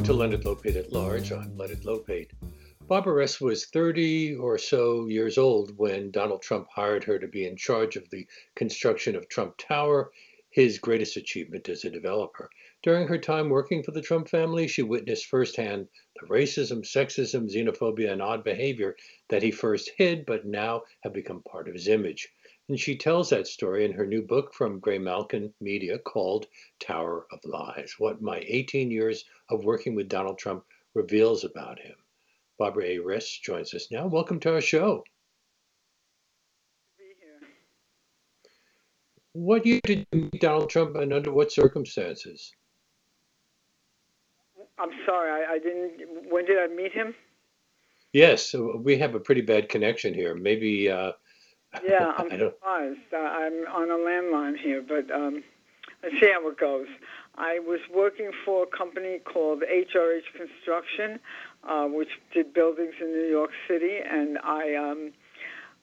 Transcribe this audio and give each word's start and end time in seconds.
Welcome 0.00 0.14
to 0.14 0.18
Leonard 0.18 0.44
Lopate 0.46 0.76
at 0.76 0.92
Large. 0.94 1.30
I'm 1.30 1.58
Leonard 1.58 1.84
Lopate. 1.84 2.30
Barbara 2.88 3.12
Res. 3.12 3.38
was 3.38 3.66
30 3.66 4.36
or 4.36 4.56
so 4.56 5.08
years 5.08 5.36
old 5.36 5.76
when 5.76 6.10
Donald 6.10 6.40
Trump 6.40 6.68
hired 6.74 7.04
her 7.04 7.18
to 7.18 7.28
be 7.28 7.46
in 7.46 7.54
charge 7.54 7.96
of 7.96 8.08
the 8.08 8.26
construction 8.56 9.14
of 9.14 9.28
Trump 9.28 9.58
Tower, 9.58 10.10
his 10.48 10.78
greatest 10.78 11.18
achievement 11.18 11.68
as 11.68 11.84
a 11.84 11.90
developer. 11.90 12.48
During 12.82 13.08
her 13.08 13.18
time 13.18 13.50
working 13.50 13.82
for 13.82 13.90
the 13.90 14.00
Trump 14.00 14.30
family, 14.30 14.68
she 14.68 14.80
witnessed 14.80 15.26
firsthand 15.26 15.88
the 16.18 16.26
racism, 16.28 16.80
sexism, 16.80 17.54
xenophobia, 17.54 18.10
and 18.10 18.22
odd 18.22 18.42
behavior 18.42 18.96
that 19.28 19.42
he 19.42 19.50
first 19.50 19.90
hid 19.98 20.24
but 20.24 20.46
now 20.46 20.84
have 21.00 21.12
become 21.12 21.42
part 21.42 21.68
of 21.68 21.74
his 21.74 21.88
image. 21.88 22.30
And 22.70 22.78
she 22.78 22.94
tells 22.96 23.30
that 23.30 23.48
story 23.48 23.84
in 23.84 23.90
her 23.94 24.06
new 24.06 24.22
book 24.22 24.54
from 24.54 24.80
Graymalkin 24.80 25.52
Media 25.60 25.98
called 25.98 26.46
Tower 26.78 27.26
of 27.32 27.44
Lies 27.44 27.96
What 27.98 28.22
My 28.22 28.44
18 28.46 28.92
Years 28.92 29.24
of 29.48 29.64
Working 29.64 29.96
with 29.96 30.08
Donald 30.08 30.38
Trump 30.38 30.64
Reveals 30.94 31.42
About 31.42 31.80
Him. 31.80 31.96
Barbara 32.58 32.84
A. 32.84 32.98
Res 33.00 33.28
joins 33.28 33.74
us 33.74 33.90
now. 33.90 34.06
Welcome 34.06 34.38
to 34.38 34.54
our 34.54 34.60
show. 34.60 35.02
What 39.32 39.66
year 39.66 39.80
did 39.82 40.06
you 40.12 40.30
meet 40.32 40.40
Donald 40.40 40.70
Trump 40.70 40.94
and 40.94 41.12
under 41.12 41.32
what 41.32 41.50
circumstances? 41.50 42.52
I'm 44.78 44.92
sorry, 45.04 45.44
I, 45.44 45.54
I 45.54 45.58
didn't. 45.58 46.30
When 46.30 46.44
did 46.44 46.58
I 46.60 46.68
meet 46.72 46.92
him? 46.92 47.16
Yes, 48.12 48.54
we 48.54 48.96
have 48.98 49.16
a 49.16 49.20
pretty 49.20 49.40
bad 49.40 49.68
connection 49.68 50.14
here. 50.14 50.36
Maybe 50.36 50.88
uh, 50.88 51.12
yeah, 51.84 52.12
I'm 52.18 52.30
surprised. 52.30 52.98
Uh, 53.12 53.16
I'm 53.16 53.66
on 53.68 53.90
a 53.90 53.94
landline 53.94 54.58
here, 54.58 54.82
but 54.86 55.10
um, 55.14 55.42
let's 56.02 56.14
see 56.20 56.30
how 56.32 56.48
it 56.48 56.58
goes. 56.58 56.86
I 57.36 57.58
was 57.60 57.80
working 57.94 58.30
for 58.44 58.64
a 58.64 58.66
company 58.66 59.18
called 59.18 59.62
HRH 59.62 60.24
Construction, 60.36 61.20
uh, 61.64 61.86
which 61.86 62.10
did 62.34 62.52
buildings 62.52 62.94
in 63.00 63.12
New 63.12 63.28
York 63.28 63.50
City, 63.68 63.98
and 63.98 64.38
I 64.38 64.74
um, 64.74 65.12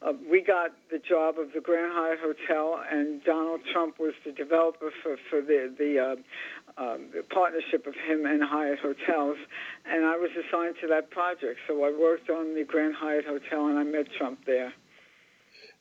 uh, 0.02 0.13
we 0.30 0.41
got 0.41 0.71
the 0.91 0.99
job 0.99 1.39
of 1.39 1.53
the 1.53 1.61
Grand 1.61 1.91
Hyatt 1.91 2.19
Hotel, 2.19 2.83
and 2.91 3.23
Donald 3.23 3.61
Trump 3.73 3.97
was 3.99 4.13
the 4.23 4.31
developer 4.31 4.91
for 5.02 5.17
for 5.30 5.41
the 5.41 5.73
the, 5.77 5.99
uh, 5.99 6.81
um, 6.81 7.08
the 7.15 7.23
partnership 7.23 7.88
of 7.88 7.95
him 7.95 8.25
and 8.25 8.43
Hyatt 8.43 8.80
Hotels, 8.80 9.38
and 9.85 10.05
I 10.05 10.15
was 10.17 10.30
assigned 10.31 10.75
to 10.81 10.88
that 10.88 11.09
project. 11.09 11.59
So 11.67 11.83
I 11.83 11.91
worked 11.91 12.30
on 12.30 12.53
the 12.53 12.63
Grand 12.63 12.93
Hyatt 12.95 13.25
Hotel, 13.25 13.67
and 13.67 13.80
I 13.80 13.83
met 13.83 14.08
Trump 14.17 14.45
there. 14.45 14.73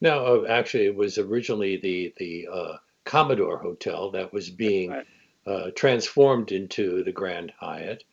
No, 0.00 0.44
uh, 0.44 0.48
actually, 0.48 0.86
it 0.86 0.96
was 0.96 1.18
originally 1.18 1.76
the 1.78 2.12
the 2.16 2.48
uh, 2.52 2.76
Commodore 3.04 3.58
Hotel 3.58 4.10
that 4.10 4.32
was 4.32 4.50
being 4.50 4.90
right. 4.90 5.06
uh, 5.46 5.70
transformed 5.74 6.52
into 6.52 7.02
the 7.04 7.12
Grand 7.12 7.52
Hyatt. 7.58 8.04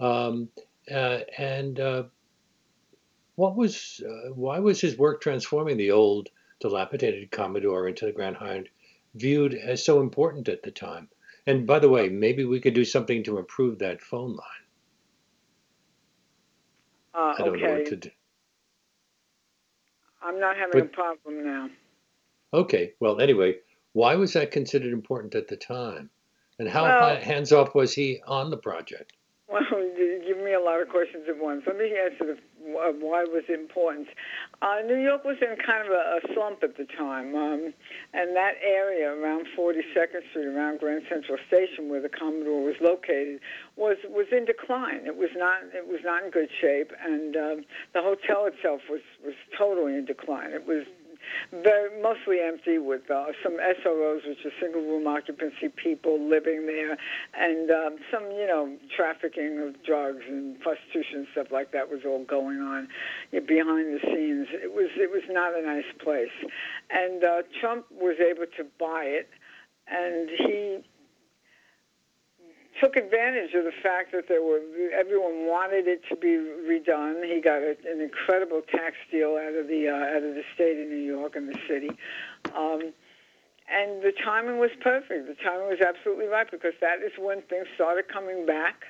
Um, 0.00 0.48
uh, 0.90 1.20
and 1.38 1.80
uh, 1.80 2.04
what 3.36 3.56
was 3.56 4.02
uh, 4.06 4.32
why 4.32 4.58
was 4.58 4.80
his 4.80 4.96
work 4.96 5.20
transforming 5.20 5.76
the 5.76 5.90
old 5.90 6.28
dilapidated 6.60 7.30
Commodore 7.30 7.88
into 7.88 8.06
the 8.06 8.12
Grand 8.12 8.36
Hyatt 8.36 8.68
viewed 9.14 9.54
as 9.54 9.84
so 9.84 10.00
important 10.00 10.48
at 10.48 10.62
the 10.62 10.70
time? 10.70 11.08
And 11.46 11.66
by 11.66 11.78
the 11.78 11.88
way, 11.88 12.08
maybe 12.08 12.44
we 12.44 12.60
could 12.60 12.74
do 12.74 12.84
something 12.84 13.22
to 13.24 13.38
improve 13.38 13.78
that 13.78 14.00
phone 14.00 14.30
line. 14.30 14.64
I 17.14 17.38
don't 17.38 17.48
okay. 17.56 17.60
know 17.62 17.74
what 17.74 17.86
to 17.86 17.96
do. 17.96 18.10
I'm 20.24 20.40
not 20.40 20.56
having 20.56 20.80
but, 20.80 20.86
a 20.86 20.88
problem 20.88 21.44
now. 21.44 21.68
Okay. 22.52 22.92
Well, 23.00 23.20
anyway, 23.20 23.56
why 23.92 24.14
was 24.14 24.32
that 24.32 24.50
considered 24.50 24.92
important 24.92 25.34
at 25.34 25.48
the 25.48 25.56
time? 25.56 26.10
And 26.58 26.68
how 26.68 26.84
well, 26.84 27.16
hands 27.16 27.52
off 27.52 27.74
was 27.74 27.92
he 27.92 28.22
on 28.26 28.50
the 28.50 28.56
project? 28.56 29.12
Well, 29.54 29.62
give 30.26 30.38
me 30.38 30.52
a 30.52 30.60
lot 30.60 30.82
of 30.82 30.88
questions 30.88 31.26
at 31.28 31.38
once. 31.38 31.62
Let 31.66 31.78
me 31.78 31.94
answer 31.94 32.34
the 32.34 32.38
why 32.66 33.22
it 33.22 33.30
was 33.30 33.44
important. 33.52 34.08
Uh, 34.62 34.80
New 34.86 34.96
York 34.96 35.22
was 35.22 35.36
in 35.42 35.54
kind 35.60 35.86
of 35.86 35.92
a, 35.92 36.18
a 36.18 36.34
slump 36.34 36.64
at 36.64 36.78
the 36.78 36.86
time, 36.96 37.36
um, 37.36 37.74
and 38.14 38.34
that 38.34 38.54
area 38.64 39.12
around 39.12 39.46
42nd 39.56 40.24
Street, 40.30 40.46
around 40.46 40.80
Grand 40.80 41.02
Central 41.08 41.36
Station, 41.46 41.90
where 41.90 42.00
the 42.00 42.08
Commodore 42.08 42.64
was 42.64 42.74
located, 42.80 43.38
was 43.76 43.98
was 44.08 44.26
in 44.32 44.44
decline. 44.44 45.06
It 45.06 45.16
was 45.16 45.30
not 45.36 45.62
it 45.72 45.86
was 45.86 46.00
not 46.02 46.24
in 46.24 46.30
good 46.30 46.48
shape, 46.60 46.90
and 47.04 47.36
um, 47.36 47.64
the 47.92 48.02
hotel 48.02 48.46
itself 48.46 48.80
was 48.90 49.02
was 49.22 49.34
totally 49.56 49.94
in 49.94 50.06
decline. 50.06 50.50
It 50.50 50.66
was 50.66 50.84
very 51.52 52.02
mostly 52.02 52.40
empty 52.40 52.78
with 52.78 53.10
uh, 53.10 53.26
some 53.42 53.54
SROs, 53.58 54.26
which 54.26 54.44
are 54.44 54.52
single 54.60 54.82
room 54.82 55.06
occupancy 55.06 55.68
people 55.68 56.18
living 56.18 56.66
there, 56.66 56.96
and 57.34 57.70
um, 57.70 57.96
some 58.12 58.24
you 58.32 58.46
know 58.46 58.76
trafficking 58.96 59.60
of 59.66 59.82
drugs 59.84 60.22
and 60.28 60.60
prostitution 60.60 61.26
stuff 61.32 61.48
like 61.50 61.72
that 61.72 61.90
was 61.90 62.00
all 62.06 62.24
going 62.24 62.58
on 62.58 62.88
behind 63.32 63.94
the 63.94 64.00
scenes. 64.04 64.48
It 64.52 64.72
was 64.72 64.90
it 64.96 65.10
was 65.10 65.22
not 65.28 65.54
a 65.54 65.62
nice 65.62 65.90
place, 66.02 66.34
and 66.90 67.22
uh, 67.24 67.42
Trump 67.60 67.86
was 67.90 68.16
able 68.20 68.46
to 68.56 68.64
buy 68.78 69.04
it, 69.04 69.28
and 69.88 70.28
he 70.28 70.84
took 72.80 72.96
advantage 72.96 73.54
of 73.54 73.64
the 73.64 73.72
fact 73.82 74.12
that 74.12 74.28
there 74.28 74.42
were 74.42 74.60
everyone 74.92 75.46
wanted 75.46 75.86
it 75.86 76.02
to 76.08 76.16
be 76.16 76.36
redone. 76.38 77.24
He 77.24 77.40
got 77.40 77.62
a, 77.62 77.76
an 77.86 78.00
incredible 78.00 78.62
tax 78.70 78.96
deal 79.10 79.38
out 79.40 79.54
of 79.54 79.68
the 79.68 79.88
uh, 79.88 80.16
out 80.16 80.22
of 80.22 80.34
the 80.34 80.42
state 80.54 80.80
of 80.80 80.88
New 80.88 81.04
York 81.04 81.36
and 81.36 81.48
the 81.48 81.58
city. 81.68 81.90
Um, 82.54 82.92
and 83.64 84.02
the 84.02 84.12
timing 84.12 84.58
was 84.58 84.70
perfect. 84.82 85.26
The 85.26 85.36
timing 85.42 85.68
was 85.68 85.80
absolutely 85.80 86.26
right 86.26 86.50
because 86.50 86.74
that 86.82 87.00
is 87.00 87.12
when 87.18 87.40
things 87.48 87.66
started 87.74 88.08
coming 88.12 88.44
back, 88.44 88.84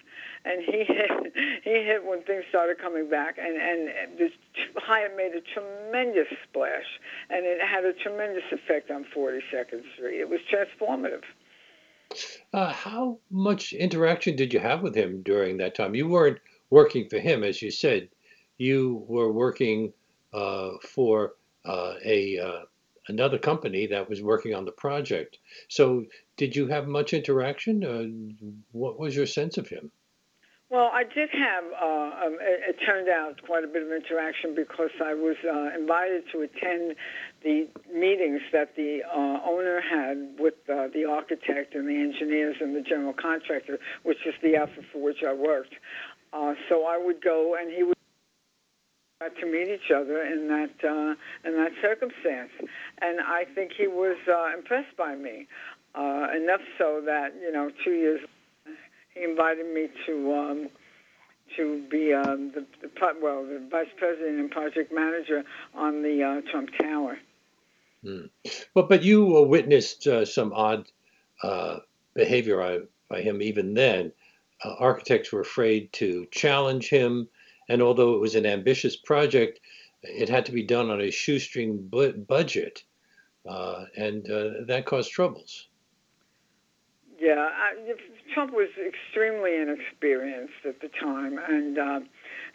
and 0.45 0.63
he 0.63 0.83
hit, 0.89 1.33
he 1.63 1.85
hit 1.87 2.05
when 2.05 2.23
things 2.25 2.45
started 2.49 2.79
coming 2.79 3.09
back, 3.09 3.39
and 3.39 3.57
and 3.57 4.19
this 4.19 4.33
Hyatt 4.77 5.17
made 5.17 5.33
a 5.35 5.43
tremendous 5.55 6.27
splash, 6.49 6.99
and 7.31 7.47
it 7.47 7.61
had 7.61 7.85
a 7.85 7.93
tremendous 7.93 8.45
effect 8.51 8.91
on 8.91 9.05
42nd 9.15 9.83
Street. 9.95 10.21
It 10.21 10.29
was 10.29 10.41
transformative. 10.51 11.23
Uh, 12.53 12.73
how 12.73 13.19
much 13.31 13.73
interaction 13.73 14.37
did 14.37 14.53
you 14.53 14.61
have 14.61 14.83
with 14.83 14.95
him 14.95 15.23
during 15.23 15.57
that 15.57 15.75
time? 15.75 15.95
You 15.95 16.09
weren't 16.09 16.39
working 16.71 17.09
for 17.09 17.19
him, 17.19 17.43
as 17.43 17.61
you 17.61 17.71
said. 17.71 18.09
You 18.59 19.05
were 19.09 19.33
working 19.33 19.93
uh, 20.33 20.71
for 20.83 21.35
uh, 21.65 21.95
a 22.05 22.39
uh, 22.39 22.61
another 23.09 23.39
company 23.39 23.87
that 23.89 24.09
was 24.09 24.23
working 24.23 24.55
on 24.55 24.65
the 24.65 24.73
project. 24.73 25.39
So, 25.69 26.07
did 26.37 26.55
you 26.55 26.69
have 26.69 26.87
much 26.87 27.13
interaction? 27.13 27.85
Uh, 27.85 28.55
what 28.73 28.99
was 28.99 29.17
your 29.17 29.27
sense 29.27 29.59
of 29.59 29.69
him? 29.69 29.91
Well, 30.71 30.91
I 30.93 31.05
did 31.05 31.29
have, 31.31 31.65
uh, 31.81 32.27
um, 32.27 32.39
it, 32.41 32.61
it, 32.71 32.77
turned 32.85 33.09
out, 33.09 33.41
quite 33.47 33.63
a 33.63 33.69
bit 33.69 33.83
of 33.83 33.93
interaction 33.93 34.55
because 34.57 34.91
I 35.01 35.15
was 35.15 35.37
uh, 35.45 35.79
invited 35.79 36.25
to 36.33 36.41
attend 36.41 36.97
the 37.45 37.69
meetings 37.93 38.41
that 38.53 38.75
the 38.75 39.01
uh, 39.05 39.39
owner 39.45 39.81
had 39.81 40.41
with 40.41 40.55
uh, 40.69 40.89
the 40.95 41.05
architect 41.05 41.75
and 41.75 41.87
the 41.87 41.95
engineers 41.95 42.57
and 42.61 42.75
the 42.75 42.81
general 42.81 43.13
contractor, 43.13 43.79
which 44.03 44.19
is 44.27 44.35
the 44.43 44.57
outfit 44.57 44.85
for 44.91 45.03
which 45.03 45.23
I 45.27 45.35
worked. 45.35 45.75
Uh, 46.33 46.55
so 46.69 46.87
I 46.87 46.99
would 46.99 47.23
go, 47.23 47.55
and 47.61 47.71
he 47.71 47.83
would 47.85 47.95
to 49.41 49.47
meet 49.47 49.69
each 49.69 49.91
other 49.95 50.23
in 50.23 50.49
that 50.49 50.87
uh, 50.87 51.15
in 51.49 51.57
that 51.57 51.73
circumstance, 51.81 52.51
and 53.01 53.21
I 53.21 53.45
think 53.55 53.73
he 53.77 53.87
was 53.87 54.17
impressed 54.55 54.97
by 54.99 55.15
me 55.15 55.47
enough 55.97 56.61
so 56.77 57.01
that 57.07 57.33
you 57.41 57.53
know 57.53 57.71
two 57.85 57.93
years 57.93 58.21
later, 58.67 58.79
he 59.15 59.25
invited 59.25 59.73
me 59.73 59.89
to 60.07 60.35
um, 60.35 60.69
to 61.57 61.87
be 61.91 62.13
um, 62.13 62.53
the, 62.55 62.67
the 62.83 62.91
well 63.23 63.45
the 63.45 63.67
vice 63.71 63.89
president 63.97 64.41
and 64.41 64.51
project 64.51 64.93
manager 64.93 65.45
on 65.75 66.03
the 66.03 66.23
uh, 66.23 66.51
Trump 66.51 66.69
Tower. 66.81 67.17
Hmm. 68.05 68.27
But 68.75 68.89
but 68.89 69.03
you 69.03 69.25
witnessed 69.45 70.07
uh, 70.07 70.25
some 70.25 70.53
odd 70.53 70.91
uh, 71.43 71.79
behavior 72.15 72.87
by 73.09 73.23
him 73.23 73.41
even 73.41 73.75
then. 73.75 74.13
Uh, 74.63 74.75
architects 74.79 75.33
were 75.33 75.41
afraid 75.41 75.93
to 75.95 76.27
challenge 76.31 76.89
him, 76.89 77.29
and 77.69 77.83
although 77.83 78.15
it 78.15 78.21
was 78.21 78.35
an 78.35 78.47
ambitious 78.47 78.97
project, 78.97 79.61
it 80.03 80.29
had 80.29 80.47
to 80.47 80.53
be 80.53 80.63
done 80.63 80.91
on 80.91 81.01
a 81.01 81.11
shoestring 81.11 81.79
bu- 81.89 82.13
budget, 82.13 82.85
uh, 83.49 83.87
and 83.97 84.31
uh, 84.31 84.51
that 84.67 84.85
caused 84.87 85.11
troubles. 85.11 85.69
Yeah, 87.19 87.37
I, 87.39 87.73
Trump 88.35 88.53
was 88.53 88.69
extremely 88.87 89.57
inexperienced 89.57 90.67
at 90.67 90.81
the 90.81 90.89
time, 91.01 91.39
and 91.49 91.79
uh, 91.79 92.01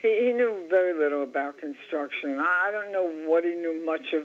he, 0.02 0.28
he 0.28 0.34
knew 0.34 0.66
very 0.70 0.98
little 0.98 1.24
about 1.24 1.58
construction. 1.58 2.40
I 2.40 2.70
don't 2.72 2.92
know 2.92 3.10
what 3.28 3.44
he 3.44 3.52
knew 3.52 3.84
much 3.86 4.14
of 4.14 4.24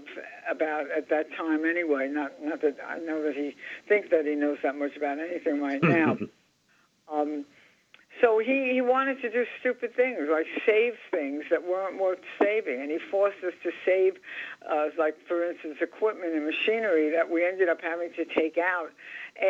about 0.49 0.91
at 0.91 1.09
that 1.11 1.27
time, 1.37 1.65
anyway. 1.65 2.09
Not 2.09 2.33
not 2.43 2.63
that 2.63 2.77
I 2.87 2.99
know 2.99 3.23
that 3.23 3.35
he 3.35 3.57
thinks 3.89 4.11
that 4.11 4.27
he 4.27 4.35
knows 4.35 4.59
that 4.63 4.77
much 4.77 4.97
about 4.97 5.19
anything 5.19 5.61
right 5.61 5.83
now. 5.83 6.19
um, 7.13 7.45
so 8.21 8.39
he, 8.39 8.71
he 8.73 8.81
wanted 8.81 9.21
to 9.23 9.31
do 9.31 9.45
stupid 9.59 9.97
things, 9.97 10.21
like 10.31 10.47
save 10.65 10.95
things 11.11 11.45
that 11.51 11.67
weren't 11.67 12.01
worth 12.01 12.21
saving. 12.41 12.81
And 12.81 12.91
he 12.91 12.99
forced 13.11 13.43
us 13.45 13.55
to 13.65 13.73
save, 13.85 14.15
uh, 14.71 14.87
like, 14.97 15.17
for 15.27 15.45
instance, 15.45 15.79
equipment 15.81 16.33
and 16.33 16.47
machinery 16.47 17.11
that 17.11 17.29
we 17.29 17.45
ended 17.45 17.69
up 17.69 17.81
having 17.83 18.13
to 18.15 18.25
take 18.25 18.57
out 18.57 18.91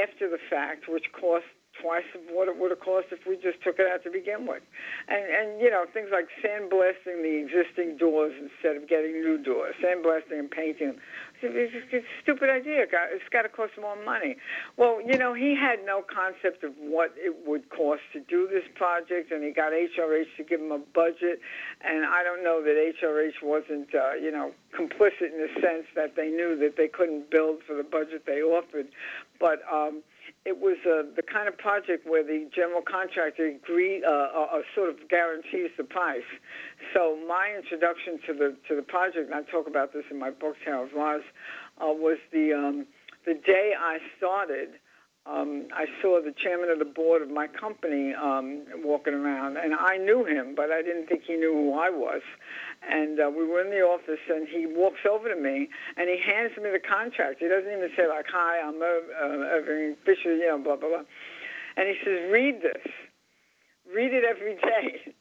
after 0.03 0.31
the 0.31 0.39
fact, 0.49 0.89
which 0.89 1.13
cost 1.13 1.45
twice 1.85 2.09
what 2.33 2.49
it 2.49 2.57
would 2.57 2.73
have 2.73 2.81
cost 2.81 3.13
if 3.13 3.29
we 3.29 3.37
just 3.37 3.61
took 3.61 3.77
it 3.77 3.85
out 3.85 4.03
to 4.05 4.11
begin 4.11 4.49
with. 4.49 4.65
And 5.09 5.29
and 5.29 5.61
you 5.61 5.69
know 5.69 5.85
things 5.93 6.09
like 6.09 6.33
sandblasting 6.41 7.21
the 7.21 7.45
existing 7.45 8.01
doors 8.01 8.33
instead 8.41 8.81
of 8.81 8.89
getting 8.89 9.21
new 9.21 9.37
doors, 9.37 9.77
sandblasting 9.85 10.41
and 10.41 10.51
painting 10.51 10.97
them. 10.97 11.01
It's, 11.45 11.75
it's 11.93 12.05
a 12.05 12.23
stupid 12.23 12.49
idea. 12.49 12.87
It's 12.89 13.29
got 13.31 13.43
to 13.43 13.51
cost 13.51 13.73
more 13.79 14.03
money. 14.03 14.37
Well, 14.79 15.01
you 15.05 15.19
know, 15.19 15.35
he 15.35 15.55
had 15.55 15.85
no 15.85 16.01
concept 16.01 16.65
of 16.65 16.73
what 16.81 17.13
it 17.17 17.37
would 17.47 17.69
cost 17.69 18.01
to 18.15 18.21
do 18.21 18.49
this 18.49 18.65
project, 18.75 19.31
and 19.31 19.45
he 19.45 19.51
got 19.51 19.73
HRH 19.73 20.37
to 20.39 20.45
give 20.45 20.61
him 20.61 20.73
a 20.73 20.81
budget. 20.95 21.41
And 21.85 22.07
I 22.07 22.25
don't 22.25 22.43
know 22.43 22.63
that 22.65 22.73
HRH 22.73 23.43
wasn't, 23.43 23.95
uh, 23.95 24.15
you 24.15 24.31
know, 24.31 24.53
complicit 24.73 25.33
in 25.33 25.45
the 25.45 25.53
sense 25.61 25.85
that 25.95 26.17
they 26.17 26.29
knew 26.29 26.57
that 26.61 26.77
they 26.77 26.89
couldn't 26.89 27.31
build 27.31 27.61
for 27.67 27.75
the 27.75 27.85
budget 27.85 28.25
they 28.27 28.41
offered. 28.41 28.89
But 29.39 29.61
um, 29.71 30.03
it 30.45 30.61
was 30.61 30.77
uh, 30.85 31.09
the 31.17 31.23
kind 31.23 31.49
of 31.49 31.57
project 31.57 32.07
where 32.07 32.23
the 32.23 32.49
general 32.55 32.83
contractor 32.83 33.47
agree, 33.49 34.05
uh, 34.05 34.11
uh, 34.11 34.47
uh, 34.53 34.63
sort 34.75 34.91
of 34.91 34.97
guarantees 35.09 35.71
the 35.79 35.85
price. 35.85 36.29
So 36.93 37.17
my 37.27 37.57
introduction 37.57 38.21
to 38.27 38.33
the 38.35 38.57
to 38.69 38.77
the 38.77 38.83
project, 38.83 39.33
and 39.33 39.35
I 39.35 39.51
talk 39.51 39.67
about 39.67 39.93
this 39.93 40.05
in 40.11 40.19
my 40.19 40.31
book, 40.31 40.57
Tower 40.65 40.85
of 40.85 40.93
Lies, 40.93 41.25
uh, 41.81 41.87
was 41.87 42.19
the 42.31 42.53
um, 42.53 42.87
the 43.25 43.35
day 43.35 43.73
I 43.79 43.99
started. 44.19 44.81
Um, 45.27 45.69
I 45.73 45.87
saw 46.03 46.21
the 46.21 46.35
chairman 46.37 46.69
of 46.69 46.79
the 46.79 46.85
board 46.85 47.23
of 47.23 47.31
my 47.31 47.47
company 47.47 48.13
um, 48.13 48.67
walking 48.85 49.15
around, 49.15 49.57
and 49.57 49.73
I 49.73 49.97
knew 49.97 50.27
him, 50.27 50.55
but 50.55 50.71
I 50.71 50.83
didn't 50.83 51.07
think 51.07 51.23
he 51.27 51.37
knew 51.37 51.55
who 51.55 51.79
I 51.79 51.89
was. 51.89 52.21
And 52.91 53.19
uh, 53.19 53.31
we 53.31 53.47
were 53.47 53.61
in 53.61 53.71
the 53.71 53.81
office, 53.81 54.21
and 54.29 54.47
he 54.47 54.67
walks 54.67 55.01
over 55.09 55.29
to 55.29 55.41
me, 55.41 55.69
and 55.97 56.09
he 56.09 56.19
hands 56.21 56.53
me 56.57 56.71
the 56.71 56.79
contract. 56.79 57.41
He 57.41 57.49
doesn't 57.49 57.71
even 57.71 57.91
say 57.97 58.07
like, 58.09 58.27
"Hi, 58.29 58.61
I'm 58.61 58.81
uh, 58.81 59.57
Irving 59.57 59.97
Fischer," 60.05 60.37
you 60.37 60.47
know, 60.47 60.59
blah 60.59 60.77
blah 60.77 60.89
blah. 60.89 61.05
And 61.77 61.89
he 61.89 61.97
says, 62.05 62.31
"Read 62.31 62.63
this. 62.63 62.93
Read 63.95 64.13
it 64.13 64.25
every 64.25 64.57
day." 64.57 65.15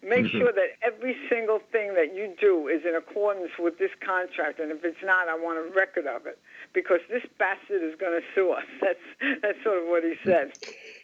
Make 0.00 0.26
mm-hmm. 0.26 0.38
sure 0.38 0.52
that 0.52 0.78
every 0.80 1.16
single 1.28 1.58
thing 1.72 1.94
that 1.94 2.14
you 2.14 2.32
do 2.40 2.68
is 2.68 2.82
in 2.86 2.94
accordance 2.94 3.50
with 3.58 3.78
this 3.78 3.90
contract, 4.04 4.60
and 4.60 4.70
if 4.70 4.84
it's 4.84 5.02
not, 5.02 5.28
I 5.28 5.34
want 5.34 5.58
a 5.58 5.74
record 5.74 6.06
of 6.06 6.24
it 6.24 6.38
because 6.72 7.00
this 7.10 7.24
bastard 7.36 7.82
is 7.82 7.98
going 7.98 8.12
to 8.12 8.24
sue 8.32 8.52
us. 8.52 8.62
That's 8.80 9.40
that's 9.42 9.58
sort 9.64 9.82
of 9.82 9.88
what 9.88 10.04
he 10.04 10.14
said. 10.24 10.52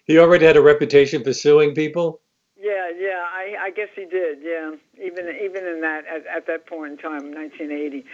He 0.05 0.19
already 0.19 0.47
had 0.47 0.57
a 0.57 0.63
reputation 0.63 1.25
for 1.25 1.33
suing 1.33 1.75
people. 1.75 2.21
Yeah, 2.65 2.89
yeah, 2.99 3.21
I, 3.29 3.67
I 3.67 3.71
guess 3.71 3.91
he 3.95 4.07
did. 4.07 4.39
Yeah, 4.41 4.73
even 4.97 5.29
even 5.29 5.67
in 5.67 5.83
that 5.83 6.05
at, 6.07 6.25
at 6.27 6.47
that 6.47 6.67
point 6.67 6.93
in 6.93 6.99
time, 6.99 7.35
1980. 7.35 8.07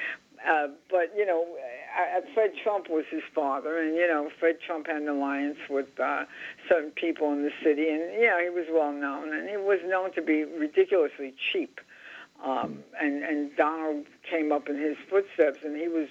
Uh, 0.43 0.69
but 0.91 1.14
you 1.17 1.25
know, 1.25 1.47
uh, 1.94 2.20
Fred 2.35 2.50
Trump 2.61 2.91
was 2.91 3.05
his 3.12 3.23
father, 3.32 3.79
and 3.79 3.94
you 3.94 4.08
know, 4.08 4.29
Fred 4.41 4.56
Trump 4.67 4.88
had 4.88 4.97
an 5.02 5.08
alliance 5.08 5.58
with 5.69 5.87
uh, 6.00 6.25
certain 6.69 6.91
people 6.91 7.32
in 7.32 7.43
the 7.44 7.52
city, 7.62 7.91
and 7.91 8.02
yeah, 8.20 8.43
he 8.43 8.50
was 8.50 8.67
well 8.73 8.93
known, 8.93 9.32
and 9.32 9.49
he 9.49 9.56
was 9.56 9.79
known 9.87 10.12
to 10.14 10.23
be 10.23 10.43
ridiculously 10.43 11.32
cheap. 11.53 11.81
Um, 12.44 12.82
and 13.00 13.23
and 13.23 13.55
Donald 13.56 14.06
came 14.29 14.50
up 14.50 14.69
in 14.69 14.76
his 14.81 14.96
footsteps, 15.08 15.58
and 15.64 15.76
he 15.76 15.87
was 15.87 16.08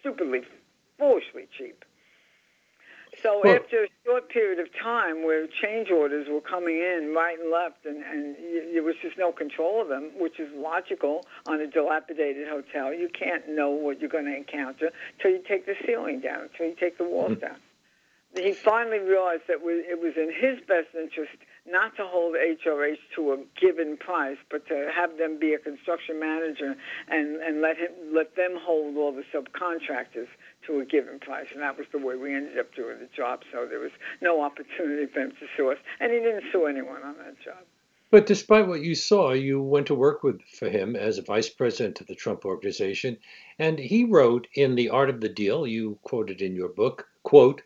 stupidly, 0.00 0.40
foolishly 0.98 1.46
cheap. 1.58 1.84
So 3.24 3.40
well, 3.42 3.56
after 3.56 3.84
a 3.84 3.88
short 4.04 4.28
period 4.28 4.58
of 4.58 4.68
time 4.82 5.24
where 5.24 5.46
change 5.46 5.90
orders 5.90 6.26
were 6.30 6.42
coming 6.42 6.76
in 6.76 7.14
right 7.16 7.38
and 7.40 7.50
left 7.50 7.86
and, 7.86 8.04
and 8.04 8.36
there 8.74 8.82
was 8.82 8.96
just 9.00 9.16
no 9.16 9.32
control 9.32 9.80
of 9.80 9.88
them, 9.88 10.10
which 10.18 10.38
is 10.38 10.50
logical 10.54 11.24
on 11.46 11.58
a 11.58 11.66
dilapidated 11.66 12.46
hotel. 12.46 12.92
You 12.92 13.08
can't 13.08 13.48
know 13.48 13.70
what 13.70 13.98
you're 13.98 14.10
going 14.10 14.26
to 14.26 14.36
encounter 14.36 14.90
until 15.16 15.30
you 15.38 15.42
take 15.48 15.64
the 15.64 15.74
ceiling 15.86 16.20
down, 16.20 16.50
until 16.52 16.66
you 16.66 16.76
take 16.78 16.98
the 16.98 17.04
walls 17.04 17.32
mm-hmm. 17.32 17.46
down. 17.46 17.56
He 18.36 18.52
finally 18.52 18.98
realized 18.98 19.44
that 19.46 19.58
it 19.62 20.00
was 20.02 20.14
in 20.16 20.28
his 20.28 20.58
best 20.66 20.88
interest 20.92 21.32
not 21.66 21.96
to 21.96 22.04
hold 22.04 22.34
HRH 22.34 22.98
to 23.14 23.32
a 23.32 23.38
given 23.58 23.96
price, 23.96 24.36
but 24.50 24.66
to 24.66 24.90
have 24.94 25.16
them 25.16 25.38
be 25.38 25.54
a 25.54 25.58
construction 25.58 26.18
manager 26.18 26.74
and, 27.08 27.40
and 27.40 27.62
let 27.62 27.78
him 27.78 27.90
let 28.12 28.34
them 28.36 28.58
hold 28.60 28.96
all 28.96 29.12
the 29.12 29.24
subcontractors 29.32 30.26
to 30.66 30.80
a 30.80 30.84
given 30.84 31.18
price, 31.18 31.46
and 31.52 31.62
that 31.62 31.76
was 31.76 31.86
the 31.92 31.98
way 31.98 32.16
we 32.16 32.34
ended 32.34 32.58
up 32.58 32.74
doing 32.74 32.98
the 32.98 33.08
job. 33.16 33.40
So 33.52 33.66
there 33.66 33.80
was 33.80 33.92
no 34.20 34.42
opportunity 34.42 35.06
for 35.12 35.20
him 35.20 35.30
to 35.30 35.46
sue 35.56 35.70
us, 35.70 35.78
and 36.00 36.12
he 36.12 36.18
didn't 36.18 36.44
sue 36.52 36.66
anyone 36.66 37.02
on 37.02 37.16
that 37.18 37.40
job. 37.40 37.64
But 38.10 38.26
despite 38.26 38.68
what 38.68 38.82
you 38.82 38.94
saw, 38.94 39.32
you 39.32 39.60
went 39.60 39.88
to 39.88 39.94
work 39.94 40.22
with 40.22 40.40
for 40.42 40.68
him 40.68 40.94
as 40.94 41.18
a 41.18 41.22
vice 41.22 41.48
president 41.48 42.00
of 42.00 42.06
the 42.06 42.14
Trump 42.14 42.44
Organization, 42.44 43.18
and 43.58 43.78
he 43.78 44.04
wrote 44.04 44.46
in 44.54 44.74
The 44.76 44.88
Art 44.90 45.10
of 45.10 45.20
the 45.20 45.28
Deal, 45.28 45.66
you 45.66 45.98
quoted 46.02 46.40
in 46.40 46.54
your 46.54 46.68
book, 46.68 47.08
quote, 47.24 47.62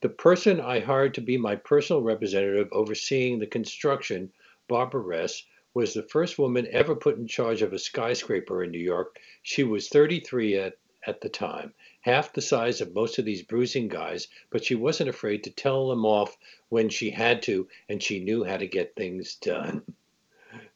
the 0.00 0.08
person 0.08 0.60
I 0.60 0.80
hired 0.80 1.14
to 1.14 1.20
be 1.20 1.36
my 1.36 1.54
personal 1.54 2.02
representative 2.02 2.68
overseeing 2.72 3.38
the 3.38 3.46
construction, 3.46 4.32
Barbara 4.66 5.00
Res, 5.00 5.44
was 5.72 5.94
the 5.94 6.02
first 6.02 6.38
woman 6.38 6.66
ever 6.72 6.96
put 6.96 7.16
in 7.16 7.28
charge 7.28 7.62
of 7.62 7.72
a 7.72 7.78
skyscraper 7.78 8.64
in 8.64 8.72
New 8.72 8.80
York. 8.80 9.20
She 9.42 9.62
was 9.62 9.88
33 9.88 10.56
at, 10.56 10.78
at 11.06 11.20
the 11.20 11.28
time, 11.28 11.74
half 12.02 12.32
the 12.32 12.42
size 12.42 12.80
of 12.80 12.94
most 12.94 13.18
of 13.18 13.24
these 13.24 13.42
bruising 13.42 13.88
guys, 13.88 14.28
but 14.50 14.64
she 14.64 14.74
wasn't 14.74 15.08
afraid 15.08 15.42
to 15.44 15.50
tell 15.50 15.88
them 15.88 16.04
off 16.04 16.36
when 16.68 16.88
she 16.88 17.10
had 17.10 17.42
to, 17.42 17.66
and 17.88 18.02
she 18.02 18.22
knew 18.22 18.44
how 18.44 18.56
to 18.56 18.66
get 18.66 18.94
things 18.94 19.34
done. 19.36 19.82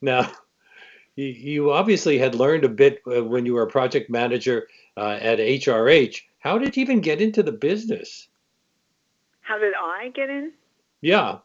Now, 0.00 0.32
you, 1.16 1.70
obviously 1.70 2.16
had 2.16 2.34
learned 2.34 2.64
a 2.64 2.68
bit 2.70 3.02
uh, 3.06 3.22
when 3.22 3.44
you 3.44 3.52
were 3.52 3.64
a 3.64 3.70
project 3.70 4.08
manager 4.08 4.68
uh, 4.96 5.18
at 5.20 5.38
HRH. 5.38 6.22
How 6.38 6.56
did 6.56 6.76
you 6.76 6.80
even 6.82 7.00
get 7.00 7.20
into 7.20 7.42
the 7.42 7.52
business? 7.52 8.28
How 9.42 9.58
did 9.58 9.74
I 9.74 10.10
get 10.14 10.30
in? 10.30 10.52
Yeah, 11.02 11.38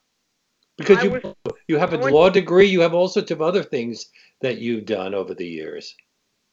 because 0.78 0.98
I 1.00 1.04
you 1.04 1.10
was, 1.12 1.36
you 1.68 1.78
have 1.78 1.94
a 1.94 1.98
law 1.98 2.30
degree. 2.30 2.68
You 2.68 2.82
have 2.82 2.94
all 2.94 3.08
sorts 3.08 3.32
of 3.32 3.42
other 3.42 3.64
things 3.64 4.10
that 4.42 4.60
you've 4.60 4.86
done 4.86 5.14
over 5.14 5.34
the 5.34 5.48
years. 5.48 5.96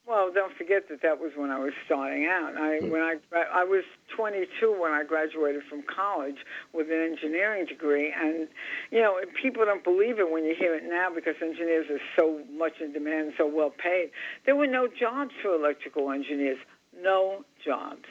Well, 0.09 0.31
don't 0.33 0.57
forget 0.57 0.89
that 0.89 1.03
that 1.03 1.21
was 1.21 1.33
when 1.37 1.51
I 1.51 1.59
was 1.59 1.75
starting 1.85 2.25
out. 2.25 2.57
I 2.57 2.79
hmm. 2.79 2.91
when 2.91 3.03
I 3.03 3.17
I 3.53 3.63
was 3.65 3.85
22 4.17 4.75
when 4.81 4.93
I 4.93 5.05
graduated 5.05 5.63
from 5.69 5.83
college 5.83 6.39
with 6.73 6.87
an 6.91 6.99
engineering 7.13 7.67
degree, 7.67 8.11
and 8.17 8.49
you 8.91 9.03
know 9.03 9.21
people 9.41 9.67
don't 9.67 9.85
believe 9.85 10.19
it 10.19 10.31
when 10.33 10.45
you 10.45 10.55
hear 10.59 10.75
it 10.75 10.85
now 10.85 11.09
because 11.15 11.35
engineers 11.43 11.87
are 11.91 12.01
so 12.17 12.41
much 12.51 12.81
in 12.81 12.95
demand, 12.95 13.35
so 13.37 13.47
well 13.47 13.71
paid. 13.71 14.11
There 14.47 14.57
were 14.57 14.67
no 14.67 14.89
jobs 14.89 15.33
for 15.43 15.55
electrical 15.55 16.11
engineers, 16.11 16.59
no 16.99 17.45
jobs. 17.63 18.09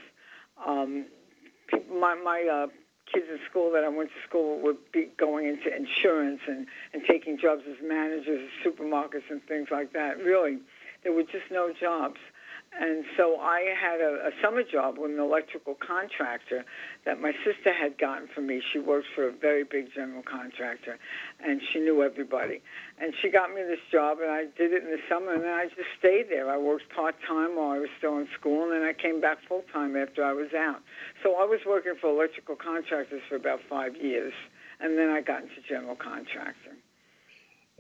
Um, 0.68 1.08
people, 1.68 2.00
my 2.00 2.14
my 2.14 2.48
uh, 2.48 2.68
kids 3.12 3.26
in 3.32 3.40
school 3.50 3.72
that 3.72 3.84
I 3.84 3.90
went 3.90 4.10
to 4.10 4.30
school 4.30 4.60
would 4.62 4.78
be 4.92 5.10
going 5.18 5.48
into 5.48 5.76
insurance 5.76 6.42
and 6.48 6.68
and 6.94 7.02
taking 7.08 7.40
jobs 7.40 7.64
as 7.68 7.78
managers 7.82 8.44
of 8.44 8.72
supermarkets 8.72 9.32
and 9.32 9.42
things 9.48 9.70
like 9.72 9.94
that. 9.94 10.20
Really 10.20 10.60
there 11.08 11.16
were 11.16 11.24
just 11.24 11.48
no 11.50 11.72
jobs. 11.72 12.20
And 12.78 13.06
so 13.16 13.40
I 13.40 13.74
had 13.80 14.02
a, 14.02 14.28
a 14.28 14.32
summer 14.44 14.62
job 14.62 14.98
with 15.00 15.10
an 15.10 15.20
electrical 15.20 15.74
contractor 15.80 16.66
that 17.06 17.22
my 17.22 17.32
sister 17.48 17.72
had 17.72 17.98
gotten 17.98 18.28
for 18.36 18.42
me. 18.42 18.62
She 18.74 18.78
worked 18.78 19.08
for 19.16 19.26
a 19.26 19.32
very 19.32 19.64
big 19.64 19.88
general 19.96 20.22
contractor, 20.22 21.00
and 21.40 21.62
she 21.72 21.80
knew 21.80 22.04
everybody. 22.04 22.62
And 23.00 23.14
she 23.22 23.32
got 23.32 23.56
me 23.56 23.64
this 23.64 23.80
job, 23.90 24.18
and 24.20 24.30
I 24.30 24.52
did 24.60 24.74
it 24.74 24.84
in 24.84 24.92
the 24.92 25.00
summer, 25.08 25.34
and 25.34 25.44
then 25.44 25.54
I 25.54 25.68
just 25.68 25.88
stayed 25.98 26.28
there. 26.28 26.52
I 26.52 26.58
worked 26.58 26.92
part 26.94 27.16
time 27.26 27.56
while 27.56 27.72
I 27.72 27.80
was 27.80 27.90
still 27.98 28.18
in 28.20 28.28
school, 28.38 28.64
and 28.68 28.74
then 28.74 28.84
I 28.84 28.92
came 28.92 29.22
back 29.22 29.38
full 29.48 29.64
time 29.72 29.96
after 29.96 30.26
I 30.26 30.34
was 30.34 30.52
out. 30.54 30.84
So 31.24 31.40
I 31.40 31.46
was 31.46 31.62
working 31.66 31.96
for 32.02 32.10
electrical 32.12 32.58
contractors 32.58 33.22
for 33.30 33.38
about 33.38 33.62
five 33.70 33.96
years, 33.96 34.34
and 34.82 34.98
then 34.98 35.10
I 35.10 35.22
got 35.22 35.44
into 35.44 35.64
general 35.70 35.96
contracting. 35.96 36.67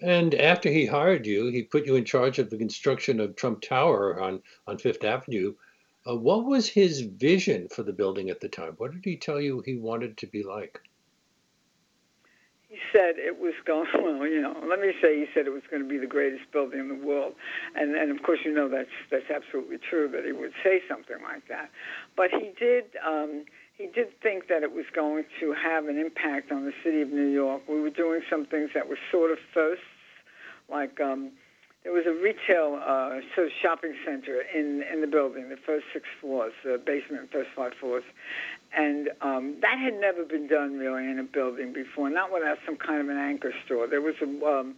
And 0.02 0.36
after 0.36 0.70
he 0.70 0.86
hired 0.86 1.26
you, 1.26 1.48
he 1.48 1.64
put 1.64 1.86
you 1.86 1.96
in 1.96 2.06
charge 2.06 2.38
of 2.38 2.50
the 2.50 2.58
construction 2.58 3.20
of 3.20 3.36
Trump 3.36 3.62
Tower 3.62 4.22
on, 4.22 4.42
on 4.68 4.78
Fifth 4.78 5.04
Avenue. 5.04 5.56
Uh, 6.08 6.16
what 6.16 6.46
was 6.46 6.68
his 6.68 7.02
vision 7.02 7.68
for 7.68 7.84
the 7.84 7.94
building 7.94 8.30
at 8.30 8.40
the 8.40 8.48
time? 8.48 8.74
What 8.78 8.92
did 8.92 9.04
he 9.04 9.18
tell 9.18 9.42
you 9.42 9.62
he 9.66 9.76
wanted 9.76 10.18
to 10.18 10.28
be 10.28 10.44
like? 10.44 10.80
He 12.70 12.78
said 12.94 13.16
it 13.18 13.40
was 13.40 13.54
going 13.66 13.88
well. 13.96 14.28
You 14.28 14.42
know, 14.42 14.56
let 14.70 14.80
me 14.80 14.94
say 15.02 15.20
he 15.20 15.26
said 15.34 15.48
it 15.48 15.54
was 15.54 15.64
going 15.70 15.82
to 15.82 15.90
be 15.90 15.98
the 15.98 16.06
greatest 16.06 16.52
building 16.52 16.80
in 16.80 16.90
the 16.90 17.06
world, 17.06 17.34
and 17.76 17.96
and 17.96 18.12
of 18.12 18.22
course 18.24 18.40
you 18.46 18.54
know 18.54 18.70
that's 18.70 18.90
that's 19.10 19.30
absolutely 19.34 19.78
true 19.90 20.10
that 20.10 20.26
he 20.26 20.32
would 20.32 20.52
say 20.64 20.82
something 20.88 21.18
like 21.24 21.48
that. 21.48 21.72
But 22.16 22.30
he 22.32 22.52
did. 22.60 22.86
Um, 23.06 23.46
he 23.78 23.88
did 23.88 24.08
think 24.22 24.48
that 24.48 24.64
it 24.64 24.74
was 24.74 24.86
going 24.94 25.24
to 25.40 25.54
have 25.54 25.86
an 25.86 26.00
impact 26.00 26.52
on 26.52 26.66
the 26.66 26.74
city 26.84 27.02
of 27.02 27.10
New 27.10 27.28
York. 27.28 27.62
We 27.70 27.80
were 27.80 27.92
doing 27.92 28.22
some 28.30 28.46
things 28.46 28.72
that 28.74 28.90
were 28.90 28.98
sort 29.12 29.32
of 29.32 29.38
firsts, 29.54 29.84
like 30.70 31.00
um, 31.00 31.32
there 31.84 31.94
was 31.94 32.06
a 32.06 32.12
retail 32.12 32.82
uh, 32.84 33.22
sort 33.36 33.48
of 33.48 33.54
shopping 33.62 33.94
center 34.04 34.42
in 34.54 34.84
in 34.92 35.02
the 35.02 35.08
building, 35.08 35.50
the 35.50 35.58
first 35.66 35.86
six 35.94 36.06
floors, 36.20 36.54
the 36.64 36.82
basement, 36.84 37.32
first 37.32 37.50
five 37.56 37.74
floors, 37.80 38.04
and 38.76 39.10
um, 39.22 39.56
that 39.62 39.78
had 39.78 39.94
never 39.94 40.26
been 40.26 40.48
done 40.48 40.78
really 40.78 41.10
in 41.10 41.20
a 41.20 41.24
building 41.24 41.72
before, 41.72 42.10
not 42.10 42.34
without 42.34 42.58
some 42.66 42.78
kind 42.78 43.00
of 43.00 43.10
an 43.10 43.18
anchor 43.18 43.54
store. 43.66 43.88
There 43.88 44.02
was 44.02 44.16
a 44.22 44.46
um, 44.46 44.76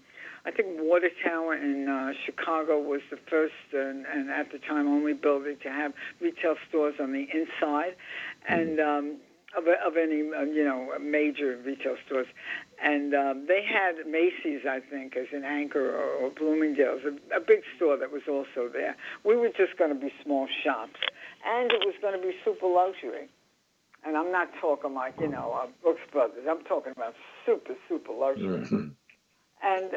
I 0.49 0.51
think 0.51 0.79
Water 0.79 1.11
Tower 1.23 1.53
in 1.53 1.87
uh, 1.87 2.11
Chicago 2.25 2.79
was 2.79 3.01
the 3.11 3.17
first 3.29 3.53
and, 3.71 4.03
and 4.07 4.31
at 4.31 4.51
the 4.51 4.57
time 4.57 4.87
only 4.87 5.13
building 5.13 5.57
to 5.61 5.69
have 5.69 5.93
retail 6.19 6.55
stores 6.67 6.95
on 6.99 7.13
the 7.13 7.27
inside, 7.31 7.95
and 8.47 8.79
mm-hmm. 8.79 8.89
um, 8.89 9.17
of, 9.55 9.65
of 9.85 9.95
any 9.95 10.23
uh, 10.35 10.41
you 10.41 10.63
know 10.63 10.97
major 10.99 11.59
retail 11.63 11.97
stores, 12.07 12.25
and 12.83 13.13
um, 13.13 13.45
they 13.47 13.63
had 13.63 14.07
Macy's, 14.09 14.65
I 14.67 14.79
think, 14.79 15.15
as 15.15 15.27
an 15.33 15.43
anchor, 15.43 15.95
or, 15.95 16.25
or 16.25 16.31
Bloomingdale's, 16.31 17.01
a, 17.05 17.37
a 17.37 17.39
big 17.39 17.61
store 17.75 17.95
that 17.97 18.11
was 18.11 18.23
also 18.27 18.69
there. 18.73 18.95
We 19.23 19.35
were 19.35 19.49
just 19.49 19.77
going 19.77 19.93
to 19.93 19.99
be 19.99 20.11
small 20.23 20.47
shops, 20.63 20.99
and 21.45 21.71
it 21.71 21.81
was 21.85 21.93
going 22.01 22.19
to 22.19 22.27
be 22.27 22.33
super 22.43 22.67
luxury. 22.67 23.29
And 24.03 24.17
I'm 24.17 24.31
not 24.31 24.49
talking 24.59 24.95
like 24.95 25.13
you 25.21 25.27
know 25.27 25.51
uh, 25.61 25.67
Brooks 25.83 26.01
Brothers. 26.11 26.47
I'm 26.49 26.63
talking 26.63 26.93
about 26.95 27.13
super 27.45 27.75
super 27.87 28.13
luxury. 28.13 28.65
Mm-hmm. 28.65 28.87
And 29.61 29.91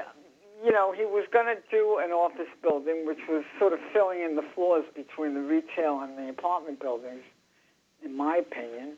you 0.65 0.71
know, 0.71 0.93
he 0.93 1.05
was 1.05 1.27
going 1.33 1.47
to 1.47 1.61
do 1.71 1.99
an 2.03 2.11
office 2.11 2.51
building, 2.63 3.05
which 3.07 3.19
was 3.29 3.45
sort 3.59 3.73
of 3.73 3.81
filling 3.93 4.23
in 4.23 4.37
the 4.37 4.45
floors 4.55 4.85
between 4.95 5.35
the 5.35 5.41
retail 5.41 6.01
and 6.01 6.17
the 6.17 6.29
apartment 6.31 6.81
buildings, 6.81 7.23
in 8.05 8.17
my 8.17 8.37
opinion. 8.37 8.97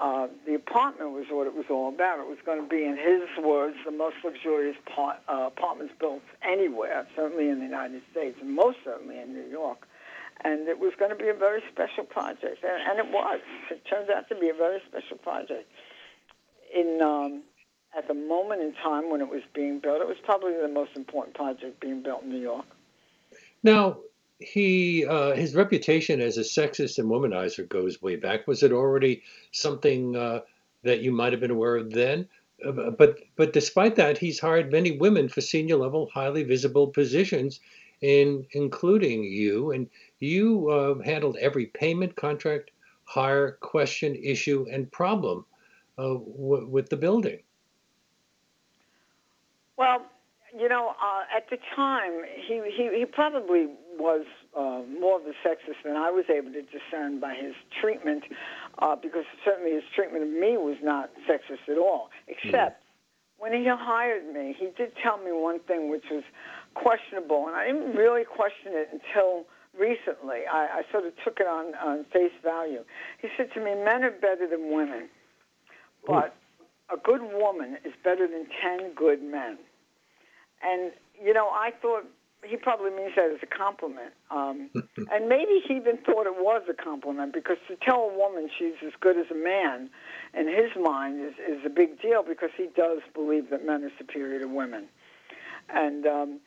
Uh, 0.00 0.26
the 0.46 0.54
apartment 0.54 1.12
was 1.12 1.26
what 1.30 1.46
it 1.46 1.54
was 1.54 1.66
all 1.70 1.88
about. 1.88 2.18
It 2.18 2.26
was 2.26 2.38
going 2.44 2.60
to 2.60 2.68
be, 2.68 2.82
in 2.84 2.96
his 2.96 3.28
words, 3.44 3.76
the 3.84 3.92
most 3.92 4.16
luxurious 4.24 4.76
part, 4.94 5.18
uh, 5.28 5.50
apartments 5.54 5.94
built 6.00 6.22
anywhere, 6.42 7.06
certainly 7.14 7.48
in 7.48 7.58
the 7.58 7.66
United 7.66 8.02
States, 8.10 8.36
and 8.40 8.56
most 8.56 8.78
certainly 8.84 9.20
in 9.20 9.32
New 9.32 9.46
York. 9.48 9.86
And 10.44 10.66
it 10.66 10.80
was 10.80 10.92
going 10.98 11.10
to 11.10 11.16
be 11.16 11.28
a 11.28 11.34
very 11.34 11.62
special 11.70 12.02
project, 12.04 12.64
and, 12.64 12.82
and 12.90 12.98
it 12.98 13.12
was. 13.12 13.40
It 13.70 13.84
turned 13.88 14.10
out 14.10 14.28
to 14.30 14.34
be 14.34 14.48
a 14.48 14.54
very 14.54 14.80
special 14.88 15.18
project. 15.18 15.70
In 16.74 17.00
um, 17.02 17.42
at 17.96 18.08
the 18.08 18.14
moment 18.14 18.62
in 18.62 18.72
time 18.74 19.10
when 19.10 19.20
it 19.20 19.28
was 19.28 19.42
being 19.54 19.78
built, 19.78 20.00
it 20.00 20.08
was 20.08 20.16
probably 20.24 20.54
the 20.54 20.68
most 20.68 20.96
important 20.96 21.36
project 21.36 21.80
being 21.80 22.02
built 22.02 22.22
in 22.22 22.30
New 22.30 22.40
York. 22.40 22.64
Now, 23.62 23.98
he 24.38 25.06
uh, 25.06 25.32
his 25.34 25.54
reputation 25.54 26.20
as 26.20 26.36
a 26.36 26.40
sexist 26.40 26.98
and 26.98 27.08
womanizer 27.08 27.68
goes 27.68 28.02
way 28.02 28.16
back. 28.16 28.48
Was 28.48 28.62
it 28.62 28.72
already 28.72 29.22
something 29.52 30.16
uh, 30.16 30.40
that 30.82 31.00
you 31.00 31.12
might 31.12 31.32
have 31.32 31.40
been 31.40 31.50
aware 31.50 31.76
of 31.76 31.92
then? 31.92 32.28
Uh, 32.66 32.90
but 32.90 33.20
but 33.36 33.52
despite 33.52 33.96
that, 33.96 34.18
he's 34.18 34.40
hired 34.40 34.72
many 34.72 34.92
women 34.98 35.28
for 35.28 35.40
senior 35.40 35.76
level, 35.76 36.10
highly 36.12 36.42
visible 36.42 36.88
positions, 36.88 37.60
in 38.00 38.46
including 38.52 39.22
you. 39.22 39.70
And 39.70 39.88
you 40.18 40.70
uh, 40.70 41.02
handled 41.02 41.36
every 41.40 41.66
payment, 41.66 42.16
contract, 42.16 42.70
hire, 43.04 43.52
question, 43.60 44.16
issue, 44.16 44.66
and 44.70 44.90
problem 44.90 45.44
uh, 45.98 46.14
w- 46.14 46.66
with 46.66 46.88
the 46.88 46.96
building. 46.96 47.40
Well, 49.76 50.06
you 50.56 50.68
know, 50.68 50.94
uh, 51.00 51.36
at 51.36 51.48
the 51.50 51.56
time, 51.74 52.12
he, 52.46 52.60
he, 52.76 52.98
he 52.98 53.06
probably 53.06 53.68
was 53.98 54.26
uh, 54.56 54.82
more 55.00 55.18
of 55.18 55.26
a 55.26 55.32
sexist 55.46 55.80
than 55.84 55.96
I 55.96 56.10
was 56.10 56.24
able 56.28 56.52
to 56.52 56.62
discern 56.62 57.20
by 57.20 57.34
his 57.34 57.54
treatment, 57.80 58.24
uh, 58.78 58.96
because 58.96 59.24
certainly 59.44 59.72
his 59.72 59.84
treatment 59.94 60.24
of 60.24 60.30
me 60.30 60.56
was 60.58 60.76
not 60.82 61.10
sexist 61.28 61.70
at 61.70 61.78
all, 61.78 62.10
except 62.28 62.82
mm-hmm. 62.82 63.42
when 63.42 63.52
he 63.52 63.66
hired 63.66 64.32
me, 64.32 64.54
he 64.58 64.68
did 64.76 64.92
tell 65.02 65.16
me 65.18 65.32
one 65.32 65.60
thing 65.60 65.90
which 65.90 66.04
was 66.10 66.24
questionable, 66.74 67.46
and 67.46 67.56
I 67.56 67.66
didn't 67.66 67.96
really 67.96 68.24
question 68.24 68.72
it 68.72 68.90
until 68.92 69.46
recently. 69.78 70.44
I, 70.52 70.80
I 70.80 70.92
sort 70.92 71.06
of 71.06 71.12
took 71.24 71.40
it 71.40 71.46
on, 71.46 71.74
on 71.76 72.04
face 72.12 72.32
value. 72.44 72.84
He 73.22 73.28
said 73.38 73.48
to 73.54 73.60
me, 73.60 73.74
men 73.74 74.04
are 74.04 74.10
better 74.10 74.46
than 74.50 74.74
women, 74.74 75.08
but 76.06 76.36
a 76.90 76.96
good 76.96 77.22
woman 77.22 77.78
is 77.84 77.92
better 78.04 78.26
than 78.26 78.46
10 78.62 78.94
good 78.94 79.22
men. 79.22 79.58
And, 80.62 80.92
you 81.22 81.32
know, 81.32 81.48
I 81.48 81.70
thought 81.80 82.04
he 82.44 82.56
probably 82.56 82.90
means 82.90 83.12
that 83.16 83.30
as 83.30 83.38
a 83.42 83.46
compliment. 83.46 84.12
Um, 84.30 84.70
and 85.12 85.28
maybe 85.28 85.62
he 85.66 85.74
even 85.74 85.98
thought 85.98 86.26
it 86.26 86.36
was 86.36 86.62
a 86.68 86.74
compliment 86.74 87.32
because 87.32 87.56
to 87.68 87.76
tell 87.76 88.10
a 88.12 88.18
woman 88.18 88.48
she's 88.58 88.74
as 88.84 88.92
good 89.00 89.16
as 89.16 89.26
a 89.30 89.34
man 89.34 89.90
in 90.34 90.48
his 90.48 90.70
mind 90.80 91.20
is, 91.24 91.34
is 91.48 91.64
a 91.64 91.70
big 91.70 92.00
deal 92.00 92.22
because 92.22 92.50
he 92.56 92.68
does 92.76 92.98
believe 93.14 93.50
that 93.50 93.64
men 93.64 93.84
are 93.84 93.92
superior 93.98 94.40
to 94.40 94.48
women. 94.48 94.88
And 95.68 96.06
um, 96.06 96.40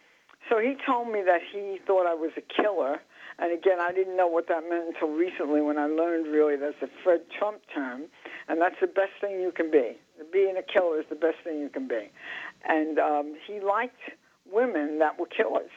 so 0.50 0.60
he 0.60 0.75
told 0.86 1.12
me 1.12 1.22
that 1.25 1.42
he 1.51 1.80
thought 1.86 2.06
I 2.06 2.13
was 2.13 2.32
a 2.38 2.42
killer. 2.42 3.00
And 3.39 3.51
again, 3.51 3.80
I 3.82 3.92
didn't 3.92 4.15
know 4.15 4.27
what 4.27 4.48
that 4.48 4.63
meant 4.70 4.96
until 4.96 5.10
recently 5.10 5.62
when 5.62 5.77
I 5.77 5.88
learned 5.88 6.27
really 6.27 6.56
that's 6.56 6.82
a 6.82 6.88
Fred 7.04 7.22
Trump 7.38 7.62
term. 7.74 8.04
And 8.48 8.62
that's 8.62 8.80
the 8.80 8.88
best 8.88 9.12
thing 9.20 9.42
you 9.42 9.51
can 9.51 9.72
be 9.72 9.98
being 10.32 10.56
a 10.58 10.63
killer 10.63 11.00
is 11.00 11.06
the 11.10 11.15
best 11.15 11.38
thing 11.44 11.60
you 11.60 11.70
can 11.70 11.88
be. 11.88 12.12
And 12.68 13.00
um, 13.00 13.36
he 13.48 13.60
liked 13.60 14.00
women 14.51 15.00
that 15.00 15.20
were 15.20 15.27
killers 15.27 15.72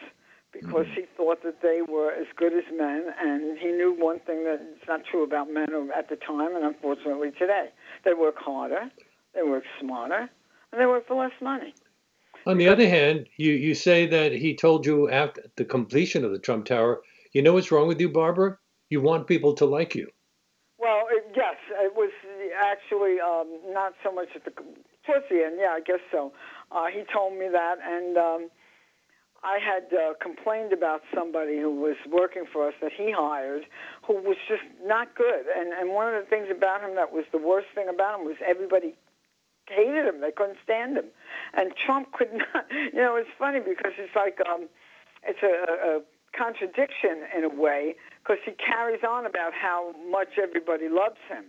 because 0.53 0.87
mm-hmm. 0.87 1.01
he 1.01 1.05
thought 1.17 1.43
that 1.43 1.61
they 1.63 1.81
were 1.87 2.13
as 2.13 2.27
good 2.37 2.53
as 2.53 2.65
men. 2.77 3.07
And 3.21 3.59
he 3.59 3.69
knew 3.69 3.95
one 3.99 4.21
thing 4.21 4.45
that's 4.45 4.87
not 4.87 5.03
true 5.11 5.25
about 5.25 5.51
men 5.51 5.91
at 5.97 6.09
the 6.09 6.17
time, 6.17 6.55
and 6.57 6.65
unfortunately 6.65 7.31
today. 7.39 7.69
They 8.05 8.15
work 8.15 8.37
harder, 8.39 8.91
they 9.35 9.43
work 9.43 9.65
smarter, 9.81 10.29
and 10.73 10.81
they 10.81 10.87
work 10.87 11.07
for 11.07 11.23
less 11.23 11.33
money. 11.41 11.75
On 12.47 12.57
the 12.57 12.69
other 12.69 12.89
hand, 12.89 13.27
you, 13.37 13.53
you 13.53 13.75
say 13.75 14.07
that 14.07 14.33
he 14.33 14.55
told 14.55 14.87
you 14.87 15.11
after 15.11 15.51
the 15.57 15.65
completion 15.65 16.25
of 16.25 16.31
the 16.31 16.39
Trump 16.39 16.67
Tower, 16.67 17.03
you 17.33 17.43
know 17.43 17.55
what's 17.55 17.71
wrong 17.71 17.89
with 17.89 18.01
you, 18.01 18.09
Barbara? 18.09 18.59
You 18.91 19.01
want 19.01 19.27
people 19.27 19.55
to 19.55 19.67
like 19.67 19.95
you. 19.95 20.09
Well, 20.79 21.07
it, 21.11 21.25
yes, 21.37 21.57
it 21.81 21.95
was 21.95 22.13
actually 22.57 23.21
um, 23.21 23.73
not 23.75 23.95
so 24.05 24.13
much 24.13 24.29
at 24.35 24.45
the 24.45 24.53
the 25.31 25.45
end. 25.45 25.57
Yeah, 25.59 25.73
I 25.73 25.81
guess 25.81 26.01
so. 26.13 26.33
Uh, 26.71 26.87
he 26.93 27.03
told 27.13 27.39
me 27.39 27.49
that, 27.51 27.77
and 27.83 28.17
um, 28.17 28.51
I 29.43 29.59
had 29.59 29.89
uh, 29.93 30.15
complained 30.21 30.73
about 30.73 31.01
somebody 31.15 31.59
who 31.59 31.81
was 31.81 31.97
working 32.11 32.45
for 32.53 32.69
us 32.69 32.75
that 32.83 32.93
he 32.93 33.13
hired, 33.17 33.65
who 34.07 34.15
was 34.15 34.37
just 34.49 34.63
not 34.85 35.15
good. 35.15 35.47
And 35.57 35.73
and 35.73 35.95
one 35.95 36.13
of 36.13 36.23
the 36.23 36.29
things 36.29 36.49
about 36.55 36.83
him 36.83 36.95
that 36.97 37.13
was 37.13 37.25
the 37.33 37.39
worst 37.39 37.69
thing 37.75 37.89
about 37.89 38.21
him 38.21 38.27
was 38.27 38.37
everybody 38.47 38.95
hated 39.69 40.07
him. 40.07 40.21
They 40.21 40.33
couldn't 40.33 40.59
stand 40.63 40.97
him, 40.97 41.07
and 41.55 41.73
Trump 41.75 42.13
could 42.13 42.33
not. 42.55 42.67
You 42.71 43.01
know, 43.01 43.17
it's 43.17 43.31
funny 43.39 43.61
because 43.61 43.93
it's 43.99 44.15
like 44.15 44.39
um, 44.49 44.69
it's 45.23 45.43
a, 45.43 45.99
a 45.99 46.01
contradiction 46.37 47.25
in 47.37 47.45
a 47.45 47.49
way 47.49 47.97
because 48.23 48.39
he 48.45 48.53
carries 48.53 49.03
on 49.03 49.27
about 49.27 49.53
how 49.53 49.95
much 50.11 50.39
everybody 50.39 50.89
loves 50.89 51.19
him 51.29 51.45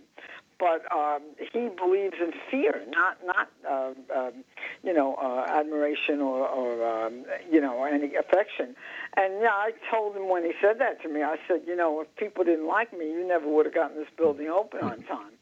but 0.60 0.84
um, 0.94 1.22
he 1.38 1.68
believes 1.74 2.16
in 2.20 2.32
fear, 2.50 2.84
not 2.90 3.16
not 3.24 3.48
uh, 3.68 3.92
um, 4.14 4.44
you 4.84 4.92
know 4.92 5.14
uh, 5.14 5.50
admiration 5.50 6.20
or, 6.20 6.46
or 6.46 7.06
um, 7.06 7.24
you 7.50 7.60
know 7.60 7.82
any 7.84 8.14
affection. 8.14 8.76
And 9.16 9.40
yeah, 9.40 9.48
I 9.48 9.72
told 9.90 10.14
him 10.14 10.28
when 10.28 10.44
he 10.44 10.52
said 10.60 10.78
that 10.78 11.02
to 11.02 11.08
me, 11.08 11.22
I 11.22 11.36
said, 11.48 11.62
you 11.66 11.74
know, 11.74 12.02
if 12.02 12.14
people 12.16 12.44
didn't 12.44 12.68
like 12.68 12.92
me, 12.92 13.06
you 13.06 13.26
never 13.26 13.48
would 13.48 13.66
have 13.66 13.74
gotten 13.74 13.96
this 13.96 14.08
building 14.16 14.48
open 14.48 14.80
on 14.82 15.02
time. 15.04 15.32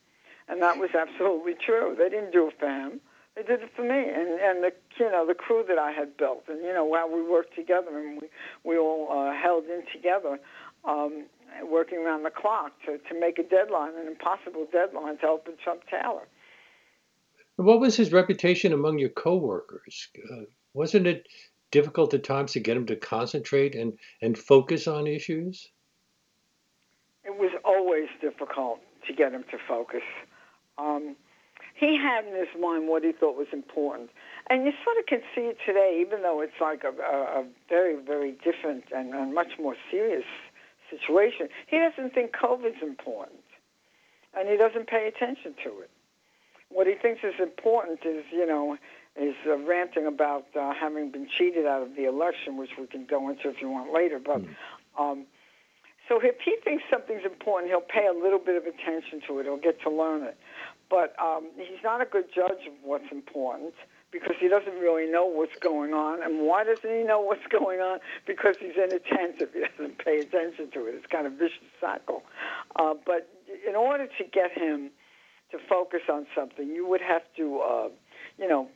And 0.48 0.62
that 0.62 0.78
was 0.78 0.90
absolutely 0.94 1.54
true. 1.54 1.94
They 1.98 2.08
didn't 2.08 2.32
do 2.32 2.48
it 2.48 2.54
for 2.58 2.68
him. 2.68 3.00
They 3.38 3.44
did 3.44 3.62
it 3.62 3.70
for 3.76 3.82
me 3.82 3.94
and 3.94 4.40
and 4.40 4.64
the 4.64 4.72
you 4.98 5.10
know 5.10 5.24
the 5.24 5.34
crew 5.34 5.64
that 5.68 5.78
I 5.78 5.92
had 5.92 6.16
built, 6.16 6.44
and 6.48 6.60
you 6.60 6.72
know 6.72 6.84
while 6.84 7.08
we 7.08 7.22
worked 7.22 7.54
together 7.54 7.96
and 7.96 8.20
we 8.20 8.28
we 8.64 8.76
all 8.76 9.06
uh, 9.10 9.32
held 9.32 9.64
in 9.66 9.84
together. 9.92 10.40
Um, 10.84 11.26
working 11.64 11.98
around 11.98 12.24
the 12.24 12.30
clock 12.30 12.72
to, 12.84 12.98
to 12.98 13.18
make 13.18 13.38
a 13.38 13.42
deadline, 13.42 13.92
an 13.98 14.06
impossible 14.06 14.66
deadline 14.70 15.18
to 15.18 15.26
open 15.26 15.54
Trump 15.62 15.80
Tower. 15.90 16.22
What 17.56 17.80
was 17.80 17.96
his 17.96 18.12
reputation 18.12 18.72
among 18.72 18.98
your 18.98 19.08
coworkers? 19.08 20.08
Uh, 20.30 20.42
wasn't 20.74 21.06
it 21.06 21.26
difficult 21.70 22.14
at 22.14 22.22
times 22.22 22.52
to 22.52 22.60
get 22.60 22.76
him 22.76 22.86
to 22.86 22.96
concentrate 22.96 23.74
and, 23.74 23.98
and 24.22 24.38
focus 24.38 24.86
on 24.86 25.06
issues? 25.06 25.68
It 27.24 27.36
was 27.36 27.50
always 27.64 28.08
difficult 28.20 28.80
to 29.06 29.12
get 29.12 29.32
him 29.32 29.44
to 29.50 29.58
focus. 29.66 30.02
Um, 30.76 31.16
he 31.78 31.96
had 31.96 32.26
in 32.26 32.34
his 32.34 32.48
mind 32.60 32.88
what 32.88 33.04
he 33.04 33.12
thought 33.12 33.36
was 33.36 33.46
important. 33.52 34.10
And 34.50 34.64
you 34.64 34.72
sort 34.84 34.98
of 34.98 35.06
can 35.06 35.20
see 35.34 35.42
it 35.42 35.58
today, 35.64 36.02
even 36.04 36.22
though 36.22 36.40
it's 36.40 36.58
like 36.60 36.82
a, 36.82 36.90
a, 36.90 37.40
a 37.40 37.44
very, 37.68 37.96
very 38.02 38.32
different 38.42 38.84
and, 38.94 39.14
and 39.14 39.34
much 39.34 39.52
more 39.60 39.76
serious 39.90 40.24
situation. 40.90 41.48
He 41.66 41.78
doesn't 41.78 42.14
think 42.14 42.32
COVID's 42.32 42.82
important, 42.82 43.44
and 44.36 44.48
he 44.48 44.56
doesn't 44.56 44.88
pay 44.88 45.06
attention 45.06 45.54
to 45.64 45.80
it. 45.80 45.90
What 46.70 46.86
he 46.86 46.94
thinks 47.00 47.20
is 47.22 47.34
important 47.40 48.00
is, 48.04 48.24
you 48.32 48.46
know, 48.46 48.76
is 49.16 49.34
uh, 49.46 49.56
ranting 49.58 50.06
about 50.06 50.46
uh, 50.58 50.72
having 50.74 51.10
been 51.10 51.28
cheated 51.36 51.66
out 51.66 51.82
of 51.82 51.96
the 51.96 52.04
election, 52.04 52.56
which 52.56 52.70
we 52.78 52.86
can 52.86 53.06
go 53.06 53.28
into 53.28 53.48
if 53.48 53.60
you 53.60 53.68
want 53.68 53.92
later. 53.92 54.18
But 54.18 54.42
mm. 54.42 54.48
um, 54.98 55.26
so 56.08 56.20
if 56.22 56.36
he 56.44 56.56
thinks 56.64 56.84
something's 56.90 57.24
important, 57.24 57.70
he'll 57.70 57.80
pay 57.80 58.06
a 58.06 58.12
little 58.12 58.38
bit 58.38 58.56
of 58.56 58.64
attention 58.64 59.20
to 59.28 59.38
it. 59.38 59.44
He'll 59.44 59.56
get 59.56 59.80
to 59.82 59.90
learn 59.90 60.22
it. 60.24 60.36
But 60.90 61.14
um, 61.22 61.50
he's 61.56 61.82
not 61.84 62.00
a 62.00 62.06
good 62.06 62.26
judge 62.34 62.66
of 62.66 62.72
what's 62.82 63.10
important 63.12 63.74
because 64.10 64.36
he 64.40 64.48
doesn't 64.48 64.78
really 64.78 65.10
know 65.10 65.26
what's 65.26 65.56
going 65.60 65.92
on. 65.92 66.22
And 66.22 66.46
why 66.46 66.64
doesn't 66.64 66.88
he 66.88 67.02
know 67.02 67.20
what's 67.20 67.46
going 67.50 67.80
on? 67.80 67.98
Because 68.26 68.56
he's 68.58 68.76
inattentive. 68.76 69.50
He 69.52 69.60
doesn't 69.60 69.98
pay 69.98 70.18
attention 70.20 70.70
to 70.72 70.86
it. 70.86 70.94
It's 70.94 71.06
kind 71.06 71.26
of 71.26 71.34
vicious 71.34 71.68
cycle. 71.80 72.22
Uh, 72.76 72.94
but 73.04 73.28
in 73.68 73.76
order 73.76 74.06
to 74.06 74.24
get 74.24 74.52
him 74.52 74.90
to 75.50 75.58
focus 75.68 76.02
on 76.10 76.26
something, 76.34 76.68
you 76.68 76.86
would 76.86 77.00
have 77.00 77.22
to, 77.36 77.58
uh, 77.60 77.88
you 78.38 78.48
know, 78.48 78.68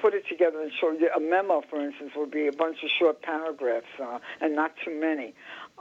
put 0.00 0.14
it 0.14 0.24
together 0.28 0.60
and 0.60 0.70
show 0.80 0.92
you 0.92 1.10
a 1.14 1.20
memo, 1.20 1.62
for 1.68 1.80
instance, 1.80 2.12
would 2.16 2.30
be 2.30 2.46
a 2.46 2.52
bunch 2.52 2.78
of 2.82 2.90
short 2.98 3.22
paragraphs 3.22 3.86
uh, 4.02 4.18
and 4.40 4.54
not 4.54 4.72
too 4.84 4.98
many. 4.98 5.34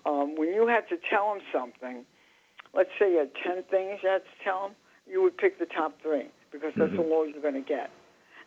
Um, 0.06 0.36
when 0.36 0.50
you 0.50 0.68
had 0.68 0.88
to 0.90 0.98
tell 1.10 1.34
him 1.34 1.42
something, 1.54 2.06
let's 2.74 2.90
say 3.00 3.14
you 3.14 3.20
had 3.20 3.32
10 3.46 3.64
things 3.72 4.00
you 4.04 4.10
had 4.10 4.24
to 4.24 4.44
tell 4.44 4.68
him, 4.68 4.76
you 5.10 5.22
would 5.22 5.38
pick 5.38 5.60
the 5.60 5.66
top 5.66 5.94
three 6.02 6.28
because 6.52 6.74
that's 6.78 6.92
Mhm. 6.92 6.98
the 6.98 7.04
most 7.04 7.34
you're 7.34 7.42
going 7.42 7.54
to 7.56 7.62
get. 7.62 7.90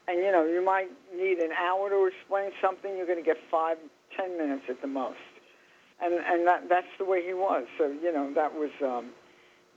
And 0.09 0.19
you 0.21 0.31
know, 0.31 0.45
you 0.45 0.63
might 0.63 0.91
need 1.15 1.39
an 1.39 1.53
hour 1.53 1.91
to 1.91 2.07
explain 2.07 2.53
something. 2.61 2.97
You're 2.97 3.07
going 3.07 3.19
to 3.19 3.25
get 3.25 3.39
five, 3.51 3.79
ten 4.17 4.37
minutes 4.39 4.65
at 4.69 4.81
the 4.81 4.87
most. 4.87 5.19
And 6.01 6.15
and 6.15 6.47
that 6.47 6.69
that's 6.69 6.93
the 6.99 7.05
way 7.05 7.25
he 7.27 7.35
was. 7.35 7.67
So 7.79 7.87
you 7.89 8.13
know, 8.13 8.33
that 8.35 8.55
was 8.55 8.71
um, 8.83 9.11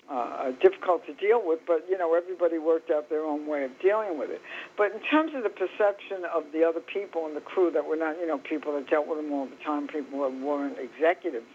uh, 0.09 0.51
difficult 0.61 1.05
to 1.07 1.13
deal 1.13 1.41
with. 1.43 1.59
But 1.65 1.85
you 1.89 1.97
know, 1.97 2.13
everybody 2.13 2.57
worked 2.57 2.91
out 2.91 3.09
their 3.09 3.25
own 3.25 3.47
way 3.47 3.63
of 3.63 3.71
dealing 3.79 4.19
with 4.19 4.29
it. 4.29 4.41
But 4.77 4.91
in 4.91 4.99
terms 5.09 5.33
of 5.33 5.43
the 5.43 5.49
perception 5.49 6.25
of 6.25 6.51
the 6.51 6.63
other 6.63 6.81
people 6.81 7.25
in 7.25 7.33
the 7.33 7.41
crew 7.41 7.71
that 7.71 7.85
were 7.85 7.95
not, 7.95 8.19
you 8.19 8.27
know, 8.27 8.37
people 8.37 8.73
that 8.73 8.89
dealt 8.89 9.07
with 9.07 9.17
him 9.19 9.31
all 9.31 9.45
the 9.47 9.55
time, 9.63 9.87
people 9.87 10.21
that 10.21 10.33
weren't 10.45 10.77
executives 10.77 11.49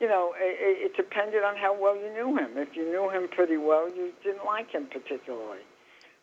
you 0.00 0.08
know, 0.08 0.34
it, 0.36 0.92
it 0.92 0.96
depended 0.96 1.42
on 1.44 1.56
how 1.56 1.72
well 1.78 1.96
you 1.96 2.12
knew 2.12 2.36
him. 2.36 2.56
If 2.56 2.76
you 2.76 2.84
knew 2.84 3.08
him 3.10 3.28
pretty 3.28 3.56
well, 3.56 3.88
you 3.88 4.12
didn't 4.22 4.44
like 4.44 4.70
him 4.70 4.86
particularly. 4.92 5.64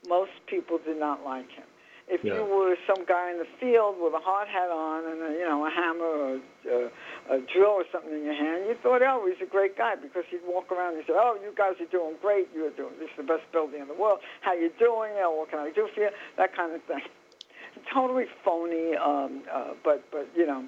Most 0.08 0.32
people 0.48 0.78
did 0.84 1.00
not 1.00 1.24
like 1.24 1.50
him. 1.52 1.66
If 2.08 2.20
Yeah. 2.24 2.36
you 2.36 2.44
were 2.44 2.76
some 2.86 3.06
guy 3.06 3.32
in 3.32 3.40
the 3.40 3.48
field 3.60 3.96
with 3.98 4.14
a 4.14 4.20
hard 4.20 4.50
hat 4.50 4.70
on 4.70 5.06
and 5.08 5.20
a, 5.24 5.32
you 5.40 5.48
know 5.48 5.66
a 5.66 5.70
hammer 5.72 6.04
or 6.04 6.32
a, 6.68 6.92
a 7.32 7.40
drill 7.48 7.80
or 7.80 7.86
something 7.94 8.12
in 8.12 8.26
your 8.26 8.36
hand, 8.36 8.68
you 8.68 8.76
thought, 8.84 9.02
oh, 9.02 9.24
he's 9.26 9.40
a 9.42 9.50
great 9.50 9.78
guy 9.78 9.96
because 9.96 10.26
he'd 10.30 10.44
walk 10.46 10.70
around 10.70 10.96
and 10.96 11.04
say, 11.08 11.14
oh, 11.16 11.40
you 11.42 11.54
guys 11.56 11.80
are 11.80 11.88
doing 11.90 12.16
great. 12.22 12.50
You're 12.54 12.72
doing 12.72 12.92
this 13.00 13.08
is 13.10 13.18
the 13.18 13.24
best 13.24 13.48
building 13.54 13.80
in 13.82 13.88
the 13.88 13.96
world. 13.96 14.20
How 14.42 14.54
you 14.54 14.70
doing? 14.78 15.16
You 15.16 15.22
know, 15.22 15.32
what 15.32 15.50
can 15.50 15.60
I 15.60 15.72
do 15.72 15.88
for 15.96 16.02
you? 16.02 16.10
That 16.38 16.54
kind 16.54 16.76
of 16.76 16.84
thing. 16.84 17.00
Totally 17.94 18.26
phony, 18.44 18.96
um, 18.98 19.44
uh, 19.52 19.72
but 19.84 20.04
but 20.12 20.28
you 20.36 20.46
know 20.46 20.66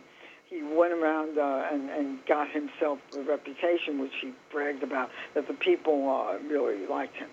he 0.50 0.62
went 0.62 0.94
around 0.94 1.38
uh, 1.38 1.68
and, 1.72 1.90
and 1.90 2.26
got 2.26 2.50
himself 2.50 3.00
a 3.18 3.22
reputation, 3.22 4.00
which 4.00 4.14
he 4.22 4.34
bragged 4.52 4.84
about, 4.84 5.10
that 5.34 5.48
the 5.48 5.54
people 5.54 6.10
uh, 6.10 6.38
really 6.48 6.86
liked 6.88 7.16
him. 7.16 7.30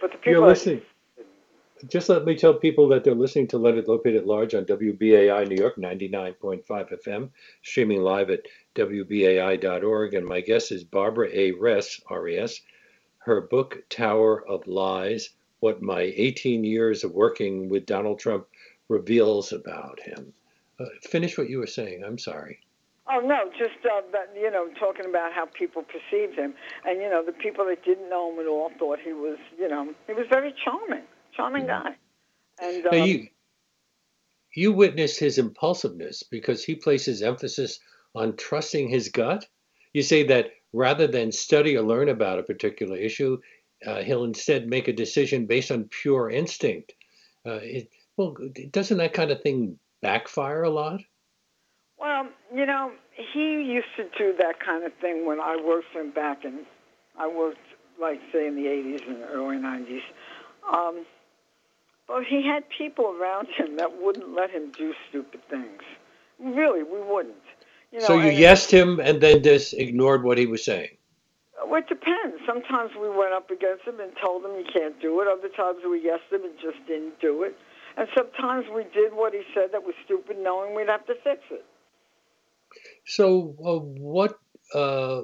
But 0.00 0.12
the 0.12 0.18
people 0.18 0.32
You're 0.32 0.40
that- 0.42 0.48
listening. 0.48 0.82
Just 1.86 2.08
let 2.08 2.24
me 2.24 2.36
tell 2.36 2.54
people 2.54 2.88
that 2.88 3.04
they're 3.04 3.14
listening 3.14 3.46
to 3.48 3.58
Leonard 3.58 3.86
Lopate 3.86 4.16
at 4.16 4.26
Large 4.26 4.56
on 4.56 4.64
WBAI 4.64 5.46
New 5.46 5.54
York 5.54 5.76
99.5 5.76 6.64
FM, 6.66 7.30
streaming 7.62 8.02
live 8.02 8.30
at 8.30 8.40
WBAI.org. 8.74 10.14
And 10.14 10.26
my 10.26 10.40
guest 10.40 10.72
is 10.72 10.82
Barbara 10.82 11.28
A. 11.32 11.52
Res, 11.52 12.00
R-E-S. 12.10 12.62
Her 13.18 13.42
book, 13.42 13.84
Tower 13.90 14.44
of 14.48 14.66
Lies, 14.66 15.30
What 15.60 15.80
My 15.80 16.00
18 16.00 16.64
Years 16.64 17.04
of 17.04 17.12
Working 17.12 17.68
with 17.68 17.86
Donald 17.86 18.18
Trump 18.18 18.48
Reveals 18.88 19.52
About 19.52 20.00
Him. 20.00 20.32
Uh, 20.80 20.84
finish 21.02 21.36
what 21.36 21.50
you 21.50 21.58
were 21.58 21.66
saying. 21.66 22.04
I'm 22.04 22.18
sorry. 22.18 22.60
Oh 23.10 23.20
no, 23.20 23.50
just 23.58 23.84
uh, 23.86 24.02
that 24.12 24.34
you 24.38 24.50
know, 24.50 24.68
talking 24.78 25.06
about 25.08 25.32
how 25.32 25.46
people 25.46 25.82
perceived 25.82 26.38
him, 26.38 26.54
and 26.84 27.00
you 27.00 27.08
know, 27.08 27.24
the 27.24 27.32
people 27.32 27.64
that 27.66 27.82
didn't 27.84 28.10
know 28.10 28.32
him 28.32 28.38
at 28.38 28.46
all 28.46 28.70
thought 28.78 28.98
he 29.02 29.12
was, 29.12 29.38
you 29.58 29.68
know, 29.68 29.94
he 30.06 30.12
was 30.12 30.26
very 30.30 30.54
charming, 30.62 31.04
charming 31.34 31.66
guy. 31.66 31.96
And 32.60 32.86
um, 32.86 33.08
you, 33.08 33.28
you 34.54 34.72
witnessed 34.72 35.18
his 35.18 35.38
impulsiveness 35.38 36.22
because 36.22 36.62
he 36.62 36.74
places 36.74 37.22
emphasis 37.22 37.80
on 38.14 38.36
trusting 38.36 38.88
his 38.88 39.08
gut. 39.08 39.46
You 39.94 40.02
say 40.02 40.24
that 40.24 40.50
rather 40.72 41.06
than 41.06 41.32
study 41.32 41.76
or 41.76 41.82
learn 41.82 42.10
about 42.10 42.38
a 42.38 42.42
particular 42.42 42.96
issue, 42.96 43.38
uh, 43.86 44.02
he'll 44.02 44.24
instead 44.24 44.68
make 44.68 44.88
a 44.88 44.92
decision 44.92 45.46
based 45.46 45.70
on 45.70 45.84
pure 45.84 46.28
instinct. 46.30 46.92
Uh, 47.46 47.60
it, 47.62 47.88
well, 48.16 48.36
doesn't 48.70 48.98
that 48.98 49.14
kind 49.14 49.30
of 49.30 49.40
thing 49.40 49.78
backfire 50.02 50.62
a 50.62 50.70
lot? 50.70 51.00
Well, 51.98 52.28
you 52.54 52.66
know, 52.66 52.92
he 53.32 53.62
used 53.62 53.88
to 53.96 54.04
do 54.16 54.34
that 54.38 54.60
kind 54.64 54.84
of 54.84 54.92
thing 55.00 55.26
when 55.26 55.40
I 55.40 55.56
worked 55.56 55.86
for 55.92 56.00
him 56.00 56.12
back 56.12 56.44
in, 56.44 56.60
I 57.18 57.26
worked, 57.26 57.58
like, 58.00 58.20
say, 58.32 58.46
in 58.46 58.54
the 58.54 58.62
80s 58.62 59.08
and 59.08 59.24
early 59.32 59.56
90s. 59.56 60.02
Um, 60.72 61.04
but 62.06 62.22
he 62.24 62.46
had 62.46 62.64
people 62.76 63.16
around 63.20 63.48
him 63.48 63.76
that 63.76 64.00
wouldn't 64.00 64.34
let 64.34 64.50
him 64.50 64.70
do 64.70 64.94
stupid 65.08 65.40
things. 65.50 65.82
Really, 66.38 66.82
we 66.82 67.00
wouldn't. 67.02 67.34
You 67.92 68.00
know, 68.00 68.06
so 68.06 68.18
you 68.18 68.30
yesed 68.30 68.70
him 68.70 69.00
and 69.00 69.20
then 69.20 69.42
just 69.42 69.74
ignored 69.74 70.22
what 70.22 70.38
he 70.38 70.46
was 70.46 70.64
saying. 70.64 70.90
Well, 71.66 71.80
it 71.80 71.88
depends. 71.88 72.36
Sometimes 72.46 72.92
we 73.00 73.10
went 73.10 73.32
up 73.32 73.50
against 73.50 73.84
him 73.84 73.98
and 74.00 74.12
told 74.22 74.44
him 74.44 74.52
you 74.52 74.64
can't 74.72 75.00
do 75.00 75.20
it. 75.20 75.28
Other 75.28 75.48
times 75.48 75.80
we 75.84 76.00
yesed 76.00 76.32
him 76.32 76.44
and 76.44 76.54
just 76.62 76.78
didn't 76.86 77.20
do 77.20 77.42
it. 77.42 77.56
And 77.98 78.06
sometimes 78.16 78.64
we 78.72 78.84
did 78.94 79.12
what 79.12 79.32
he 79.34 79.42
said 79.52 79.72
that 79.72 79.82
was 79.82 79.94
stupid, 80.04 80.36
knowing 80.38 80.76
we'd 80.76 80.88
have 80.88 81.04
to 81.06 81.14
fix 81.24 81.40
it. 81.50 81.64
So 83.04 83.56
uh, 83.64 83.80
what 83.80 84.38
uh, 84.72 85.22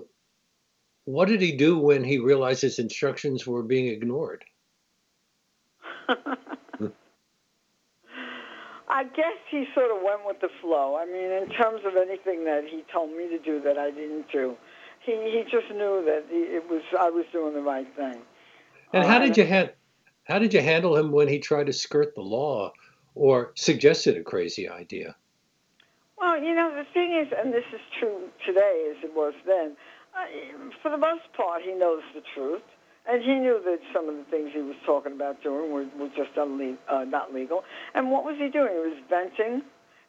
what 1.04 1.28
did 1.28 1.40
he 1.40 1.52
do 1.56 1.78
when 1.78 2.02
he 2.02 2.18
realized 2.18 2.62
his 2.62 2.80
instructions 2.80 3.46
were 3.46 3.62
being 3.62 3.86
ignored? 3.86 4.44
I 8.88 9.04
guess 9.04 9.36
he 9.50 9.66
sort 9.74 9.90
of 9.90 10.02
went 10.02 10.26
with 10.26 10.40
the 10.40 10.48
flow. 10.60 10.96
I 10.96 11.04
mean, 11.06 11.30
in 11.30 11.48
terms 11.50 11.82
of 11.84 11.96
anything 11.96 12.44
that 12.44 12.64
he 12.68 12.84
told 12.92 13.10
me 13.10 13.28
to 13.28 13.38
do 13.38 13.60
that 13.62 13.78
I 13.78 13.90
didn't 13.92 14.26
do, 14.32 14.56
he 15.04 15.12
he 15.12 15.42
just 15.44 15.70
knew 15.70 16.02
that 16.06 16.24
he, 16.28 16.38
it 16.38 16.68
was 16.68 16.82
I 16.98 17.10
was 17.10 17.24
doing 17.32 17.54
the 17.54 17.62
right 17.62 17.86
thing. 17.96 18.22
And 18.92 19.04
how 19.04 19.16
Uh, 19.16 19.26
did 19.26 19.36
you 19.36 19.46
ha- 19.46 19.70
how 20.24 20.38
did 20.38 20.52
you 20.52 20.60
handle 20.60 20.96
him 20.96 21.12
when 21.12 21.28
he 21.28 21.38
tried 21.38 21.66
to 21.66 21.72
skirt 21.72 22.14
the 22.14 22.22
law 22.22 22.72
or 23.14 23.52
suggested 23.54 24.16
a 24.16 24.22
crazy 24.22 24.68
idea? 24.68 25.14
Well, 26.18 26.42
you 26.42 26.54
know, 26.54 26.74
the 26.74 26.84
thing 26.92 27.12
is, 27.12 27.32
and 27.36 27.52
this 27.52 27.64
is 27.72 27.80
true 27.98 28.28
today 28.46 28.92
as 28.96 29.04
it 29.04 29.14
was 29.14 29.34
then, 29.46 29.76
uh, 30.14 30.70
for 30.82 30.90
the 30.90 30.96
most 30.96 31.32
part, 31.36 31.62
he 31.62 31.72
knows 31.72 32.02
the 32.14 32.22
truth. 32.34 32.62
And 33.06 33.22
he 33.22 33.34
knew 33.34 33.60
that 33.66 33.80
some 33.92 34.08
of 34.08 34.16
the 34.16 34.24
things 34.30 34.52
he 34.54 34.62
was 34.62 34.76
talking 34.86 35.12
about 35.12 35.42
doing 35.42 35.70
were, 35.70 35.86
were 35.98 36.08
just 36.16 36.34
unle- 36.36 36.78
uh, 36.88 37.04
not 37.04 37.34
legal. 37.34 37.62
And 37.94 38.10
what 38.10 38.24
was 38.24 38.36
he 38.38 38.48
doing? 38.48 38.72
He 38.72 38.78
was 38.78 38.98
venting. 39.10 39.62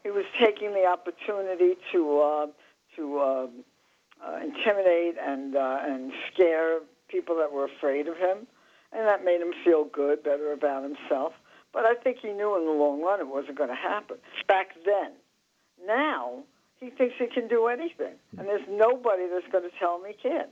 He 0.03 0.11
was 0.11 0.23
taking 0.39 0.71
the 0.71 0.85
opportunity 0.85 1.75
to 1.91 2.19
uh, 2.21 2.47
to 2.95 3.19
uh, 3.19 3.47
uh, 4.25 4.39
intimidate 4.41 5.15
and 5.21 5.57
uh, 5.57 5.79
and 5.83 6.13
scare 6.31 6.79
people 7.09 7.35
that 7.35 7.51
were 7.51 7.65
afraid 7.65 8.07
of 8.07 8.15
him, 8.15 8.47
and 8.95 9.07
that 9.07 9.25
made 9.25 9.41
him 9.41 9.53
feel 9.63 9.85
good, 9.85 10.23
better 10.23 10.53
about 10.53 10.83
himself. 10.83 11.33
But 11.73 11.85
I 11.85 11.95
think 11.95 12.17
he 12.21 12.29
knew 12.29 12.57
in 12.57 12.65
the 12.65 12.71
long 12.71 13.01
run 13.01 13.19
it 13.19 13.27
wasn't 13.27 13.57
going 13.57 13.69
to 13.69 13.75
happen 13.75 14.17
back 14.47 14.69
then. 14.85 15.11
Now 15.85 16.43
he 16.79 16.89
thinks 16.89 17.15
he 17.19 17.27
can 17.27 17.47
do 17.47 17.67
anything, 17.67 18.15
and 18.37 18.47
there's 18.47 18.67
nobody 18.69 19.23
that's 19.27 19.51
going 19.51 19.63
to 19.63 19.77
tell 19.77 19.97
him 19.97 20.03
he 20.07 20.13
can't. 20.13 20.49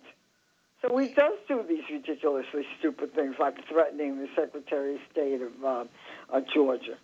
So 0.82 0.98
he 0.98 1.08
does 1.14 1.34
do 1.48 1.64
these 1.68 1.84
ridiculously 1.90 2.64
stupid 2.78 3.16
things, 3.16 3.36
like 3.40 3.56
threatening 3.70 4.18
the 4.18 4.28
Secretary 4.36 4.96
of 4.96 5.02
State 5.12 5.42
of 5.42 5.64
uh, 5.64 5.86
uh, 6.30 6.42
Georgia. 6.54 6.98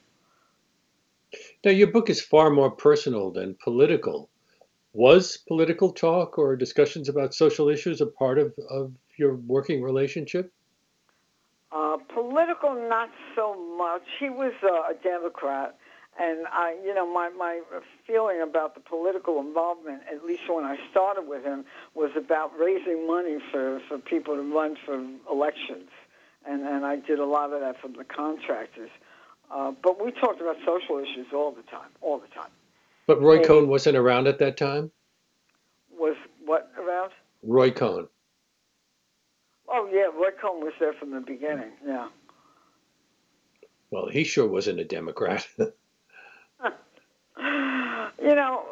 Now 1.63 1.71
your 1.71 1.87
book 1.87 2.09
is 2.09 2.19
far 2.19 2.49
more 2.49 2.71
personal 2.71 3.31
than 3.31 3.55
political. 3.63 4.29
Was 4.91 5.37
political 5.37 5.93
talk 5.93 6.37
or 6.37 6.57
discussions 6.57 7.07
about 7.07 7.33
social 7.33 7.69
issues 7.69 8.01
a 8.01 8.07
part 8.07 8.37
of, 8.37 8.53
of 8.69 8.91
your 9.17 9.35
working 9.35 9.81
relationship? 9.81 10.51
Uh, 11.71 11.97
political, 12.13 12.73
not 12.89 13.09
so 13.35 13.55
much. 13.77 14.01
He 14.19 14.29
was 14.29 14.53
uh, 14.63 14.91
a 14.91 14.95
Democrat, 15.03 15.77
and 16.19 16.47
I, 16.51 16.75
you 16.83 16.95
know, 16.95 17.05
my 17.11 17.29
my 17.29 17.61
feeling 18.07 18.41
about 18.41 18.73
the 18.73 18.81
political 18.81 19.39
involvement, 19.39 20.01
at 20.11 20.25
least 20.25 20.41
when 20.49 20.65
I 20.65 20.77
started 20.89 21.27
with 21.27 21.43
him, 21.43 21.65
was 21.93 22.09
about 22.17 22.57
raising 22.59 23.05
money 23.05 23.37
for 23.51 23.79
for 23.87 23.99
people 23.99 24.35
to 24.35 24.41
run 24.41 24.77
for 24.83 24.95
elections, 25.31 25.89
and 26.47 26.63
and 26.63 26.85
I 26.85 26.95
did 26.95 27.19
a 27.19 27.25
lot 27.25 27.53
of 27.53 27.59
that 27.61 27.79
for 27.79 27.89
the 27.89 28.03
contractors. 28.03 28.89
Uh, 29.51 29.71
but 29.83 30.03
we 30.03 30.11
talked 30.11 30.41
about 30.41 30.57
social 30.65 30.97
issues 30.97 31.27
all 31.33 31.51
the 31.51 31.63
time, 31.63 31.89
all 32.01 32.17
the 32.19 32.27
time. 32.27 32.51
But 33.05 33.21
Roy 33.21 33.37
Hey. 33.37 33.45
Cohn 33.45 33.67
wasn't 33.67 33.95
around 33.97 34.27
at 34.27 34.39
that 34.39 34.57
time? 34.57 34.91
Was 35.99 36.15
what 36.45 36.71
around? 36.79 37.11
Roy 37.43 37.69
Cohn. 37.71 38.07
Oh 39.71 39.89
yeah, 39.91 40.07
Roy 40.15 40.31
Cohn 40.41 40.61
was 40.61 40.73
there 40.79 40.93
from 40.93 41.11
the 41.11 41.21
beginning. 41.21 41.71
Yeah. 41.85 42.07
Well, 43.91 44.07
he 44.07 44.23
sure 44.23 44.47
wasn't 44.47 44.79
a 44.79 44.85
Democrat. 44.85 45.47
you 45.57 45.71
know, 48.35 48.63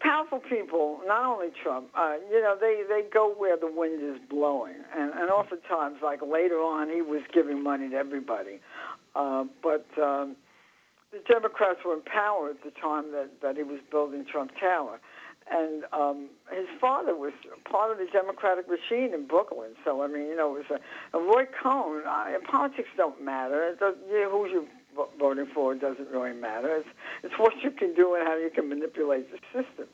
powerful 0.00 0.40
people, 0.40 1.00
not 1.06 1.24
only 1.24 1.48
Trump, 1.62 1.88
uh, 1.94 2.16
you 2.30 2.40
know, 2.40 2.56
they, 2.58 2.82
they 2.88 3.02
go 3.12 3.34
where 3.36 3.56
the 3.56 3.70
wind 3.70 4.02
is 4.02 4.20
blowing. 4.28 4.76
And, 4.96 5.12
and 5.12 5.30
oftentimes, 5.30 5.98
like 6.02 6.20
later 6.22 6.56
on, 6.56 6.88
he 6.88 7.02
was 7.02 7.22
giving 7.32 7.62
money 7.62 7.90
to 7.90 7.96
everybody. 7.96 8.60
Uh, 9.14 9.44
but 9.62 9.86
um, 10.00 10.36
the 11.12 11.20
Democrats 11.28 11.80
were 11.84 11.94
in 11.94 12.02
power 12.02 12.50
at 12.50 12.62
the 12.64 12.70
time 12.80 13.12
that, 13.12 13.30
that 13.42 13.56
he 13.56 13.62
was 13.62 13.80
building 13.90 14.24
Trump 14.30 14.52
Tower. 14.58 15.00
And 15.50 15.84
um, 15.92 16.28
his 16.52 16.66
father 16.80 17.14
was 17.16 17.32
part 17.70 17.90
of 17.90 17.98
the 17.98 18.06
Democratic 18.12 18.66
machine 18.68 19.14
in 19.14 19.26
Brooklyn. 19.26 19.70
So, 19.84 20.02
I 20.02 20.06
mean, 20.06 20.26
you 20.26 20.36
know, 20.36 20.56
it 20.56 20.68
was 20.70 20.78
a, 20.80 21.16
and 21.16 21.26
Roy 21.26 21.44
Cohn, 21.62 22.02
uh, 22.06 22.26
politics 22.50 22.88
don't 22.96 23.24
matter. 23.24 23.68
It 23.68 23.78
you 23.80 24.20
know, 24.24 24.30
who 24.30 24.46
you 24.46 24.66
vo- 24.94 25.08
voting 25.18 25.46
for 25.54 25.74
doesn't 25.74 26.08
really 26.10 26.34
matter. 26.34 26.76
It's, 26.76 26.88
it's 27.22 27.34
what 27.38 27.54
you 27.62 27.70
can 27.70 27.94
do 27.94 28.14
and 28.14 28.26
how 28.26 28.36
you 28.36 28.50
can 28.54 28.68
manipulate 28.68 29.30
the 29.30 29.38
system. 29.52 29.86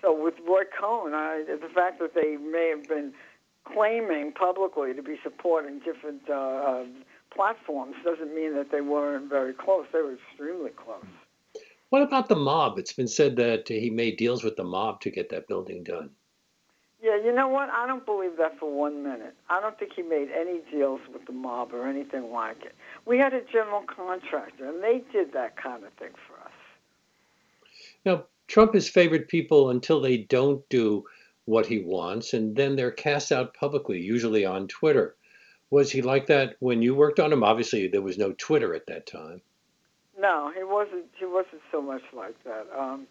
So 0.00 0.16
with 0.16 0.34
Roy 0.46 0.62
Cohn, 0.78 1.12
I, 1.14 1.44
the 1.46 1.68
fact 1.74 1.98
that 2.00 2.14
they 2.14 2.36
may 2.36 2.72
have 2.74 2.88
been 2.88 3.12
claiming 3.64 4.32
publicly 4.32 4.94
to 4.94 5.02
be 5.02 5.16
supporting 5.22 5.80
different 5.80 6.22
uh, 6.28 6.32
uh, 6.32 6.84
platforms 7.34 7.96
doesn't 8.04 8.34
mean 8.34 8.54
that 8.54 8.70
they 8.70 8.80
weren't 8.80 9.28
very 9.28 9.52
close. 9.52 9.86
They 9.92 10.00
were 10.00 10.14
extremely 10.14 10.70
close. 10.70 11.04
What 11.90 12.02
about 12.02 12.28
the 12.28 12.36
mob? 12.36 12.78
It's 12.78 12.92
been 12.92 13.08
said 13.08 13.36
that 13.36 13.68
he 13.68 13.90
made 13.90 14.16
deals 14.16 14.42
with 14.42 14.56
the 14.56 14.64
mob 14.64 15.00
to 15.02 15.10
get 15.10 15.28
that 15.30 15.46
building 15.46 15.84
done. 15.84 16.10
Yeah, 17.02 17.16
you 17.22 17.32
know 17.32 17.46
what? 17.48 17.68
I 17.70 17.86
don't 17.86 18.04
believe 18.04 18.36
that 18.38 18.58
for 18.58 18.72
one 18.72 19.02
minute. 19.02 19.34
I 19.48 19.60
don't 19.60 19.78
think 19.78 19.92
he 19.94 20.02
made 20.02 20.28
any 20.30 20.60
deals 20.72 21.00
with 21.12 21.24
the 21.26 21.32
mob 21.32 21.72
or 21.72 21.86
anything 21.86 22.32
like 22.32 22.64
it. 22.64 22.74
We 23.04 23.18
had 23.18 23.32
a 23.32 23.42
general 23.52 23.82
contractor, 23.82 24.68
and 24.68 24.82
they 24.82 25.04
did 25.12 25.32
that 25.34 25.56
kind 25.56 25.84
of 25.84 25.92
thing 25.94 26.10
for 26.26 26.40
us. 26.44 26.52
Now, 28.04 28.24
Trump 28.48 28.74
has 28.74 28.88
favored 28.88 29.28
people 29.28 29.70
until 29.70 30.00
they 30.00 30.16
don't 30.16 30.66
do 30.68 31.04
what 31.44 31.66
he 31.66 31.78
wants, 31.78 32.32
and 32.32 32.56
then 32.56 32.74
they're 32.74 32.90
cast 32.90 33.30
out 33.30 33.54
publicly, 33.54 34.00
usually 34.00 34.44
on 34.44 34.66
Twitter. 34.66 35.14
Was 35.70 35.92
he 35.92 36.02
like 36.02 36.26
that 36.26 36.56
when 36.60 36.82
you 36.82 36.94
worked 36.94 37.20
on 37.20 37.32
him? 37.32 37.44
Obviously, 37.44 37.86
there 37.86 38.02
was 38.02 38.18
no 38.18 38.32
Twitter 38.32 38.74
at 38.74 38.86
that 38.86 39.06
time. 39.06 39.42
No, 40.18 40.50
he 40.56 40.64
wasn't. 40.64 41.06
He 41.18 41.26
wasn't 41.26 41.62
so 41.70 41.82
much 41.82 42.02
like 42.14 42.42
that. 42.44 42.66
Um, 42.76 43.06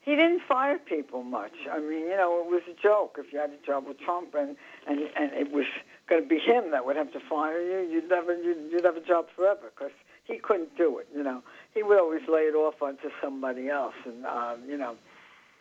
he 0.00 0.16
didn't 0.16 0.40
fire 0.48 0.78
people 0.78 1.22
much. 1.22 1.52
I 1.70 1.80
mean, 1.80 2.08
you 2.08 2.16
know, 2.16 2.42
it 2.42 2.50
was 2.50 2.62
a 2.64 2.82
joke. 2.82 3.16
If 3.18 3.30
you 3.30 3.38
had 3.38 3.50
a 3.50 3.66
job 3.66 3.84
with 3.86 4.00
Trump 4.00 4.34
and 4.34 4.56
and 4.88 5.00
and 5.16 5.32
it 5.32 5.52
was 5.52 5.66
going 6.08 6.22
to 6.22 6.28
be 6.28 6.38
him 6.38 6.70
that 6.70 6.86
would 6.86 6.96
have 6.96 7.12
to 7.12 7.20
fire 7.28 7.60
you, 7.60 7.90
you'd 7.90 8.08
never 8.08 8.34
you'd, 8.34 8.72
you'd 8.72 8.84
have 8.84 8.96
a 8.96 9.04
job 9.04 9.26
forever 9.36 9.70
because 9.74 9.92
he 10.24 10.38
couldn't 10.38 10.74
do 10.78 10.98
it. 10.98 11.08
You 11.14 11.22
know, 11.22 11.42
he 11.74 11.82
would 11.82 12.00
always 12.00 12.22
lay 12.26 12.42
it 12.42 12.54
off 12.54 12.80
onto 12.80 13.10
somebody 13.22 13.68
else, 13.68 13.94
and 14.04 14.24
um, 14.24 14.62
you 14.66 14.76
know. 14.76 14.96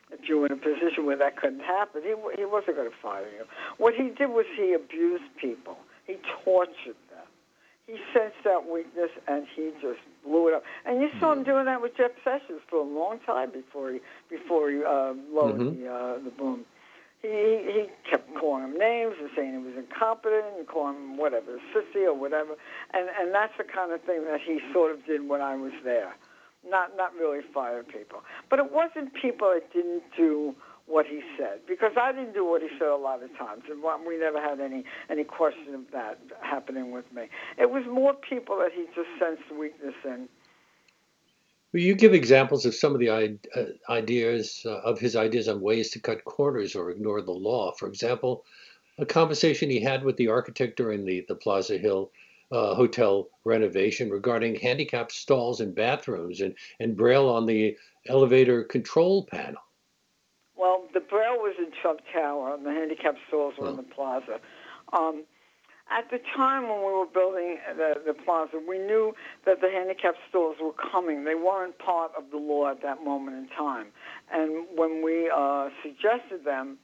If 0.10 0.30
you 0.30 0.40
were 0.40 0.46
in 0.46 0.54
a 0.54 0.56
position 0.56 1.06
where 1.06 1.18
that 1.18 1.36
couldn't 1.36 1.60
happen, 1.60 2.02
he 2.02 2.16
he 2.38 2.46
wasn't 2.46 2.78
going 2.78 2.90
to 2.90 2.96
fire 3.04 3.28
you. 3.28 3.44
What 3.78 3.94
he 3.94 4.04
did 4.04 4.28
was 4.28 4.46
he 4.56 4.72
abused 4.72 5.26
people. 5.36 5.76
He 6.06 6.16
tortured 6.46 6.96
he 7.88 7.96
sensed 8.14 8.36
that 8.44 8.68
weakness 8.70 9.10
and 9.28 9.48
he 9.56 9.72
just 9.82 10.00
blew 10.24 10.50
it 10.50 10.54
up. 10.54 10.64
And 10.86 11.02
you 11.02 11.08
saw 11.20 11.32
him 11.32 11.44
doing 11.44 11.66
that 11.66 11.82
with 11.82 11.96
Jeff 11.96 12.12
Sessions 12.24 12.60
for 12.70 12.80
a 12.80 12.84
long 12.84 13.20
time 13.26 13.52
before 13.52 13.92
he 13.92 14.00
before 14.30 14.70
he 14.70 14.84
uh, 14.84 15.16
lowered 15.32 15.56
mm-hmm. 15.56 15.82
the 15.82 15.90
uh, 15.90 16.20
the 16.24 16.32
boom. 16.32 16.66
He 17.22 17.64
he 17.64 17.86
kept 18.10 18.28
calling 18.36 18.66
him 18.66 18.78
names 18.78 19.16
and 19.20 19.30
saying 19.36 19.54
he 19.54 19.64
was 19.64 19.74
incompetent 19.78 20.60
and 20.60 20.68
calling 20.68 20.96
him 20.96 21.18
whatever 21.18 21.58
sissy 21.74 22.04
or 22.06 22.14
whatever. 22.14 22.56
And 22.94 23.08
and 23.20 23.34
that's 23.34 23.54
the 23.58 23.64
kind 23.64 23.94
of 23.94 24.04
thing 24.04 24.26
that 24.26 24.42
he 24.46 24.60
sort 24.74 24.92
of 24.92 25.06
did 25.06 25.28
when 25.28 25.42
I 25.42 25.56
was 25.56 25.74
there. 25.84 26.14
Not 26.68 26.98
not 26.98 27.16
really 27.16 27.40
fire 27.54 27.84
people, 27.84 28.20
but 28.50 28.60
it 28.60 28.70
wasn't 28.70 29.14
people 29.14 29.48
that 29.56 29.72
didn't 29.72 30.04
do 30.18 30.54
what 30.88 31.06
he 31.06 31.22
said 31.38 31.60
because 31.68 31.92
I 32.00 32.14
didn't 32.14 32.34
do 32.34 32.46
what 32.46 32.62
he 32.62 32.70
said 32.80 32.88
a 32.88 32.96
lot 32.96 33.22
of 33.22 33.38
times, 33.38 33.64
and 33.70 33.84
we 34.08 34.18
never 34.18 34.42
had 34.42 34.60
any 34.60 34.86
any 35.10 35.26
question 35.26 35.76
of 35.76 35.92
that 35.92 36.20
happening 36.42 36.92
with 36.92 37.12
me. 37.14 37.28
It 37.58 37.70
was 37.70 37.84
more 37.86 38.14
people 38.14 38.58
that 38.60 38.72
he 38.74 38.86
just 38.96 39.10
sensed 39.20 39.52
weakness 39.52 39.96
in. 40.06 40.30
Will 41.74 41.82
you 41.82 41.96
give 41.96 42.14
examples 42.14 42.66
of 42.66 42.74
some 42.74 42.94
of 42.94 43.00
the 43.00 43.10
uh, 43.10 43.66
ideas 43.92 44.62
uh, 44.66 44.78
of 44.80 45.00
his 45.00 45.18
ideas 45.18 45.50
on 45.50 45.60
ways 45.60 45.92
to 45.92 46.00
cut 46.00 46.24
corners 46.24 46.76
or 46.76 46.90
ignore 46.90 47.22
the 47.22 47.32
law? 47.32 47.74
For 47.74 47.90
example, 47.90 48.46
a 48.98 49.06
conversation 49.06 49.70
he 49.70 49.82
had 49.82 50.04
with 50.04 50.16
the 50.16 50.30
architect 50.30 50.78
during 50.78 51.06
the 51.06 51.26
the 51.28 51.36
Plaza 51.36 51.78
Hotel. 51.78 52.12
Uh, 52.50 52.74
hotel 52.74 53.28
renovation 53.44 54.10
regarding 54.10 54.56
handicapped 54.56 55.12
stalls 55.12 55.60
and 55.60 55.76
bathrooms 55.76 56.40
and, 56.40 56.56
and 56.80 56.96
braille 56.96 57.28
on 57.28 57.46
the 57.46 57.76
elevator 58.08 58.64
control 58.64 59.26
panel. 59.26 59.62
Well, 60.58 60.84
the 60.94 61.00
Braille 61.00 61.38
was 61.38 61.56
in 61.60 61.72
Trump 61.82 62.00
Tower, 62.14 62.56
and 62.56 62.66
the 62.66 62.72
handicap 62.72 63.16
stalls 63.28 63.54
were 63.60 63.70
in 63.70 63.78
the 63.78 63.84
plaza. 63.84 64.40
Um, 64.92 65.24
at 65.90 66.10
the 66.12 66.20
time 66.36 66.64
when 66.64 66.80
we 66.80 66.92
were 66.92 67.06
building 67.06 67.58
the, 67.78 67.94
the 68.06 68.14
plaza, 68.14 68.60
we 68.68 68.78
knew 68.78 69.14
that 69.46 69.62
the 69.62 69.70
handicap 69.70 70.16
stalls 70.30 70.58
were 70.62 70.74
coming. 70.92 71.24
They 71.24 71.36
weren't 71.36 71.78
part 71.80 72.12
of 72.18 72.26
the 72.32 72.38
law 72.38 72.70
at 72.70 72.82
that 72.82 73.04
moment 73.04 73.38
in 73.38 73.48
time. 73.56 73.88
And 74.32 74.68
when 74.76 75.04
we 75.04 75.32
uh, 75.34 75.70
suggested 75.84 76.44
them, 76.44 76.78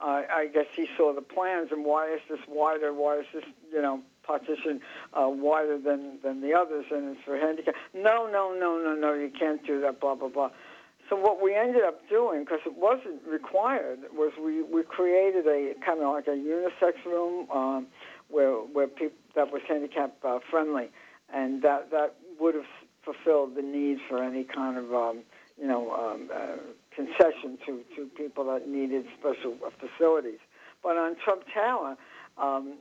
uh, 0.00 0.22
I 0.32 0.46
guess 0.52 0.66
he 0.74 0.86
saw 0.96 1.14
the 1.14 1.22
plans 1.22 1.68
and 1.72 1.84
why 1.84 2.12
is 2.12 2.20
this 2.28 2.40
wider? 2.48 2.92
Why 2.92 3.18
is 3.18 3.26
this, 3.34 3.44
you 3.72 3.82
know, 3.82 4.00
partition 4.26 4.80
uh, 5.12 5.28
wider 5.28 5.78
than 5.78 6.18
than 6.22 6.40
the 6.40 6.54
others? 6.54 6.86
And 6.90 7.16
it's 7.16 7.24
for 7.24 7.36
handicap. 7.36 7.74
No, 7.92 8.26
no, 8.30 8.54
no, 8.58 8.80
no, 8.82 8.94
no. 8.94 9.12
You 9.12 9.30
can't 9.38 9.64
do 9.66 9.80
that. 9.82 10.00
Blah 10.00 10.14
blah 10.14 10.28
blah. 10.28 10.50
So 11.10 11.16
what 11.16 11.42
we 11.42 11.56
ended 11.56 11.82
up 11.82 12.08
doing, 12.08 12.44
because 12.44 12.60
it 12.64 12.76
wasn't 12.76 13.20
required, 13.28 13.98
was 14.14 14.32
we, 14.40 14.62
we 14.62 14.84
created 14.84 15.44
a 15.44 15.74
kind 15.84 16.00
of 16.00 16.14
like 16.14 16.28
a 16.28 16.38
unisex 16.38 17.04
room 17.04 17.50
um, 17.50 17.88
where 18.28 18.52
where 18.52 18.86
people 18.86 19.18
that 19.34 19.52
was 19.52 19.60
handicap 19.68 20.14
uh, 20.24 20.38
friendly, 20.48 20.88
and 21.34 21.62
that 21.62 21.90
that 21.90 22.14
would 22.38 22.54
have 22.54 22.70
fulfilled 23.04 23.56
the 23.56 23.62
need 23.62 23.98
for 24.08 24.22
any 24.22 24.44
kind 24.44 24.78
of 24.78 24.94
um, 24.94 25.22
you 25.60 25.66
know 25.66 25.90
um, 25.90 26.30
uh, 26.32 26.56
concession 26.94 27.58
to 27.66 27.82
to 27.96 28.06
people 28.16 28.44
that 28.44 28.68
needed 28.68 29.04
special 29.18 29.56
facilities. 29.80 30.38
But 30.80 30.96
on 30.96 31.16
Trump 31.24 31.42
Tower, 31.52 31.96
um, 32.38 32.74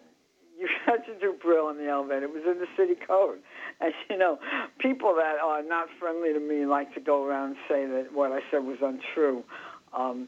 you 0.60 0.68
had 0.86 1.06
to 1.06 1.18
do 1.20 1.34
Braille 1.42 1.70
in 1.70 1.78
the 1.78 1.88
elevator. 1.88 2.26
It 2.26 2.34
was 2.34 2.44
in 2.46 2.60
the 2.60 2.68
city 2.78 3.00
code. 3.08 3.40
And, 3.80 3.94
you 4.10 4.18
know, 4.18 4.38
people 4.80 5.16
that 5.16 5.38
are 5.44 5.64
not 5.64 5.88
friendly 6.00 6.34
to 6.34 6.40
me 6.40 6.66
like 6.66 6.94
to 6.96 7.00
go 7.00 7.26
around 7.26 7.52
and 7.52 7.58
say 7.68 7.86
that 7.86 8.14
what 8.14 8.32
I 8.32 8.40
said 8.52 8.60
was 8.66 8.78
untrue 8.82 9.44
um, 9.98 10.28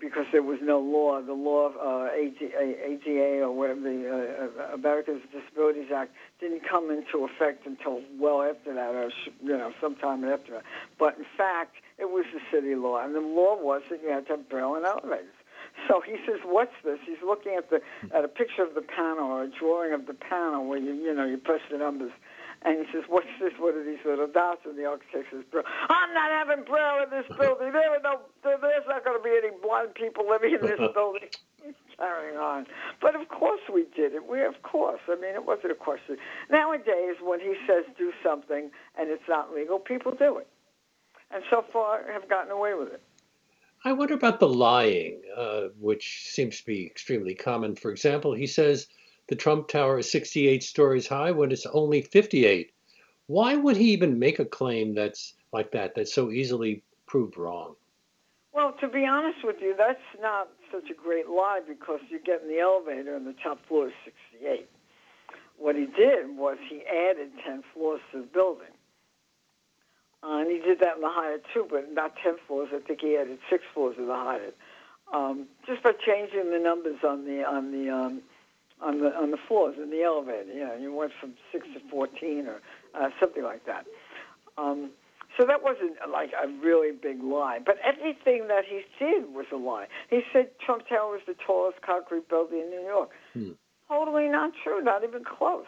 because 0.00 0.26
there 0.32 0.42
was 0.42 0.58
no 0.62 0.78
law. 0.80 1.20
The 1.22 1.32
law 1.32 1.66
of 1.66 1.76
uh, 1.76 2.10
ADA 2.12 3.42
or 3.42 3.52
whatever, 3.52 3.80
the 3.80 4.50
uh, 4.60 4.74
Americans 4.74 5.22
with 5.22 5.42
Disabilities 5.42 5.90
Act, 5.94 6.12
didn't 6.40 6.62
come 6.68 6.90
into 6.90 7.24
effect 7.24 7.66
until 7.66 8.02
well 8.18 8.42
after 8.42 8.74
that, 8.74 8.94
or, 8.94 9.10
you 9.42 9.56
know, 9.56 9.72
sometime 9.80 10.24
after 10.24 10.52
that. 10.52 10.62
But, 10.98 11.18
in 11.18 11.26
fact, 11.36 11.76
it 11.98 12.06
was 12.06 12.24
the 12.32 12.40
city 12.52 12.74
law. 12.74 13.04
And 13.04 13.14
the 13.14 13.20
law 13.20 13.56
was 13.60 13.82
that 13.90 14.02
you 14.02 14.10
had 14.10 14.26
to 14.26 14.36
have 14.36 14.48
Braille 14.48 14.76
in 14.76 14.84
elevators. 14.84 15.34
So 15.86 16.00
he 16.00 16.16
says, 16.26 16.40
"What's 16.44 16.74
this?" 16.84 16.98
He's 17.06 17.22
looking 17.24 17.54
at 17.54 17.70
the 17.70 17.80
at 18.14 18.24
a 18.24 18.28
picture 18.28 18.62
of 18.62 18.74
the 18.74 18.82
panel 18.82 19.30
or 19.30 19.44
a 19.44 19.48
drawing 19.50 19.92
of 19.92 20.06
the 20.06 20.14
panel 20.14 20.66
where 20.66 20.78
you 20.78 20.92
you 20.94 21.14
know 21.14 21.24
you 21.24 21.38
press 21.38 21.60
the 21.70 21.78
numbers, 21.78 22.12
and 22.62 22.84
he 22.84 22.92
says, 22.92 23.04
"What's 23.08 23.30
this? 23.40 23.52
What 23.58 23.74
are 23.74 23.84
these 23.84 24.02
little 24.04 24.26
dots?" 24.26 24.62
And 24.64 24.76
the 24.76 24.86
architect 24.86 25.30
says, 25.30 25.44
"Bro, 25.50 25.62
I'm 25.88 26.14
not 26.14 26.30
having 26.30 26.64
braille 26.64 27.04
in 27.04 27.10
this 27.10 27.26
building. 27.38 27.72
There 27.72 27.94
are 27.94 28.02
no, 28.02 28.20
there's 28.42 28.88
not 28.88 29.04
going 29.04 29.18
to 29.18 29.22
be 29.22 29.30
any 29.30 29.54
blind 29.62 29.94
people 29.94 30.28
living 30.28 30.54
in 30.54 30.66
this 30.66 30.80
building." 30.94 31.28
carrying 31.98 32.36
on. 32.38 32.64
But 33.02 33.16
of 33.16 33.28
course 33.28 33.60
we 33.72 33.84
did 33.94 34.14
it. 34.14 34.26
We 34.28 34.42
of 34.44 34.62
course. 34.62 35.00
I 35.08 35.16
mean, 35.16 35.34
it 35.34 35.44
wasn't 35.44 35.72
a 35.72 35.74
question. 35.74 36.16
Nowadays, 36.50 37.16
when 37.20 37.40
he 37.40 37.54
says 37.66 37.84
do 37.98 38.12
something 38.22 38.70
and 38.96 39.10
it's 39.10 39.28
not 39.28 39.52
legal, 39.52 39.78
people 39.78 40.12
do 40.12 40.38
it, 40.38 40.46
and 41.30 41.42
so 41.50 41.64
far 41.72 42.04
have 42.12 42.28
gotten 42.28 42.52
away 42.52 42.74
with 42.74 42.92
it. 42.92 43.02
I 43.84 43.92
wonder 43.92 44.14
about 44.14 44.40
the 44.40 44.48
lying, 44.48 45.22
uh, 45.36 45.68
which 45.78 46.26
seems 46.26 46.58
to 46.58 46.66
be 46.66 46.84
extremely 46.84 47.34
common. 47.34 47.76
For 47.76 47.90
example, 47.90 48.34
he 48.34 48.46
says 48.46 48.88
the 49.28 49.36
Trump 49.36 49.68
Tower 49.68 49.98
is 49.98 50.10
68 50.10 50.62
stories 50.62 51.06
high 51.06 51.30
when 51.30 51.52
it's 51.52 51.66
only 51.66 52.02
58. 52.02 52.72
Why 53.26 53.56
would 53.56 53.76
he 53.76 53.92
even 53.92 54.18
make 54.18 54.38
a 54.38 54.44
claim 54.44 54.94
that's 54.94 55.34
like 55.52 55.70
that, 55.72 55.94
that's 55.94 56.12
so 56.12 56.30
easily 56.30 56.82
proved 57.06 57.36
wrong? 57.36 57.76
Well, 58.52 58.72
to 58.80 58.88
be 58.88 59.06
honest 59.06 59.38
with 59.44 59.56
you, 59.60 59.74
that's 59.76 60.00
not 60.20 60.48
such 60.72 60.90
a 60.90 60.94
great 60.94 61.28
lie 61.28 61.60
because 61.66 62.00
you 62.10 62.18
get 62.18 62.42
in 62.42 62.48
the 62.48 62.58
elevator 62.58 63.14
and 63.14 63.26
the 63.26 63.34
top 63.42 63.64
floor 63.68 63.88
is 63.88 63.92
68. 64.32 64.68
What 65.56 65.76
he 65.76 65.86
did 65.86 66.36
was 66.36 66.56
he 66.68 66.82
added 66.86 67.30
10 67.46 67.62
floors 67.74 68.00
to 68.12 68.20
the 68.22 68.26
building. 68.26 68.74
Uh, 70.22 70.38
and 70.38 70.50
he 70.50 70.58
did 70.58 70.80
that 70.80 70.96
in 70.96 71.02
the 71.02 71.10
Hyatt 71.10 71.44
too, 71.54 71.66
but 71.70 71.92
not 71.92 72.14
10 72.22 72.36
floors. 72.46 72.70
I 72.72 72.80
think 72.80 73.00
he 73.00 73.16
added 73.16 73.38
six 73.50 73.62
floors 73.72 73.96
in 73.98 74.06
the 74.06 74.14
Hyatt. 74.14 74.56
Um, 75.12 75.46
just 75.66 75.82
by 75.82 75.92
changing 75.92 76.50
the 76.50 76.58
numbers 76.58 76.98
on 77.02 77.24
the 77.24 77.42
on 77.42 77.72
the 77.72 77.90
um, 77.90 78.20
on 78.82 79.00
the 79.00 79.14
on 79.16 79.30
the 79.30 79.38
floors 79.48 79.76
in 79.82 79.90
the 79.90 80.02
elevator. 80.02 80.52
You 80.52 80.66
know, 80.66 80.74
you 80.74 80.92
went 80.92 81.12
from 81.18 81.34
six 81.50 81.66
to 81.72 81.80
14 81.88 82.46
or 82.46 82.60
uh, 82.94 83.08
something 83.18 83.42
like 83.42 83.64
that. 83.64 83.86
Um, 84.58 84.90
so 85.38 85.46
that 85.46 85.62
wasn't 85.62 85.96
like 86.10 86.30
a 86.32 86.48
really 86.62 86.90
big 86.92 87.22
lie, 87.22 87.60
but 87.64 87.76
everything 87.84 88.48
that 88.48 88.64
he 88.68 88.82
did 88.98 89.32
was 89.32 89.46
a 89.52 89.56
lie. 89.56 89.86
He 90.10 90.20
said 90.32 90.50
Trump 90.64 90.88
Tower 90.88 91.12
was 91.12 91.20
the 91.26 91.36
tallest 91.46 91.80
concrete 91.80 92.28
building 92.28 92.58
in 92.58 92.70
New 92.70 92.82
York. 92.82 93.10
Hmm. 93.32 93.50
Totally 93.88 94.28
not 94.28 94.52
true, 94.62 94.82
not 94.82 95.04
even 95.04 95.22
close 95.24 95.64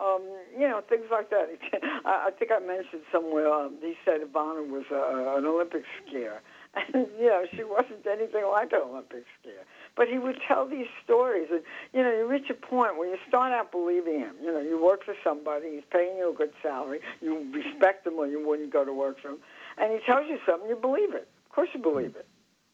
um, 0.00 0.22
you 0.58 0.66
know, 0.66 0.80
things 0.88 1.04
like 1.10 1.30
that. 1.30 1.48
I 2.04 2.30
think 2.38 2.50
I 2.50 2.58
mentioned 2.58 3.02
somewhere 3.12 3.52
um, 3.52 3.76
he 3.80 3.94
said 4.04 4.20
Ivana 4.20 4.66
was 4.68 4.84
uh, 4.90 5.36
an 5.36 5.44
Olympic 5.44 5.84
skier, 6.00 6.38
and 6.74 7.06
you 7.18 7.26
know, 7.26 7.44
she 7.54 7.64
wasn't 7.64 8.06
anything 8.06 8.44
like 8.50 8.72
an 8.72 8.80
Olympic 8.84 9.24
skier. 9.38 9.64
But 9.96 10.08
he 10.08 10.18
would 10.18 10.38
tell 10.46 10.66
these 10.66 10.86
stories, 11.04 11.48
and 11.50 11.62
you 11.92 12.02
know, 12.02 12.10
you 12.10 12.26
reach 12.26 12.48
a 12.48 12.54
point 12.54 12.96
where 12.96 13.08
you 13.08 13.18
start 13.28 13.52
out 13.52 13.70
believing 13.70 14.20
him. 14.20 14.34
You 14.42 14.52
know, 14.52 14.60
you 14.60 14.82
work 14.82 15.04
for 15.04 15.14
somebody, 15.22 15.74
he's 15.74 15.88
paying 15.90 16.16
you 16.16 16.30
a 16.30 16.34
good 16.34 16.52
salary, 16.62 17.00
you 17.20 17.46
respect 17.52 18.06
him, 18.06 18.14
or 18.14 18.26
you 18.26 18.46
wouldn't 18.46 18.72
go 18.72 18.84
to 18.84 18.92
work 18.92 19.20
for 19.20 19.30
him, 19.30 19.38
and 19.76 19.92
he 19.92 19.98
tells 20.06 20.26
you 20.28 20.38
something, 20.46 20.68
you 20.68 20.76
believe 20.76 21.14
it. 21.14 21.28
Of 21.46 21.52
course, 21.54 21.68
you 21.74 21.80
believe 21.80 22.16
it. 22.16 22.26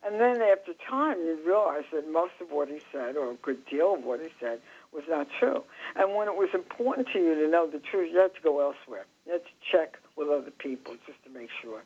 And 0.07 0.21
then 0.21 0.41
after 0.41 0.73
time, 0.89 1.19
you 1.19 1.37
realize 1.45 1.83
that 1.93 2.09
most 2.09 2.33
of 2.41 2.53
what 2.53 2.69
he 2.69 2.79
said, 2.93 3.17
or 3.17 3.33
a 3.33 3.35
good 3.35 3.67
deal 3.67 3.95
of 3.95 4.05
what 4.05 4.21
he 4.21 4.29
said, 4.39 4.61
was 4.93 5.05
not 5.09 5.27
true. 5.39 5.63
And 5.95 6.15
when 6.15 6.29
it 6.29 6.35
was 6.35 6.49
important 6.55 7.09
to 7.13 7.19
you 7.19 7.35
to 7.35 7.49
know 7.49 7.69
the 7.71 7.81
truth, 7.91 8.11
you 8.13 8.19
had 8.21 8.35
to 8.35 8.41
go 8.43 8.61
elsewhere. 8.61 9.07
You 9.27 9.33
had 9.33 9.43
to 9.43 9.71
check 9.71 9.99
with 10.17 10.29
other 10.29 10.51
people 10.51 10.95
just 11.07 11.23
to 11.25 11.31
make 11.31 11.49
sure. 11.63 11.83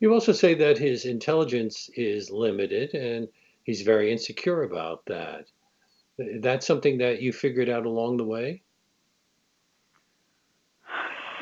You 0.00 0.12
also 0.12 0.32
say 0.32 0.54
that 0.54 0.78
his 0.78 1.04
intelligence 1.04 1.90
is 1.94 2.30
limited 2.30 2.94
and 2.94 3.28
he's 3.64 3.82
very 3.82 4.12
insecure 4.12 4.62
about 4.62 5.04
that. 5.06 5.46
That's 6.40 6.66
something 6.66 6.98
that 6.98 7.20
you 7.20 7.32
figured 7.32 7.68
out 7.68 7.86
along 7.86 8.16
the 8.16 8.24
way? 8.24 8.62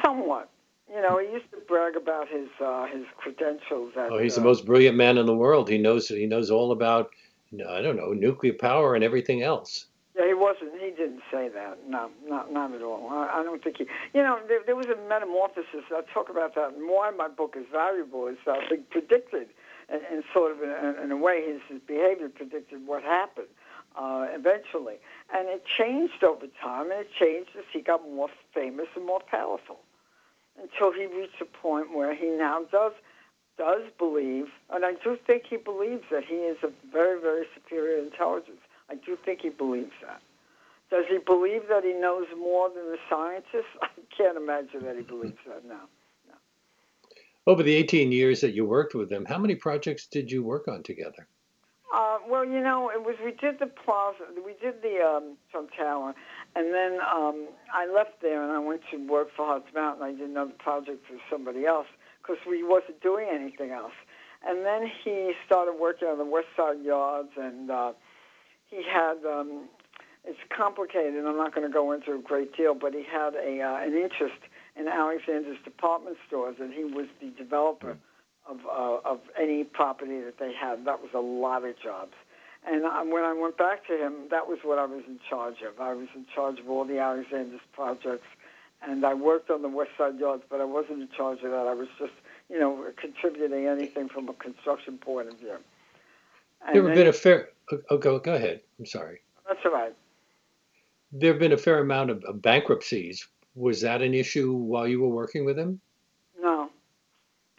Somewhat. 0.05 0.51
You 0.89 1.03
know, 1.03 1.19
he 1.19 1.31
used 1.33 1.51
to 1.51 1.59
brag 1.69 1.97
about 1.97 2.29
his 2.29 2.49
uh, 2.61 2.87
his 2.87 3.05
credentials. 3.17 3.93
At, 3.97 4.11
oh, 4.13 4.19
he's 4.19 4.37
uh, 4.39 4.41
the 4.41 4.47
most 4.47 4.65
brilliant 4.65 4.97
man 4.97 5.19
in 5.19 5.27
the 5.27 5.35
world. 5.35 5.69
He 5.69 5.79
knows 5.79 6.09
he 6.09 6.27
knows 6.27 6.51
all 6.51 6.73
about 6.73 7.11
I 7.69 7.83
don't 7.83 7.97
know 7.97 8.13
nuclear 8.13 8.55
power 8.55 8.95
and 8.95 9.05
everything 9.05 9.43
else. 9.43 9.87
Yeah, 10.17 10.27
he 10.29 10.35
wasn't. 10.35 10.73
He 10.81 10.91
didn't 10.91 11.21
say 11.31 11.49
that. 11.51 11.79
No, 11.87 12.11
not 12.27 12.51
not 12.51 12.73
at 12.73 12.83
all. 12.83 13.09
I, 13.11 13.41
I 13.41 13.43
don't 13.43 13.63
think 13.63 13.77
he. 13.79 13.87
You 14.15 14.23
know, 14.23 14.39
there, 14.49 14.61
there 14.65 14.77
was 14.77 14.87
a 14.87 14.97
metamorphosis. 15.09 15.85
I 15.93 16.01
talk 16.13 16.31
about 16.31 16.55
that. 16.55 16.73
And 16.73 16.89
why 16.89 17.11
my 17.11 17.29
book 17.29 17.55
is 17.57 17.67
valuable 17.71 18.27
is 18.27 18.39
uh, 18.47 18.55
he 18.71 18.77
predicted, 18.77 19.49
and, 19.91 20.01
and 20.11 20.25
sort 20.33 20.53
of 20.53 20.63
in, 20.63 21.05
in 21.05 21.11
a 21.13 21.17
way, 21.17 21.45
his, 21.47 21.61
his 21.69 21.81
behavior 21.87 22.31
predicted 22.31 22.87
what 22.87 23.03
happened 23.03 23.49
uh, 23.95 24.27
eventually, 24.31 24.97
and 25.35 25.49
it 25.49 25.65
changed 25.67 26.25
over 26.25 26.47
time, 26.63 26.91
and 26.91 27.01
it 27.01 27.11
changed 27.19 27.51
as 27.59 27.65
he 27.71 27.81
got 27.83 28.03
more 28.03 28.29
famous 28.55 28.87
and 28.97 29.05
more 29.05 29.21
powerful, 29.31 29.81
until 30.63 30.93
he 30.93 31.05
reached 31.07 31.41
a 31.43 31.45
point 31.45 31.95
where 31.95 32.15
he 32.15 32.31
now 32.31 32.63
does 32.73 32.93
does 33.59 33.83
believe, 33.99 34.49
and 34.71 34.85
I 34.85 34.93
do 35.03 35.19
think 35.27 35.45
he 35.49 35.57
believes 35.57 36.05
that 36.11 36.25
he 36.25 36.37
is 36.37 36.59
a 36.63 36.71
very 36.91 37.21
very 37.21 37.45
superior 37.55 38.03
intelligence 38.03 38.61
I 38.91 38.95
do 38.95 39.17
think 39.25 39.41
he 39.41 39.51
believes 39.51 39.93
that. 40.03 40.21
Does 40.91 41.05
he 41.09 41.19
believe 41.19 41.63
that 41.69 41.83
he 41.83 41.93
knows 41.93 42.27
more 42.39 42.69
than 42.69 42.87
the 42.87 42.99
scientists? 43.11 43.73
I 43.83 43.89
can't 44.17 44.37
imagine 44.37 44.85
that 44.85 44.97
he 44.97 45.03
believes 45.03 45.39
that. 45.47 45.65
No. 45.65 45.81
no. 46.29 46.35
Over 47.47 47.63
the 47.63 47.75
18 47.75 48.13
years 48.13 48.41
that 48.41 48.53
you 48.53 48.65
worked 48.65 48.95
with 48.95 49.11
him, 49.11 49.25
how 49.25 49.39
many 49.39 49.57
projects 49.57 50.07
did 50.07 50.31
you 50.31 50.43
work 50.43 50.69
on 50.69 50.83
together? 50.83 51.27
Uh, 51.95 52.19
well, 52.29 52.45
you 52.45 52.61
know, 52.61 52.91
it 52.91 53.03
was 53.03 53.15
we 53.25 53.31
did 53.31 53.59
the 53.59 53.67
plaza, 53.67 54.19
we 54.45 54.55
did 54.61 54.83
the 54.83 55.01
um, 55.01 55.37
Trump 55.51 55.71
Tower, 55.77 56.15
and 56.55 56.75
then 56.75 56.99
um, 57.01 57.47
I 57.73 57.87
left 57.87 58.21
there 58.21 58.43
and 58.43 58.53
I 58.53 58.59
went 58.59 58.83
to 58.91 59.09
work 59.09 59.29
for 59.37 59.47
Hartz 59.47 59.69
Mountain. 59.75 60.03
I 60.03 60.11
did 60.11 60.29
another 60.29 60.53
project 60.59 61.07
for 61.07 61.17
somebody 61.31 61.65
else 61.65 61.87
because 62.21 62.39
we 62.49 62.63
wasn't 62.63 63.01
doing 63.03 63.29
anything 63.33 63.71
else. 63.71 63.95
And 64.47 64.65
then 64.65 64.91
he 65.05 65.33
started 65.47 65.75
working 65.81 66.09
on 66.09 66.19
the 66.19 66.25
West 66.25 66.49
Side 66.57 66.83
Yards 66.85 67.31
and 67.37 67.71
uh, 67.71 67.93
he 68.71 68.83
had 68.83 69.17
um, 69.27 69.69
it's 70.25 70.39
complicated. 70.55 71.25
I'm 71.25 71.37
not 71.37 71.55
going 71.55 71.67
to 71.67 71.73
go 71.73 71.93
into 71.93 72.15
a 72.15 72.19
great 72.19 72.57
deal, 72.57 72.75
but 72.75 72.93
he 72.93 73.05
had 73.05 73.35
a 73.35 73.61
uh, 73.63 73.79
an 73.79 73.95
interest 73.95 74.41
in 74.77 74.89
Alexander's 74.89 75.59
department 75.65 76.17
stores, 76.27 76.57
and 76.61 76.73
he 76.73 76.85
was 76.85 77.07
the 77.21 77.31
developer 77.39 77.97
of 78.49 78.59
uh, 78.67 79.09
of 79.09 79.21
any 79.41 79.65
property 79.65 80.21
that 80.21 80.39
they 80.39 80.53
had. 80.53 80.85
That 80.85 81.01
was 81.01 81.11
a 81.15 81.21
lot 81.21 81.65
of 81.65 81.79
jobs. 81.81 82.13
And 82.69 82.85
I, 82.85 83.03
when 83.05 83.23
I 83.23 83.33
went 83.33 83.57
back 83.57 83.87
to 83.87 83.97
him, 83.97 84.15
that 84.31 84.49
was 84.49 84.59
what 84.65 84.79
I 84.79 84.87
was 84.87 85.05
in 85.07 85.21
charge 85.31 85.63
of. 85.63 85.81
I 85.81 85.95
was 85.95 86.09
in 86.17 86.27
charge 86.35 86.59
of 86.59 86.69
all 86.69 86.85
the 86.85 86.99
Alexander's 86.99 87.61
projects, 87.73 88.27
and 88.83 89.07
I 89.07 89.15
worked 89.15 89.51
on 89.51 89.63
the 89.63 89.69
West 89.69 89.91
Side 89.97 90.19
Yards, 90.19 90.43
but 90.51 90.61
I 90.61 90.65
wasn't 90.65 91.03
in 91.03 91.09
charge 91.17 91.39
of 91.45 91.53
that. 91.53 91.67
I 91.69 91.75
was 91.75 91.87
just, 91.97 92.13
you 92.51 92.59
know, 92.59 92.85
contributing 93.01 93.67
anything 93.67 94.09
from 94.09 94.29
a 94.29 94.33
construction 94.33 94.99
point 94.99 95.29
of 95.29 95.39
view. 95.39 95.57
And 96.67 96.75
there 96.75 96.83
have 96.83 96.97
been 96.97 97.07
a 97.07 97.13
fair 97.13 97.51
Oh, 97.91 97.99
go 97.99 98.19
go 98.19 98.35
ahead. 98.35 98.61
I'm 98.79 98.87
sorry. 98.87 99.21
That's 99.47 99.61
all 99.65 99.73
right. 99.73 99.95
There 101.13 101.33
have 101.33 101.41
been 101.41 101.53
a 101.53 101.59
fair 101.59 101.79
amount 101.79 102.11
of, 102.11 102.25
of 102.25 102.43
bankruptcies. 102.43 103.27
Was 103.55 103.81
that 103.81 104.03
an 104.03 104.15
issue 104.15 104.53
while 104.53 104.87
you 104.87 105.01
were 105.01 105.09
working 105.09 105.45
with 105.45 105.59
him? 105.59 105.81
No, 106.41 106.69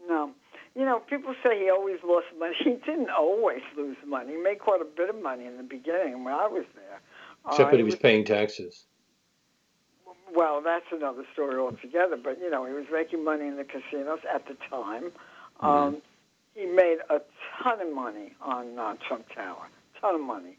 no. 0.08 0.32
You 0.76 0.86
know, 0.86 1.00
people 1.00 1.34
say 1.44 1.60
he 1.64 1.70
always 1.70 1.98
lost 2.06 2.28
money. 2.38 2.56
He 2.64 2.76
didn't 2.86 3.10
always 3.10 3.62
lose 3.76 3.98
money. 4.06 4.34
He 4.34 4.38
made 4.38 4.60
quite 4.60 4.82
a 4.82 4.86
bit 4.86 5.10
of 5.10 5.22
money 5.22 5.46
in 5.46 5.58
the 5.58 5.64
beginning 5.64 6.24
when 6.24 6.34
I 6.34 6.48
was 6.48 6.66
there. 6.76 7.02
Except 7.48 7.70
uh, 7.70 7.72
that 7.72 7.78
he 7.78 7.84
was, 7.84 7.96
paying 7.96 8.26
taxes. 8.26 8.86
Well, 10.36 10.62
that's 10.62 10.86
another 10.92 11.24
story 11.34 11.58
altogether. 11.58 12.18
But 12.22 12.40
you 12.40 12.52
know, 12.52 12.66
he 12.66 12.74
was 12.74 12.86
making 12.92 13.24
money 13.24 13.48
in 13.48 13.58
the 13.58 13.64
casinos 13.64 14.20
at 14.32 14.46
the 14.48 14.56
time. 14.70 15.12
Mm-hmm. 15.62 15.66
Um, 15.66 16.02
he 16.54 16.66
made 16.66 16.98
a 17.10 17.22
ton 17.62 17.82
of 17.82 17.94
money 17.94 18.34
on 18.42 18.78
uh, 18.78 18.96
Trump 19.08 19.26
Tower 19.34 19.68
ton 20.00 20.16
of 20.16 20.22
money, 20.22 20.58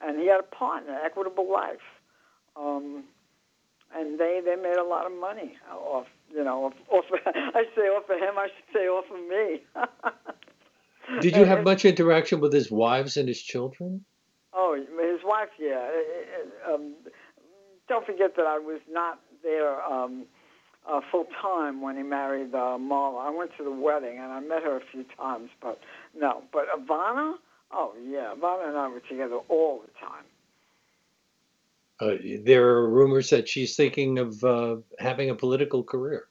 and 0.00 0.18
he 0.18 0.26
had 0.26 0.40
a 0.40 0.54
partner, 0.54 0.98
Equitable 1.04 1.50
Life, 1.50 1.78
um, 2.56 3.04
and 3.94 4.18
they 4.18 4.40
they 4.44 4.56
made 4.56 4.76
a 4.76 4.84
lot 4.84 5.06
of 5.06 5.12
money 5.12 5.56
off 5.72 6.06
you 6.30 6.44
know 6.44 6.66
off, 6.66 6.74
off 6.90 7.04
I 7.26 7.64
say 7.74 7.82
off 7.82 8.08
of 8.08 8.18
him, 8.18 8.38
I 8.38 8.48
should 8.48 8.74
say 8.74 8.86
off 8.86 9.04
of 9.10 9.28
me. 9.28 9.62
Did 11.20 11.36
you 11.36 11.44
have 11.44 11.64
much 11.64 11.84
interaction 11.84 12.40
with 12.40 12.52
his 12.52 12.70
wives 12.70 13.16
and 13.16 13.26
his 13.26 13.42
children? 13.42 14.04
Oh, 14.52 14.74
his 14.74 15.20
wife, 15.24 15.48
yeah. 15.58 15.88
Um, 16.68 16.94
don't 17.88 18.06
forget 18.06 18.36
that 18.36 18.46
I 18.46 18.58
was 18.58 18.80
not 18.88 19.20
there 19.42 19.82
um, 19.82 20.26
uh, 20.88 21.00
full 21.10 21.26
time 21.40 21.82
when 21.82 21.96
he 21.96 22.02
married 22.02 22.54
uh, 22.54 22.78
Marla. 22.78 23.26
I 23.26 23.30
went 23.30 23.50
to 23.58 23.64
the 23.64 23.72
wedding 23.72 24.18
and 24.18 24.32
I 24.32 24.40
met 24.40 24.62
her 24.62 24.76
a 24.76 24.82
few 24.92 25.04
times, 25.16 25.50
but 25.60 25.80
no. 26.16 26.42
But 26.52 26.66
Ivana, 26.68 27.34
Oh 27.72 27.94
yeah, 28.04 28.34
Ivana 28.36 28.68
and 28.68 28.76
I 28.76 28.88
were 28.88 29.00
together 29.00 29.38
all 29.48 29.82
the 29.84 29.92
time. 29.98 30.24
Uh, 32.00 32.16
there 32.44 32.66
are 32.66 32.88
rumors 32.88 33.30
that 33.30 33.48
she's 33.48 33.76
thinking 33.76 34.18
of 34.18 34.42
uh, 34.42 34.76
having 34.98 35.30
a 35.30 35.34
political 35.34 35.84
career. 35.84 36.26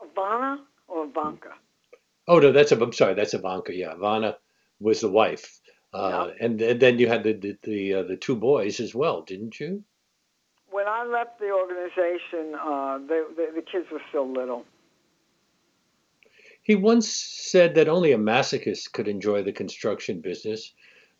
Ivana 0.00 0.60
or 0.88 1.04
Ivanka? 1.04 1.52
Oh 2.26 2.38
no, 2.38 2.52
that's 2.52 2.72
a, 2.72 2.82
I'm 2.82 2.92
sorry, 2.92 3.14
that's 3.14 3.34
Ivanka. 3.34 3.74
Yeah, 3.74 3.94
Ivana 3.94 4.36
was 4.80 5.02
the 5.02 5.10
wife, 5.10 5.60
uh, 5.92 6.30
and, 6.40 6.60
and, 6.60 6.80
then 6.80 6.98
you 6.98 7.06
had 7.06 7.22
the 7.22 7.34
the 7.34 7.56
the, 7.62 7.94
uh, 7.94 8.02
the, 8.02 8.16
two 8.16 8.34
boys 8.34 8.80
as 8.80 8.94
well, 8.94 9.22
didn't 9.22 9.60
you? 9.60 9.84
When 10.70 10.88
I 10.88 11.04
left 11.04 11.38
the 11.38 11.50
organization, 11.52 12.54
uh, 12.54 12.98
the 12.98 13.62
kids 13.70 13.86
were 13.92 14.02
still 14.08 14.32
little. 14.32 14.64
He 16.64 16.74
once 16.74 17.08
said 17.08 17.74
that 17.74 17.88
only 17.88 18.12
a 18.12 18.18
masochist 18.18 18.92
could 18.92 19.06
enjoy 19.06 19.42
the 19.42 19.52
construction 19.52 20.20
business, 20.20 20.72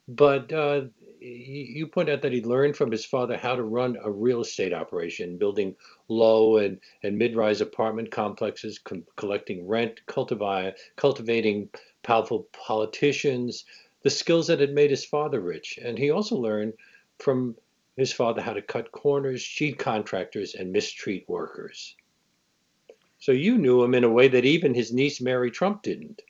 but 0.09 0.51
uh, 0.51 0.87
you 1.21 1.87
point 1.87 2.09
out 2.09 2.23
that 2.23 2.33
he 2.33 2.43
learned 2.43 2.77
from 2.77 2.91
his 2.91 3.05
father 3.05 3.37
how 3.37 3.55
to 3.55 3.63
run 3.63 3.99
a 4.03 4.11
real 4.11 4.41
estate 4.41 4.73
operation, 4.73 5.37
building 5.37 5.77
low 6.09 6.57
and, 6.57 6.81
and 7.03 7.19
mid-rise 7.19 7.61
apartment 7.61 8.11
complexes, 8.11 8.79
com- 8.79 9.05
collecting 9.17 9.67
rent, 9.67 10.01
cultivi- 10.07 10.75
cultivating 10.97 11.69
powerful 12.03 12.49
politicians, 12.53 13.67
the 14.03 14.11
skills 14.11 14.47
that 14.47 14.61
had 14.61 14.73
made 14.73 14.91
his 14.91 15.05
father 15.05 15.41
rich. 15.41 15.79
And 15.83 15.99
he 15.99 16.11
also 16.11 16.37
learned 16.37 16.73
from 17.19 17.55
his 17.97 18.13
father 18.13 18.41
how 18.41 18.55
to 18.55 18.63
cut 18.63 18.93
corners, 18.93 19.43
cheat 19.43 19.79
contractors, 19.79 20.55
and 20.55 20.73
mistreat 20.73 21.27
workers. 21.29 21.97
So 23.25 23.33
you 23.33 23.57
knew 23.57 23.83
him 23.83 23.95
in 23.95 24.05
a 24.05 24.11
way 24.11 24.29
that 24.29 24.45
even 24.45 24.75
his 24.75 24.93
niece 24.93 25.19
Mary 25.19 25.51
Trump 25.51 25.81
didn't. 25.81 26.21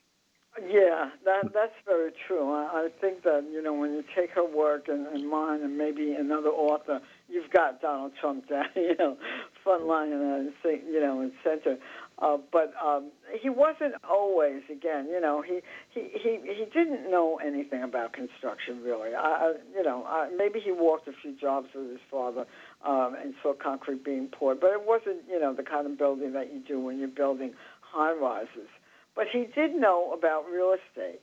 Yeah, 0.62 1.10
that 1.24 1.52
that's 1.52 1.74
very 1.84 2.12
true. 2.28 2.52
I, 2.52 2.86
I 2.86 2.88
think 3.00 3.24
that 3.24 3.42
you 3.52 3.60
know 3.60 3.74
when 3.74 3.94
you 3.94 4.04
take 4.14 4.30
her 4.30 4.44
work 4.44 4.86
and, 4.86 5.04
and 5.08 5.28
mine 5.28 5.62
and 5.62 5.76
maybe 5.76 6.12
another 6.12 6.50
author, 6.50 7.00
you've 7.28 7.50
got 7.50 7.80
Donald 7.82 8.12
Trump 8.20 8.48
down, 8.48 8.66
you 8.76 8.94
know, 8.96 9.16
front 9.64 9.86
line 9.86 10.12
and 10.12 10.52
uh, 10.64 10.68
you 10.68 11.00
know 11.00 11.20
in 11.20 11.32
center. 11.42 11.78
Uh, 12.22 12.36
but 12.52 12.72
um, 12.80 13.10
he 13.42 13.48
wasn't 13.48 13.94
always. 14.08 14.62
Again, 14.70 15.08
you 15.10 15.20
know, 15.20 15.42
he, 15.42 15.58
he 15.90 16.10
he 16.12 16.38
he 16.44 16.64
didn't 16.72 17.10
know 17.10 17.40
anything 17.44 17.82
about 17.82 18.12
construction 18.12 18.80
really. 18.84 19.14
I, 19.14 19.20
I 19.20 19.52
you 19.74 19.82
know, 19.82 20.04
I, 20.06 20.30
maybe 20.36 20.60
he 20.60 20.70
walked 20.70 21.08
a 21.08 21.12
few 21.20 21.34
jobs 21.36 21.66
with 21.74 21.90
his 21.90 22.00
father 22.08 22.46
um, 22.84 23.16
and 23.20 23.34
saw 23.42 23.54
concrete 23.54 24.04
being 24.04 24.28
poured, 24.28 24.60
but 24.60 24.70
it 24.70 24.86
wasn't 24.86 25.22
you 25.28 25.40
know 25.40 25.54
the 25.54 25.62
kind 25.62 25.86
of 25.86 25.98
building 25.98 26.32
that 26.32 26.52
you 26.52 26.60
do 26.60 26.80
when 26.80 26.98
you're 26.98 27.08
building 27.08 27.54
high 27.80 28.12
rises. 28.12 28.68
But 29.14 29.26
he 29.32 29.46
did 29.54 29.74
know 29.74 30.12
about 30.12 30.44
real 30.50 30.74
estate, 30.74 31.20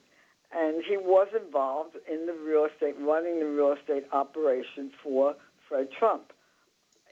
and 0.55 0.83
he 0.87 0.97
was 0.97 1.27
involved 1.35 1.97
in 2.11 2.25
the 2.25 2.33
real 2.33 2.65
estate, 2.65 2.95
running 2.99 3.39
the 3.39 3.45
real 3.45 3.73
estate 3.73 4.05
operation 4.11 4.91
for 5.03 5.35
Fred 5.67 5.89
Trump 5.97 6.31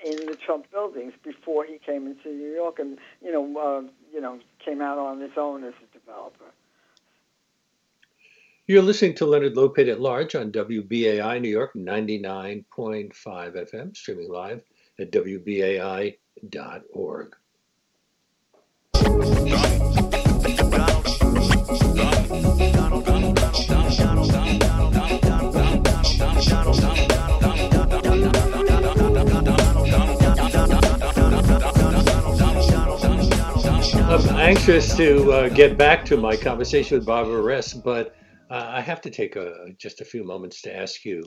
in 0.03 0.25
the 0.25 0.35
Trump 0.35 0.71
buildings 0.71 1.13
before 1.23 1.65
he 1.65 1.77
came 1.85 2.07
into 2.07 2.29
New 2.29 2.53
York, 2.53 2.79
and 2.79 2.97
you 3.21 3.31
know, 3.31 3.43
uh, 3.57 3.81
you 4.13 4.21
know, 4.21 4.39
came 4.63 4.81
out 4.81 4.97
on 4.97 5.19
his 5.19 5.31
own 5.37 5.63
as 5.63 5.73
a 5.83 5.97
developer. 5.97 6.45
You're 8.69 8.83
listening 8.83 9.15
to 9.15 9.25
Leonard 9.25 9.55
Lopate 9.55 9.89
at 9.89 9.99
Large 9.99 10.35
on 10.35 10.51
WBAI 10.51 11.41
New 11.41 11.49
York 11.49 11.73
99.5 11.73 13.11
FM, 13.15 13.97
streaming 13.97 14.29
live 14.29 14.61
at 14.99 15.11
WBAI.org. 15.11 16.15
I'm 34.05 34.29
anxious 34.37 34.95
to 34.95 35.31
uh, 35.31 35.49
get 35.49 35.75
back 35.75 36.05
to 36.05 36.17
my 36.17 36.35
conversation 36.35 36.99
with 36.99 37.07
Barbara 37.07 37.41
Res, 37.41 37.73
but 37.73 38.13
uh, 38.49 38.67
I 38.67 38.81
have 38.81 39.01
to 39.01 39.09
take 39.09 39.35
a, 39.35 39.67
just 39.77 40.01
a 40.01 40.05
few 40.05 40.23
moments 40.23 40.61
to 40.63 40.75
ask 40.75 41.05
you 41.05 41.23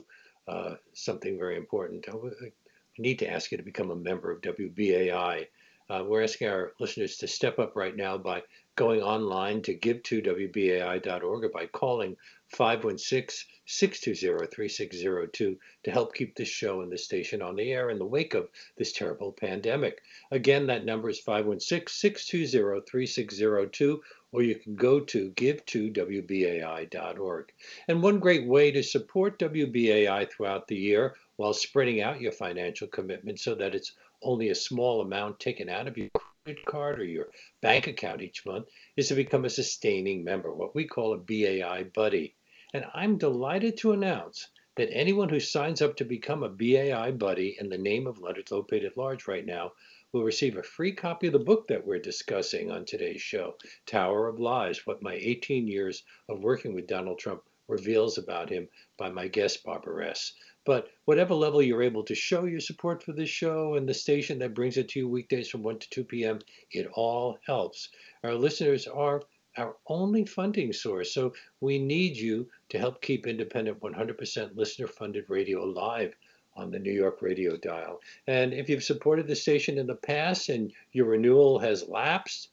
uh, 0.47 0.75
something 0.93 1.37
very 1.37 1.55
important. 1.55 2.05
I 2.09 2.51
need 2.97 3.19
to 3.19 3.31
ask 3.31 3.51
you 3.51 3.57
to 3.57 3.63
become 3.63 3.91
a 3.91 3.95
member 3.95 4.31
of 4.31 4.41
WBAI. 4.41 5.47
Uh, 5.89 6.03
we're 6.07 6.23
asking 6.23 6.47
our 6.47 6.73
listeners 6.79 7.17
to 7.17 7.27
step 7.27 7.59
up 7.59 7.75
right 7.75 7.95
now 7.95 8.17
by 8.17 8.41
going 8.75 9.01
online 9.01 9.61
to 9.61 9.77
give2wbai.org 9.77 11.43
or 11.43 11.49
by 11.49 11.65
calling 11.67 12.15
516 12.47 13.47
620 13.65 14.47
3602 14.47 15.57
to 15.83 15.91
help 15.91 16.13
keep 16.13 16.35
this 16.35 16.47
show 16.47 16.81
and 16.81 16.91
the 16.91 16.97
station 16.97 17.41
on 17.41 17.55
the 17.55 17.71
air 17.71 17.89
in 17.89 17.99
the 17.99 18.05
wake 18.05 18.33
of 18.33 18.49
this 18.77 18.91
terrible 18.91 19.31
pandemic. 19.31 20.01
Again, 20.31 20.67
that 20.67 20.85
number 20.85 21.09
is 21.09 21.19
516 21.19 21.87
620 21.87 22.81
3602 22.89 24.01
or 24.33 24.41
you 24.41 24.55
can 24.55 24.75
go 24.75 24.99
to 24.99 25.29
give2wbai.org. 25.31 27.53
And 27.87 28.01
one 28.01 28.19
great 28.19 28.47
way 28.47 28.71
to 28.71 28.83
support 28.83 29.39
WBAI 29.39 30.29
throughout 30.29 30.67
the 30.67 30.75
year 30.75 31.15
while 31.35 31.53
spreading 31.53 32.01
out 32.01 32.19
your 32.19 32.31
financial 32.31 32.87
commitment 32.87 33.39
so 33.39 33.55
that 33.55 33.75
it's 33.75 33.93
only 34.23 34.49
a 34.49 34.55
small 34.55 35.01
amount 35.01 35.39
taken 35.39 35.69
out 35.69 35.87
of 35.87 35.97
your 35.97 36.09
credit 36.43 36.65
card 36.65 36.99
or 36.99 37.05
your 37.05 37.27
bank 37.61 37.87
account 37.87 38.21
each 38.21 38.45
month 38.45 38.65
is 38.97 39.07
to 39.07 39.15
become 39.15 39.45
a 39.45 39.49
sustaining 39.49 40.23
member, 40.23 40.51
what 40.51 40.75
we 40.75 40.85
call 40.85 41.13
a 41.13 41.17
BAI 41.17 41.83
buddy. 41.95 42.33
And 42.73 42.85
I'm 42.93 43.19
delighted 43.19 43.77
to 43.77 43.91
announce 43.91 44.47
that 44.75 44.89
anyone 44.91 45.29
who 45.29 45.39
signs 45.39 45.81
up 45.81 45.95
to 45.97 46.05
become 46.05 46.41
a 46.41 46.49
BAI 46.49 47.11
buddy 47.11 47.55
in 47.59 47.69
the 47.69 47.77
name 47.77 48.07
of 48.07 48.19
Leonard 48.19 48.47
Lopate 48.47 48.85
at 48.85 48.97
Large 48.97 49.27
right 49.27 49.45
now 49.45 49.73
will 50.13 50.23
receive 50.23 50.57
a 50.57 50.63
free 50.63 50.91
copy 50.91 51.25
of 51.25 51.33
the 51.33 51.39
book 51.39 51.67
that 51.67 51.83
we're 51.83 51.97
discussing 51.97 52.69
on 52.69 52.85
today's 52.85 53.19
show, 53.19 53.55
Tower 53.87 54.27
of 54.27 54.39
Lies 54.39 54.85
What 54.85 55.01
My 55.01 55.15
18 55.15 55.67
Years 55.67 56.03
of 56.29 56.43
Working 56.43 56.75
with 56.75 56.85
Donald 56.85 57.17
Trump 57.17 57.41
Reveals 57.67 58.19
About 58.19 58.47
Him, 58.47 58.69
by 58.95 59.09
my 59.09 59.27
guest, 59.27 59.63
Barbara 59.63 59.95
Res. 59.95 60.33
But 60.65 60.91
whatever 61.05 61.33
level 61.33 61.63
you're 61.63 61.81
able 61.81 62.03
to 62.03 62.13
show 62.13 62.45
your 62.45 62.59
support 62.59 63.01
for 63.01 63.11
this 63.11 63.29
show 63.29 63.73
and 63.73 63.89
the 63.89 63.93
station 63.95 64.37
that 64.37 64.53
brings 64.53 64.77
it 64.77 64.89
to 64.89 64.99
you 64.99 65.09
weekdays 65.09 65.49
from 65.49 65.63
1 65.63 65.79
to 65.79 65.89
2 65.89 66.03
p.m., 66.03 66.37
it 66.69 66.87
all 66.93 67.39
helps. 67.47 67.89
Our 68.23 68.35
listeners 68.35 68.85
are 68.85 69.23
our 69.57 69.77
only 69.87 70.25
funding 70.25 70.73
source, 70.73 71.11
so 71.11 71.33
we 71.59 71.79
need 71.79 72.17
you 72.17 72.47
to 72.69 72.77
help 72.77 73.01
keep 73.01 73.25
independent 73.25 73.79
100% 73.79 74.55
listener 74.55 74.87
funded 74.87 75.25
radio 75.27 75.63
alive 75.63 76.13
on 76.55 76.71
the 76.71 76.79
New 76.79 76.91
York 76.91 77.21
radio 77.21 77.57
dial. 77.57 77.99
And 78.27 78.53
if 78.53 78.69
you've 78.69 78.83
supported 78.83 79.27
the 79.27 79.35
station 79.35 79.77
in 79.77 79.87
the 79.87 79.95
past 79.95 80.49
and 80.49 80.71
your 80.91 81.07
renewal 81.07 81.59
has 81.59 81.87
lapsed, 81.87 82.49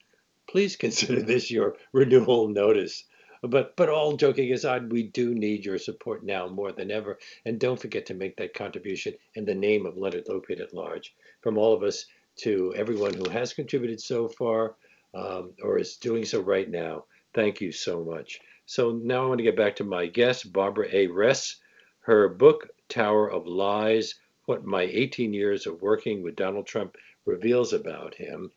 please 0.48 0.76
consider 0.76 1.22
this 1.22 1.50
your 1.50 1.76
renewal 1.92 2.48
notice. 2.48 3.04
But 3.42 3.74
but 3.76 3.88
all 3.88 4.16
joking 4.16 4.52
aside, 4.52 4.92
we 4.92 5.04
do 5.04 5.34
need 5.34 5.64
your 5.64 5.78
support 5.78 6.24
now 6.24 6.46
more 6.48 6.72
than 6.72 6.90
ever. 6.90 7.18
And 7.46 7.58
don't 7.58 7.80
forget 7.80 8.06
to 8.06 8.14
make 8.14 8.36
that 8.36 8.52
contribution 8.52 9.14
in 9.34 9.46
the 9.46 9.54
name 9.54 9.86
of 9.86 9.96
Leonard 9.96 10.26
Lopate 10.26 10.60
at 10.60 10.74
large. 10.74 11.14
From 11.40 11.56
all 11.56 11.72
of 11.72 11.82
us 11.82 12.04
to 12.36 12.74
everyone 12.76 13.14
who 13.14 13.28
has 13.30 13.54
contributed 13.54 14.00
so 14.00 14.28
far 14.28 14.76
um, 15.14 15.52
or 15.62 15.78
is 15.78 15.96
doing 15.96 16.24
so 16.24 16.40
right 16.40 16.68
now, 16.68 17.04
thank 17.34 17.60
you 17.60 17.72
so 17.72 18.04
much. 18.04 18.40
So 18.66 18.92
now 18.92 19.24
I 19.24 19.26
want 19.26 19.38
to 19.38 19.44
get 19.44 19.56
back 19.56 19.76
to 19.76 19.84
my 19.84 20.06
guest, 20.06 20.52
Barbara 20.52 20.88
A. 20.92 21.06
Res. 21.06 21.56
Her 22.00 22.28
book, 22.28 22.68
Tower 22.90 23.30
of 23.30 23.46
Lies 23.46 24.16
What 24.46 24.64
My 24.64 24.82
18 24.82 25.32
Years 25.32 25.66
of 25.66 25.80
Working 25.80 26.22
with 26.22 26.36
Donald 26.36 26.66
Trump 26.66 26.96
Reveals 27.24 27.72
About 27.72 28.14
Him. 28.14 28.50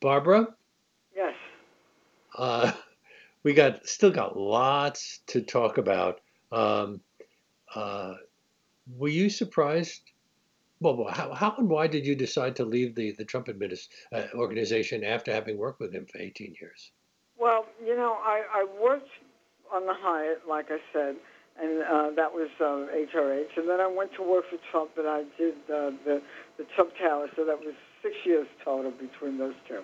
Barbara? 0.00 0.54
Yes. 1.14 1.34
Uh, 2.36 2.72
we 3.42 3.54
got 3.54 3.86
still 3.86 4.10
got 4.10 4.38
lots 4.38 5.20
to 5.28 5.42
talk 5.42 5.78
about. 5.78 6.20
Um, 6.52 7.00
uh, 7.74 8.14
were 8.96 9.08
you 9.08 9.28
surprised? 9.28 10.02
Well, 10.80 11.06
how, 11.10 11.32
how 11.32 11.54
and 11.56 11.68
why 11.68 11.86
did 11.86 12.06
you 12.06 12.14
decide 12.14 12.56
to 12.56 12.64
leave 12.64 12.94
the, 12.94 13.12
the 13.12 13.24
Trump 13.24 13.46
administ- 13.46 13.88
uh, 14.12 14.24
organization 14.34 15.04
after 15.04 15.32
having 15.32 15.56
worked 15.56 15.80
with 15.80 15.92
him 15.92 16.06
for 16.06 16.18
18 16.18 16.54
years? 16.60 16.90
Well, 17.38 17.66
you 17.84 17.96
know, 17.96 18.18
I, 18.22 18.42
I 18.52 18.66
worked 18.80 19.08
on 19.72 19.86
the 19.86 19.94
Hyatt, 19.94 20.42
like 20.48 20.66
I 20.70 20.78
said, 20.92 21.16
and 21.60 21.82
uh, 21.82 22.10
that 22.16 22.32
was 22.32 22.48
uh, 22.60 22.92
HRH. 22.92 23.56
And 23.56 23.68
then 23.68 23.80
I 23.80 23.86
went 23.86 24.12
to 24.16 24.22
work 24.22 24.44
for 24.50 24.58
Trump, 24.70 24.90
and 24.98 25.08
I 25.08 25.24
did 25.38 25.54
uh, 25.72 25.96
the, 26.04 26.22
the 26.58 26.64
Trump 26.74 26.92
Tower, 27.00 27.28
so 27.36 27.44
that 27.44 27.58
was 27.58 27.74
six 28.02 28.14
years 28.24 28.46
total 28.64 28.92
between 28.92 29.38
those 29.38 29.56
two. 29.68 29.80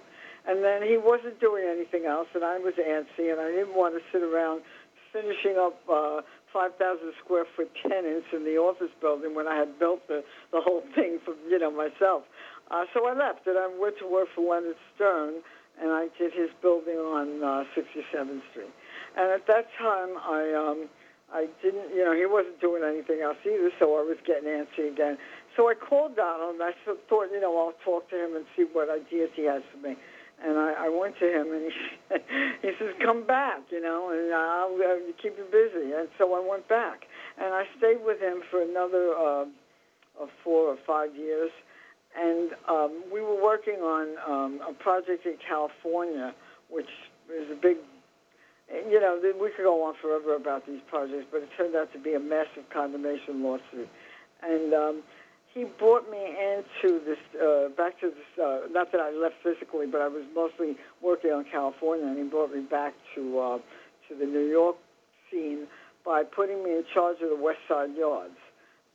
And 0.46 0.62
then 0.62 0.82
he 0.82 0.98
wasn't 0.98 1.40
doing 1.40 1.64
anything 1.64 2.04
else, 2.04 2.26
and 2.35 2.44
I 2.44 2.58
was 2.58 2.74
antsy, 2.74 3.30
and 3.30 3.40
I 3.40 3.50
didn't 3.50 3.74
want 3.74 3.94
to 3.94 4.02
sit 4.12 4.22
around 4.22 4.62
finishing 5.12 5.56
up 5.56 5.78
uh, 5.88 6.20
5,000 6.52 6.76
square 7.24 7.44
foot 7.56 7.70
tenants 7.80 8.26
in 8.32 8.44
the 8.44 8.56
office 8.56 8.92
building 9.00 9.35
when 9.35 9.46
I 9.46 9.56
had 9.56 9.78
built 9.78 10.06
the, 10.08 10.24
the 10.52 10.61
whole 10.61 10.82
thing 10.94 11.20
for, 11.24 11.35
you 11.48 11.58
know, 11.58 11.70
myself. 11.70 12.24
Uh, 12.70 12.85
so 12.92 13.06
I 13.06 13.14
left, 13.14 13.46
and 13.46 13.56
I 13.56 13.68
went 13.80 13.98
to 13.98 14.06
work 14.06 14.28
for 14.35 14.42
Leonard 14.44 14.76
Stern, 14.94 15.40
and 15.80 15.92
I 15.92 16.08
did 16.18 16.32
his 16.32 16.50
building 16.61 16.96
on 16.96 17.42
uh, 17.42 17.64
67th 17.76 18.40
Street. 18.50 18.72
And 19.16 19.30
at 19.30 19.46
that 19.46 19.68
time, 19.78 20.16
I 20.20 20.52
um, 20.52 20.88
I 21.32 21.48
didn't, 21.62 21.88
you 21.96 22.04
know, 22.04 22.12
he 22.12 22.26
wasn't 22.26 22.60
doing 22.60 22.84
anything 22.84 23.24
else 23.24 23.40
either, 23.44 23.70
so 23.80 23.96
I 23.96 24.04
was 24.04 24.18
getting 24.26 24.48
antsy 24.48 24.92
again. 24.92 25.16
So 25.56 25.68
I 25.68 25.74
called 25.74 26.16
Donald, 26.16 26.54
and 26.54 26.62
I 26.62 26.72
thought, 26.84 27.32
you 27.32 27.40
know, 27.40 27.56
I'll 27.56 27.76
talk 27.84 28.08
to 28.10 28.16
him 28.16 28.36
and 28.36 28.44
see 28.56 28.64
what 28.70 28.88
ideas 28.88 29.30
he 29.34 29.44
has 29.44 29.62
for 29.72 29.78
me. 29.78 29.96
And 30.44 30.58
I, 30.58 30.86
I 30.86 30.88
went 30.88 31.16
to 31.20 31.28
him, 31.28 31.52
and 31.52 31.70
he, 31.70 31.72
he 32.68 32.70
says, 32.78 32.92
"Come 33.00 33.24
back, 33.26 33.60
you 33.70 33.80
know, 33.80 34.10
and 34.10 34.34
I'll 34.34 34.74
uh, 34.74 35.12
keep 35.22 35.38
you 35.38 35.46
busy." 35.48 35.92
And 35.92 36.08
so 36.18 36.34
I 36.34 36.40
went 36.40 36.68
back, 36.68 37.06
and 37.38 37.54
I 37.54 37.64
stayed 37.78 38.04
with 38.04 38.20
him 38.20 38.42
for 38.50 38.60
another 38.60 39.14
uh, 39.14 39.44
uh, 40.20 40.26
four 40.42 40.68
or 40.68 40.76
five 40.86 41.14
years. 41.16 41.50
And 42.16 42.50
um, 42.68 43.04
we 43.12 43.20
were 43.20 43.40
working 43.40 43.80
on 43.80 44.16
um, 44.28 44.60
a 44.68 44.74
project 44.74 45.24
in 45.24 45.36
California, 45.48 46.34
which 46.68 46.90
is 47.32 47.50
a 47.50 47.54
big, 47.54 47.76
you 48.72 49.00
know, 49.00 49.20
we 49.22 49.50
could 49.50 49.64
go 49.64 49.85
on 49.85 49.94
forever 50.00 50.35
about 50.35 50.66
these 50.66 50.80
projects, 50.88 51.26
but 51.30 51.42
it 51.42 51.48
turned 51.56 51.76
out 51.76 51.92
to 51.92 51.98
be 51.98 52.14
a 52.14 52.20
massive 52.20 52.64
condemnation 52.72 53.42
lawsuit. 53.42 53.88
And 54.42 54.72
um, 54.74 55.02
he 55.54 55.64
brought 55.78 56.11
me 56.11 56.18
into 56.18 57.00
this 57.04 57.18
uh, 57.37 57.68
back 57.76 58.00
to 58.00 58.08
this. 58.08 58.42
Uh, 58.42 58.61
not 58.70 58.90
that 58.92 59.00
I 59.00 59.11
left 59.11 59.37
physically, 59.42 59.87
but 59.87 60.00
I 60.00 60.08
was 60.08 60.24
mostly 60.35 60.76
working 61.02 61.30
on 61.30 61.44
California, 61.50 62.06
and 62.06 62.16
he 62.16 62.24
brought 62.24 62.54
me 62.54 62.62
back 62.62 62.94
to 63.14 63.38
uh, 63.38 63.58
to 64.08 64.14
the 64.18 64.24
New 64.24 64.48
York 64.48 64.76
scene 65.30 65.66
by 66.04 66.24
putting 66.24 66.64
me 66.64 66.70
in 66.70 66.85
charge 66.92 67.16
of 67.22 67.28
the 67.28 67.37
West 67.37 67.61
Side 67.68 67.94
Yards. 67.96 68.37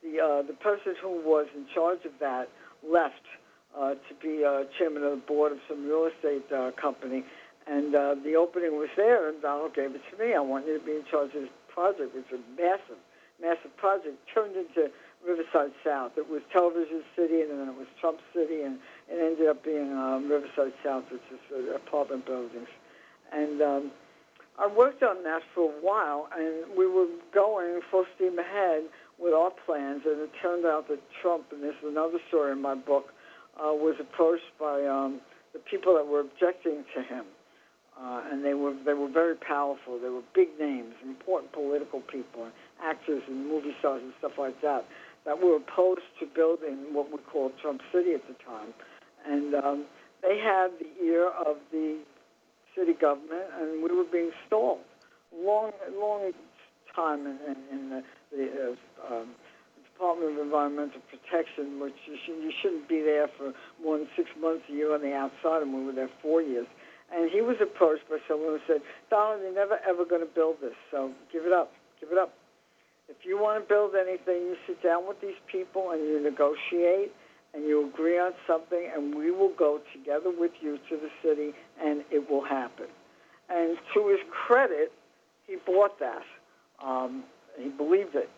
The 0.02 0.20
uh, 0.20 0.42
the 0.42 0.54
person 0.54 0.94
who 1.00 1.22
was 1.22 1.46
in 1.56 1.66
charge 1.74 2.04
of 2.04 2.12
that 2.20 2.48
left 2.82 3.24
uh, 3.78 3.94
to 3.94 4.14
be 4.20 4.44
uh, 4.44 4.64
chairman 4.78 5.04
of 5.04 5.10
the 5.12 5.24
board 5.26 5.52
of 5.52 5.58
some 5.68 5.86
real 5.86 6.08
estate 6.10 6.44
uh, 6.52 6.70
company, 6.80 7.24
and 7.68 7.94
uh, 7.94 8.14
the 8.24 8.34
opening 8.34 8.76
was 8.78 8.88
there, 8.96 9.28
and 9.28 9.42
Donald 9.42 9.74
gave 9.74 9.94
it 9.94 10.00
to 10.10 10.14
me. 10.16 10.34
I 10.34 10.40
wanted 10.40 10.78
to 10.78 10.84
be 10.84 10.92
in 10.92 11.04
charge 11.10 11.34
of 11.34 11.42
this 11.42 11.56
project. 11.68 12.16
It's 12.16 12.32
a 12.32 12.40
massive, 12.56 13.00
massive 13.40 13.76
project 13.76 14.16
turned 14.32 14.56
into 14.56 14.90
Riverside 15.26 15.72
South. 15.84 16.12
It 16.16 16.28
was 16.28 16.40
Television 16.52 17.02
City, 17.14 17.42
and 17.42 17.50
then 17.50 17.68
it 17.68 17.76
was 17.76 17.86
Trump 18.00 18.20
City, 18.32 18.62
and 18.62 18.78
it 19.08 19.20
ended 19.20 19.48
up 19.48 19.64
being 19.64 19.92
um, 19.92 20.30
Riverside 20.30 20.72
South, 20.82 21.04
which 21.12 21.22
is 21.30 21.40
apartment 21.74 22.24
buildings. 22.24 22.68
And 23.32 23.60
um, 23.60 23.90
I 24.58 24.66
worked 24.66 25.02
on 25.02 25.22
that 25.24 25.42
for 25.54 25.70
a 25.70 25.76
while, 25.80 26.28
and 26.32 26.76
we 26.76 26.86
were 26.86 27.06
going 27.34 27.80
full 27.90 28.06
steam 28.16 28.38
ahead 28.38 28.84
with 29.18 29.34
our 29.34 29.50
plans, 29.66 30.02
and 30.06 30.20
it 30.20 30.30
turned 30.40 30.64
out 30.64 30.88
that 30.88 31.00
Trump, 31.20 31.52
and 31.52 31.62
this 31.62 31.74
is 31.82 31.90
another 31.90 32.18
story 32.28 32.52
in 32.52 32.62
my 32.62 32.74
book, 32.74 33.12
uh, 33.58 33.74
was 33.74 33.96
approached 34.00 34.50
by 34.58 34.86
um, 34.86 35.20
the 35.52 35.58
people 35.58 35.94
that 35.94 36.06
were 36.06 36.20
objecting 36.20 36.84
to 36.94 37.02
him. 37.02 37.24
Uh, 38.00 38.22
and 38.30 38.44
they 38.44 38.54
were 38.54 38.74
they 38.86 38.94
were 38.94 39.08
very 39.08 39.34
powerful. 39.34 39.98
They 39.98 40.08
were 40.08 40.22
big 40.34 40.48
names, 40.60 40.94
important 41.02 41.52
political 41.52 42.00
people, 42.00 42.46
actors 42.80 43.22
and 43.26 43.48
movie 43.48 43.74
stars 43.80 44.02
and 44.04 44.12
stuff 44.18 44.32
like 44.38 44.60
that 44.62 44.84
that 45.24 45.42
were 45.42 45.56
opposed 45.56 46.08
to 46.20 46.26
building 46.26 46.92
what 46.92 47.10
we 47.12 47.18
called 47.18 47.52
Trump 47.60 47.82
City 47.92 48.14
at 48.14 48.22
the 48.28 48.34
time. 48.44 48.72
And 49.26 49.54
um, 49.54 49.84
they 50.22 50.38
had 50.38 50.68
the 50.80 51.04
ear 51.04 51.28
of 51.28 51.56
the 51.70 51.98
city 52.76 52.94
government, 52.94 53.44
and 53.60 53.82
we 53.82 53.94
were 53.94 54.08
being 54.10 54.30
stalled. 54.46 54.80
Long, 55.36 55.72
long 56.00 56.32
time 56.96 57.26
in, 57.26 57.36
in, 57.46 57.56
in 57.70 57.90
the, 57.90 58.02
the 58.32 58.76
uh, 59.10 59.14
um, 59.14 59.28
Department 59.92 60.38
of 60.38 60.46
Environmental 60.46 61.00
Protection, 61.10 61.80
which 61.80 61.94
you, 62.06 62.34
you 62.34 62.52
shouldn't 62.62 62.88
be 62.88 63.02
there 63.02 63.28
for 63.36 63.52
more 63.82 63.98
than 63.98 64.08
six 64.16 64.30
months 64.40 64.64
a 64.70 64.72
year 64.72 64.94
on 64.94 65.02
the 65.02 65.12
outside, 65.12 65.60
and 65.60 65.74
we 65.74 65.84
were 65.84 65.92
there 65.92 66.10
four 66.22 66.40
years. 66.40 66.66
And 67.14 67.30
he 67.30 67.40
was 67.40 67.56
approached 67.60 68.08
by 68.08 68.18
someone 68.28 68.58
who 68.58 68.60
said, 68.66 68.82
Donald, 69.08 69.40
you're 69.42 69.54
never 69.54 69.78
ever 69.88 70.04
going 70.04 70.20
to 70.20 70.32
build 70.32 70.56
this, 70.60 70.76
so 70.90 71.10
give 71.32 71.46
it 71.46 71.52
up, 71.52 71.72
give 72.00 72.12
it 72.12 72.18
up. 72.18 72.34
If 73.08 73.24
you 73.24 73.40
want 73.40 73.62
to 73.62 73.68
build 73.68 73.94
anything, 73.94 74.52
you 74.52 74.56
sit 74.66 74.82
down 74.82 75.08
with 75.08 75.20
these 75.22 75.40
people 75.50 75.92
and 75.92 76.02
you 76.02 76.20
negotiate 76.20 77.12
and 77.54 77.64
you 77.64 77.88
agree 77.88 78.18
on 78.18 78.32
something, 78.46 78.90
and 78.94 79.14
we 79.14 79.30
will 79.30 79.54
go 79.58 79.80
together 79.94 80.30
with 80.30 80.52
you 80.60 80.78
to 80.90 80.96
the 80.96 81.08
city, 81.22 81.54
and 81.82 82.04
it 82.10 82.28
will 82.30 82.44
happen. 82.44 82.86
And 83.48 83.78
to 83.94 84.08
his 84.08 84.20
credit, 84.30 84.92
he 85.46 85.56
bought 85.66 85.98
that. 85.98 86.22
Um, 86.84 87.24
he 87.58 87.70
believed 87.70 88.14
it. 88.14 88.28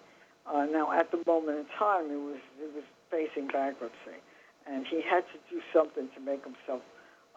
Uh, 0.46 0.66
now, 0.70 0.92
at 0.92 1.10
the 1.10 1.20
moment 1.26 1.58
in 1.58 1.64
time, 1.76 2.08
he 2.08 2.16
was 2.16 2.38
he 2.58 2.66
was 2.66 2.84
facing 3.10 3.48
bankruptcy, 3.48 4.18
and 4.66 4.86
he 4.86 5.02
had 5.02 5.24
to 5.32 5.38
do 5.50 5.60
something 5.74 6.08
to 6.14 6.20
make 6.20 6.44
himself 6.44 6.80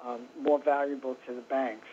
um, 0.06 0.28
more 0.40 0.62
valuable 0.64 1.16
to 1.28 1.34
the 1.34 1.42
banks. 1.42 1.88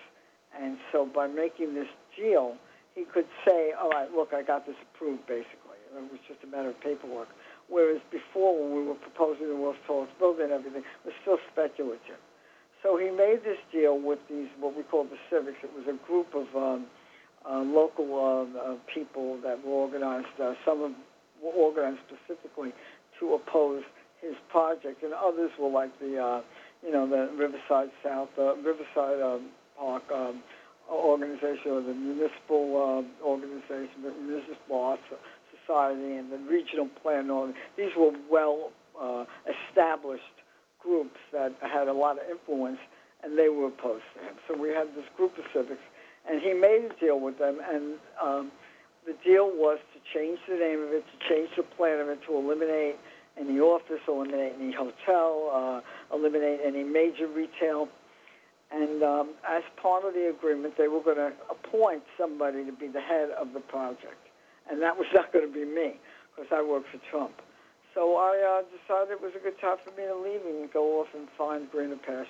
And 0.58 0.78
so, 0.92 1.06
by 1.06 1.26
making 1.26 1.74
this 1.74 1.88
deal, 2.16 2.56
he 2.94 3.04
could 3.04 3.28
say, 3.46 3.72
"All 3.72 3.90
right, 3.90 4.10
look, 4.10 4.32
I 4.32 4.42
got 4.42 4.66
this 4.66 4.76
approved." 4.82 5.26
Basically, 5.26 5.78
it 5.96 6.10
was 6.10 6.20
just 6.26 6.42
a 6.42 6.46
matter 6.46 6.70
of 6.70 6.80
paperwork. 6.80 7.28
Whereas 7.68 8.00
before, 8.10 8.58
when 8.58 8.74
we 8.74 8.82
were 8.82 8.98
proposing 8.98 9.48
the 9.48 9.56
world's 9.56 9.78
tallest 9.86 10.18
building 10.18 10.50
and 10.50 10.52
everything, 10.52 10.82
it 10.82 11.06
was 11.06 11.14
still 11.22 11.38
speculative. 11.52 12.18
So 12.82 12.96
he 12.96 13.10
made 13.10 13.44
this 13.44 13.58
deal 13.70 14.00
with 14.00 14.18
these, 14.28 14.48
what 14.58 14.76
we 14.76 14.82
call 14.82 15.04
the 15.04 15.20
civics. 15.30 15.58
It 15.62 15.70
was 15.76 15.86
a 15.86 15.98
group 16.06 16.34
of 16.34 16.48
um, 16.56 16.86
uh, 17.48 17.60
local 17.60 18.10
uh, 18.10 18.58
uh, 18.58 18.76
people 18.92 19.38
that 19.42 19.64
were 19.64 19.72
organized. 19.72 20.34
Uh, 20.42 20.54
some 20.64 20.82
of 20.82 20.92
were 21.42 21.52
organized 21.52 22.00
specifically 22.08 22.72
to 23.18 23.34
oppose 23.34 23.82
his 24.20 24.34
project, 24.50 25.02
and 25.02 25.12
others 25.14 25.50
were 25.58 25.70
like 25.70 25.98
the, 26.00 26.18
uh, 26.18 26.40
you 26.82 26.92
know, 26.92 27.08
the 27.08 27.30
Riverside 27.36 27.90
South, 28.02 28.30
uh, 28.38 28.56
Riverside 28.56 29.20
um, 29.22 29.50
Park 29.78 30.02
um, 30.14 30.42
organization, 30.90 31.70
or 31.72 31.82
the 31.82 31.94
municipal 31.94 33.04
uh, 33.04 33.24
organization, 33.24 34.02
the 34.02 34.12
municipal 34.12 34.80
arts 34.80 35.02
Society 35.70 36.16
and 36.16 36.32
the 36.32 36.38
Regional 36.50 36.88
Plan. 37.02 37.30
These 37.76 37.90
were 37.96 38.12
well 38.30 38.72
uh, 39.00 39.24
established 39.46 40.22
groups 40.80 41.16
that 41.32 41.52
had 41.60 41.88
a 41.88 41.92
lot 41.92 42.16
of 42.16 42.24
influence, 42.30 42.78
and 43.22 43.38
they 43.38 43.48
were 43.48 43.68
opposed 43.68 44.04
to 44.14 44.20
him. 44.26 44.34
So 44.48 44.56
we 44.56 44.70
had 44.70 44.88
this 44.96 45.04
group 45.16 45.36
of 45.38 45.44
civics, 45.54 45.82
and 46.28 46.40
he 46.40 46.52
made 46.54 46.90
a 46.90 47.00
deal 47.00 47.20
with 47.20 47.38
them, 47.38 47.58
and 47.62 47.94
um, 48.22 48.52
the 49.06 49.14
deal 49.24 49.46
was 49.46 49.78
to 49.94 50.18
change 50.18 50.38
the 50.48 50.56
name 50.56 50.82
of 50.82 50.92
it, 50.92 51.04
to 51.04 51.28
change 51.28 51.50
the 51.56 51.62
plan 51.62 52.00
of 52.00 52.08
it, 52.08 52.18
to 52.26 52.36
eliminate 52.36 52.96
any 53.40 53.58
office, 53.58 54.00
eliminate 54.06 54.54
any 54.60 54.72
hotel, 54.72 55.50
uh, 55.52 56.14
eliminate 56.14 56.60
any 56.64 56.84
major 56.84 57.26
retail. 57.26 57.88
And 58.70 59.02
um, 59.02 59.30
as 59.48 59.62
part 59.82 60.04
of 60.04 60.14
the 60.14 60.28
agreement, 60.28 60.74
they 60.78 60.86
were 60.86 61.02
going 61.02 61.16
to 61.16 61.32
appoint 61.50 62.04
somebody 62.16 62.64
to 62.64 62.72
be 62.72 62.86
the 62.86 63.00
head 63.00 63.30
of 63.30 63.52
the 63.52 63.60
project 63.60 64.30
and 64.70 64.80
that 64.80 64.96
was 64.96 65.06
not 65.14 65.32
going 65.32 65.46
to 65.46 65.52
be 65.52 65.64
me 65.64 65.94
because 66.34 66.50
I 66.52 66.62
worked 66.62 66.88
for 66.90 67.00
Trump. 67.10 67.42
So 67.94 68.16
I 68.16 68.60
uh, 68.60 68.62
decided 68.62 69.12
it 69.12 69.20
was 69.20 69.32
a 69.34 69.42
good 69.42 69.60
time 69.60 69.76
for 69.84 69.90
me 69.90 70.06
to 70.06 70.14
leave 70.14 70.46
and 70.46 70.72
go 70.72 71.00
off 71.00 71.08
and 71.14 71.28
find 71.36 71.70
greener 71.70 71.96
pastures. 71.96 72.26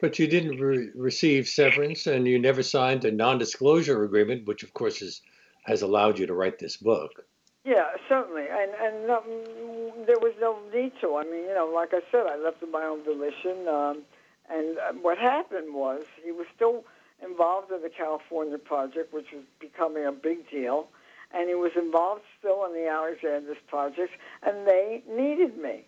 But 0.00 0.18
you 0.18 0.26
didn't 0.26 0.60
re- 0.60 0.90
receive 0.94 1.48
severance, 1.48 2.06
and 2.06 2.26
you 2.26 2.38
never 2.38 2.62
signed 2.62 3.04
a 3.04 3.10
non-disclosure 3.10 4.02
agreement, 4.04 4.46
which 4.46 4.62
of 4.62 4.72
course 4.74 5.00
is, 5.00 5.22
has 5.64 5.82
allowed 5.82 6.18
you 6.18 6.26
to 6.26 6.34
write 6.34 6.58
this 6.58 6.76
book. 6.76 7.24
Yeah, 7.68 7.84
certainly, 8.08 8.46
and 8.48 8.70
and 8.80 9.10
um, 9.10 10.06
there 10.06 10.18
was 10.18 10.32
no 10.40 10.56
need 10.72 10.92
to. 11.02 11.16
I 11.16 11.24
mean, 11.24 11.44
you 11.44 11.54
know, 11.54 11.70
like 11.74 11.90
I 11.92 12.00
said, 12.10 12.24
I 12.26 12.36
left 12.36 12.62
of 12.62 12.70
my 12.70 12.84
own 12.84 13.04
volition. 13.04 13.68
Um, 13.68 14.02
and 14.48 14.78
uh, 14.78 14.92
what 15.02 15.18
happened 15.18 15.74
was 15.74 16.04
he 16.24 16.32
was 16.32 16.46
still 16.56 16.84
involved 17.22 17.70
in 17.70 17.82
the 17.82 17.90
California 17.90 18.56
project, 18.56 19.12
which 19.12 19.26
was 19.34 19.44
becoming 19.60 20.06
a 20.06 20.12
big 20.12 20.48
deal 20.50 20.88
and 21.32 21.48
he 21.48 21.54
was 21.54 21.72
involved 21.76 22.22
still 22.38 22.64
in 22.64 22.72
the 22.72 22.88
Alexander's 22.88 23.60
project, 23.68 24.12
and 24.42 24.66
they 24.66 25.02
needed 25.08 25.58
me. 25.58 25.84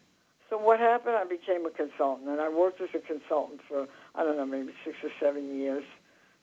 So 0.51 0.59
what 0.59 0.81
happened? 0.81 1.16
I 1.16 1.24
became 1.24 1.64
a 1.64 1.70
consultant, 1.70 2.28
and 2.28 2.41
I 2.41 2.49
worked 2.49 2.81
as 2.81 2.89
a 2.95 2.99
consultant 2.99 3.61
for 3.68 3.87
I 4.14 4.24
don't 4.24 4.37
know, 4.37 4.47
maybe 4.47 4.72
six 4.85 4.97
or 5.03 5.11
seven 5.20 5.59
years. 5.59 5.85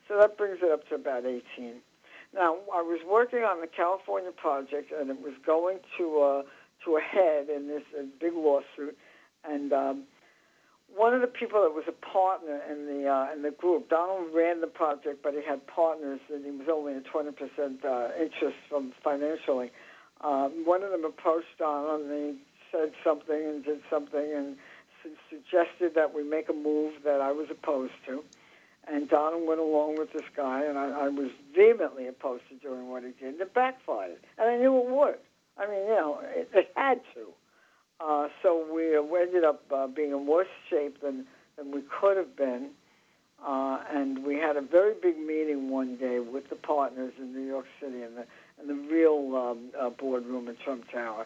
So 0.08 0.18
that 0.18 0.38
brings 0.38 0.60
it 0.64 0.72
up 0.72 0.88
to 0.90 0.96
about 0.96 1.26
18. 1.26 1.44
Now 2.38 2.58
I 2.72 2.82
was 2.84 3.02
working 3.10 3.40
on 3.40 3.62
the 3.62 3.68
California 3.68 4.32
project, 4.32 4.94
and 4.94 5.10
it 5.10 5.20
was 5.20 5.34
going 5.46 5.80
to 5.98 6.22
uh, 6.22 6.42
to 6.86 6.98
a 6.98 7.02
head 7.02 7.50
in 7.50 7.68
this 7.68 7.82
uh, 7.98 8.04
big 8.22 8.34
lawsuit, 8.36 8.96
and 9.44 9.74
um, 9.74 10.04
one 10.96 11.14
of 11.14 11.22
the 11.22 11.28
people 11.28 11.62
that 11.64 11.74
was 11.74 11.86
a 11.88 11.98
partner 12.06 12.62
in 12.70 12.86
the 12.86 13.10
uh, 13.10 13.34
in 13.34 13.42
the 13.42 13.50
group, 13.52 13.90
Donald 13.90 14.28
ran 14.34 14.62
the 14.62 14.68
project, 14.68 15.24
but 15.24 15.34
he 15.34 15.42
had 15.42 15.66
partners, 15.66 16.20
and 16.32 16.46
he 16.46 16.52
was 16.52 16.68
only 16.72 16.94
a 16.94 17.02
20% 17.02 17.34
uh, 17.84 18.14
interest 18.22 18.58
from 18.70 18.94
financially. 19.04 19.72
Um, 20.22 20.64
one 20.66 20.84
of 20.84 20.92
them 20.92 21.06
approached 21.06 21.58
Donald, 21.58 22.06
and 22.06 22.12
he 22.36 22.42
said 22.72 22.92
something 23.04 23.36
and 23.36 23.66
did 23.66 23.82
something, 23.90 24.34
and 24.36 24.56
su- 25.04 25.18
suggested 25.30 25.94
that 25.96 26.14
we 26.14 26.24
make 26.24 26.50
a 26.50 26.54
move 26.54 26.94
that 27.04 27.20
I 27.20 27.32
was 27.32 27.48
opposed 27.50 27.98
to. 28.06 28.24
And 28.90 29.10
Donald 29.10 29.46
went 29.46 29.60
along 29.60 29.98
with 29.98 30.14
this 30.14 30.24
guy, 30.36 30.64
and 30.64 30.78
I, 30.78 31.06
I 31.06 31.08
was 31.10 31.30
vehemently 31.54 32.08
opposed 32.08 32.44
to 32.50 32.56
doing 32.56 32.90
what 32.90 33.04
he 33.04 33.10
did. 33.20 33.34
And 33.34 33.42
it 33.42 33.54
backfired, 33.54 34.18
and 34.38 34.50
I 34.50 34.58
knew 34.58 34.78
it 34.78 34.86
would. 34.88 35.18
I 35.58 35.68
mean, 35.68 35.82
you 35.82 35.96
know, 35.96 36.20
it, 36.24 36.50
it 36.54 36.72
had 36.76 37.02
to. 37.16 37.28
Uh, 38.00 38.30
so 38.42 38.66
we 38.74 38.96
ended 39.20 39.44
up 39.44 39.64
uh, 39.74 39.88
being 39.88 40.12
in 40.12 40.26
worse 40.26 40.48
shape 40.70 41.02
than, 41.02 41.26
than 41.58 41.72
we 41.72 41.82
could 42.00 42.16
have 42.16 42.36
been. 42.38 42.70
Uh, 43.46 43.80
and 43.94 44.24
we 44.26 44.36
had 44.36 44.58
a 44.58 44.62
very 44.62 44.94
big 45.02 45.18
meeting 45.18 45.70
one 45.70 45.96
day 45.98 46.20
with 46.20 46.50
the 46.50 46.56
partners 46.56 47.14
in 47.20 47.34
New 47.34 47.46
York 47.48 47.66
City 47.80 48.02
in 48.04 48.16
the, 48.16 48.26
in 48.62 48.68
the 48.68 48.90
real 48.92 49.36
um, 49.36 49.70
uh, 49.80 49.90
boardroom 49.90 50.48
in 50.48 50.56
Trump 50.64 50.90
Tower. 50.92 51.26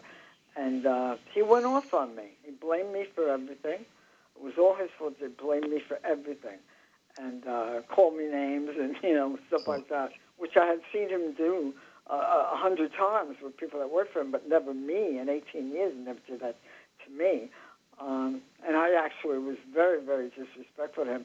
And 0.56 0.84
uh, 0.84 1.16
he 1.32 1.42
went 1.42 1.64
off 1.64 1.94
on 1.94 2.14
me. 2.14 2.24
He 2.42 2.50
blamed 2.50 2.92
me 2.92 3.06
for 3.14 3.28
everything. 3.28 3.80
It 4.36 4.42
was 4.42 4.54
all 4.58 4.74
his 4.74 4.90
fault. 4.98 5.14
He 5.18 5.28
blamed 5.28 5.70
me 5.70 5.80
for 5.86 5.98
everything. 6.04 6.58
And 7.18 7.46
uh, 7.46 7.82
called 7.94 8.16
me 8.16 8.26
names 8.26 8.70
and, 8.78 8.96
you 9.02 9.14
know, 9.14 9.38
stuff 9.48 9.68
like 9.68 9.88
that, 9.90 10.10
which 10.38 10.52
I 10.56 10.66
had 10.66 10.80
seen 10.92 11.10
him 11.10 11.34
do 11.36 11.74
uh, 12.10 12.52
a 12.52 12.56
hundred 12.56 12.92
times 12.92 13.36
with 13.42 13.56
people 13.56 13.78
that 13.80 13.90
worked 13.90 14.12
for 14.12 14.20
him, 14.20 14.30
but 14.30 14.48
never 14.48 14.74
me. 14.74 15.18
In 15.18 15.28
18 15.28 15.70
years, 15.70 15.92
never 15.96 16.18
did 16.26 16.40
that 16.40 16.56
to 17.04 17.12
me. 17.12 17.50
Um, 18.00 18.42
and 18.66 18.76
I 18.76 18.94
actually 18.94 19.38
was 19.38 19.56
very, 19.72 20.04
very 20.04 20.30
disrespectful 20.30 21.04
to 21.04 21.10
him. 21.10 21.24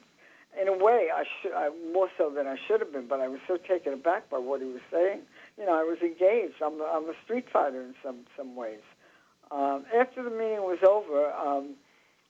In 0.59 0.67
a 0.67 0.77
way, 0.77 1.07
I 1.13 1.23
should, 1.41 1.53
I, 1.53 1.69
more 1.93 2.09
so 2.17 2.29
than 2.29 2.47
I 2.47 2.55
should 2.67 2.79
have 2.79 2.91
been, 2.91 3.07
but 3.07 3.19
I 3.19 3.27
was 3.27 3.39
so 3.47 3.57
taken 3.57 3.93
aback 3.93 4.29
by 4.29 4.37
what 4.37 4.61
he 4.61 4.67
was 4.67 4.81
saying. 4.91 5.21
You 5.57 5.65
know, 5.65 5.73
I 5.73 5.83
was 5.83 5.97
engaged. 6.01 6.55
I'm, 6.63 6.79
a, 6.81 6.85
I'm 6.85 7.03
a 7.03 7.13
street 7.23 7.45
fighter 7.51 7.81
in 7.81 7.93
some 8.03 8.25
some 8.35 8.55
ways. 8.55 8.81
Um, 9.51 9.85
after 9.95 10.23
the 10.23 10.29
meeting 10.29 10.63
was 10.63 10.79
over, 10.87 11.31
um, 11.31 11.75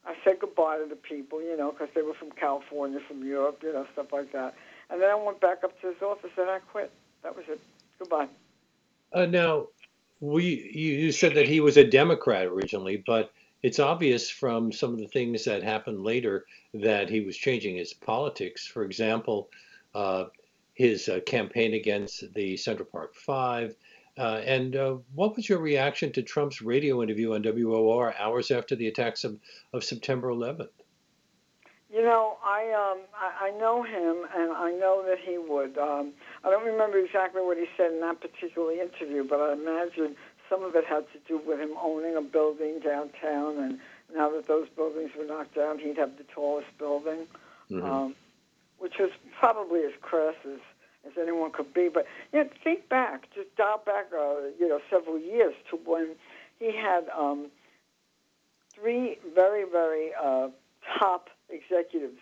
I 0.08 0.16
said 0.24 0.40
goodbye 0.40 0.78
to 0.78 0.86
the 0.86 0.96
people, 0.96 1.42
you 1.42 1.58
know, 1.58 1.72
because 1.72 1.90
they 1.94 2.02
were 2.02 2.14
from 2.14 2.32
California, 2.32 3.00
from 3.08 3.26
Europe, 3.26 3.60
you 3.62 3.74
know, 3.74 3.86
stuff 3.92 4.08
like 4.14 4.32
that. 4.32 4.56
And 4.90 5.02
then 5.02 5.10
I 5.10 5.16
went 5.16 5.42
back 5.42 5.66
up 5.66 5.80
to 5.82 5.88
his 5.88 6.02
office 6.02 6.32
and 6.38 6.50
I 6.50 6.60
quit. 6.60 6.92
That 7.24 7.36
was 7.36 7.44
it. 7.50 7.60
Goodbye. 8.00 8.28
Uh, 9.12 9.26
now, 9.26 9.68
we 10.22 10.72
you 10.74 11.12
said 11.12 11.36
that 11.36 11.48
he 11.48 11.60
was 11.60 11.78
a 11.78 11.84
Democrat 11.84 12.46
originally, 12.46 13.04
but 13.06 13.32
it's 13.64 13.80
obvious 13.80 14.30
from 14.30 14.72
some 14.72 14.94
of 14.94 15.00
the 15.00 15.08
things 15.08 15.44
that 15.46 15.62
happened 15.62 16.04
later 16.04 16.46
that 16.74 17.10
he 17.10 17.22
was 17.22 17.36
changing 17.36 17.76
his 17.76 17.94
politics. 17.94 18.66
For 18.66 18.84
example, 18.84 19.50
uh, 19.94 20.26
his 20.74 21.10
uh, 21.10 21.20
campaign 21.26 21.74
against 21.74 22.34
the 22.34 22.56
Central 22.56 22.88
Park 22.90 23.14
Five. 23.14 23.76
Uh, 24.18 24.42
and 24.46 24.76
uh, 24.76 24.96
what 25.14 25.36
was 25.36 25.48
your 25.48 25.60
reaction 25.60 26.12
to 26.12 26.24
Trump's 26.24 26.62
radio 26.62 27.04
interview 27.04 27.34
on 27.34 27.44
WOR 27.44 28.16
hours 28.18 28.50
after 28.50 28.76
the 28.76 28.88
attacks 28.88 29.24
of, 29.24 29.38
of 29.74 29.84
September 29.84 30.30
11th? 30.30 30.70
You 31.90 32.02
know, 32.02 32.38
I 32.44 32.64
um 32.74 33.00
I, 33.16 33.48
I 33.48 33.58
know 33.58 33.82
him, 33.82 34.28
and 34.36 34.52
I 34.52 34.72
know 34.72 35.06
that 35.08 35.20
he 35.20 35.38
would. 35.38 35.78
Um, 35.78 36.12
I 36.44 36.50
don't 36.50 36.66
remember 36.66 36.98
exactly 36.98 37.42
what 37.42 37.58
he 37.58 37.66
said 37.78 37.94
in 37.94 38.02
that 38.02 38.20
particular 38.20 38.74
interview, 38.74 39.24
but 39.24 39.40
I 39.40 39.54
imagine 39.54 40.18
some 40.50 40.64
of 40.64 40.76
it 40.76 40.84
had 40.86 41.06
to 41.14 41.20
do 41.28 41.40
with 41.46 41.60
him 41.60 41.72
owning 41.82 42.18
a 42.18 42.22
building 42.22 42.80
downtown, 42.84 43.58
and 43.58 43.80
now 44.14 44.30
that 44.32 44.48
those 44.48 44.68
buildings 44.76 45.12
were 45.18 45.26
knocked 45.26 45.56
down, 45.56 45.80
he'd 45.80 45.98
have 45.98 46.18
the 46.18 46.26
tallest 46.26 46.68
building, 46.78 47.26
mm-hmm. 47.72 47.86
um, 47.86 48.16
which 48.80 48.96
was 49.00 49.12
probably 49.40 49.80
as 49.82 49.94
crass 50.02 50.36
as 50.46 50.60
as 51.08 51.14
anyone 51.22 51.52
could 51.52 51.74
be. 51.74 51.90
But 51.94 52.06
you 52.34 52.44
know, 52.44 52.50
think 52.64 52.90
back, 52.90 53.34
just 53.34 53.56
dial 53.56 53.82
back, 53.86 54.08
uh, 54.14 54.52
you 54.60 54.68
know, 54.68 54.80
several 54.90 55.20
years 55.20 55.54
to 55.72 55.78
when 55.78 56.16
he 56.60 56.76
had 56.76 57.06
um, 57.18 57.48
three 58.76 59.18
very 59.34 59.64
very 59.70 60.12
uh, 60.22 60.50
top 61.00 61.30
executives, 61.50 62.20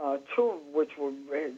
uh, 0.00 0.18
two 0.34 0.50
of 0.50 0.60
which 0.72 0.90
were 0.98 1.12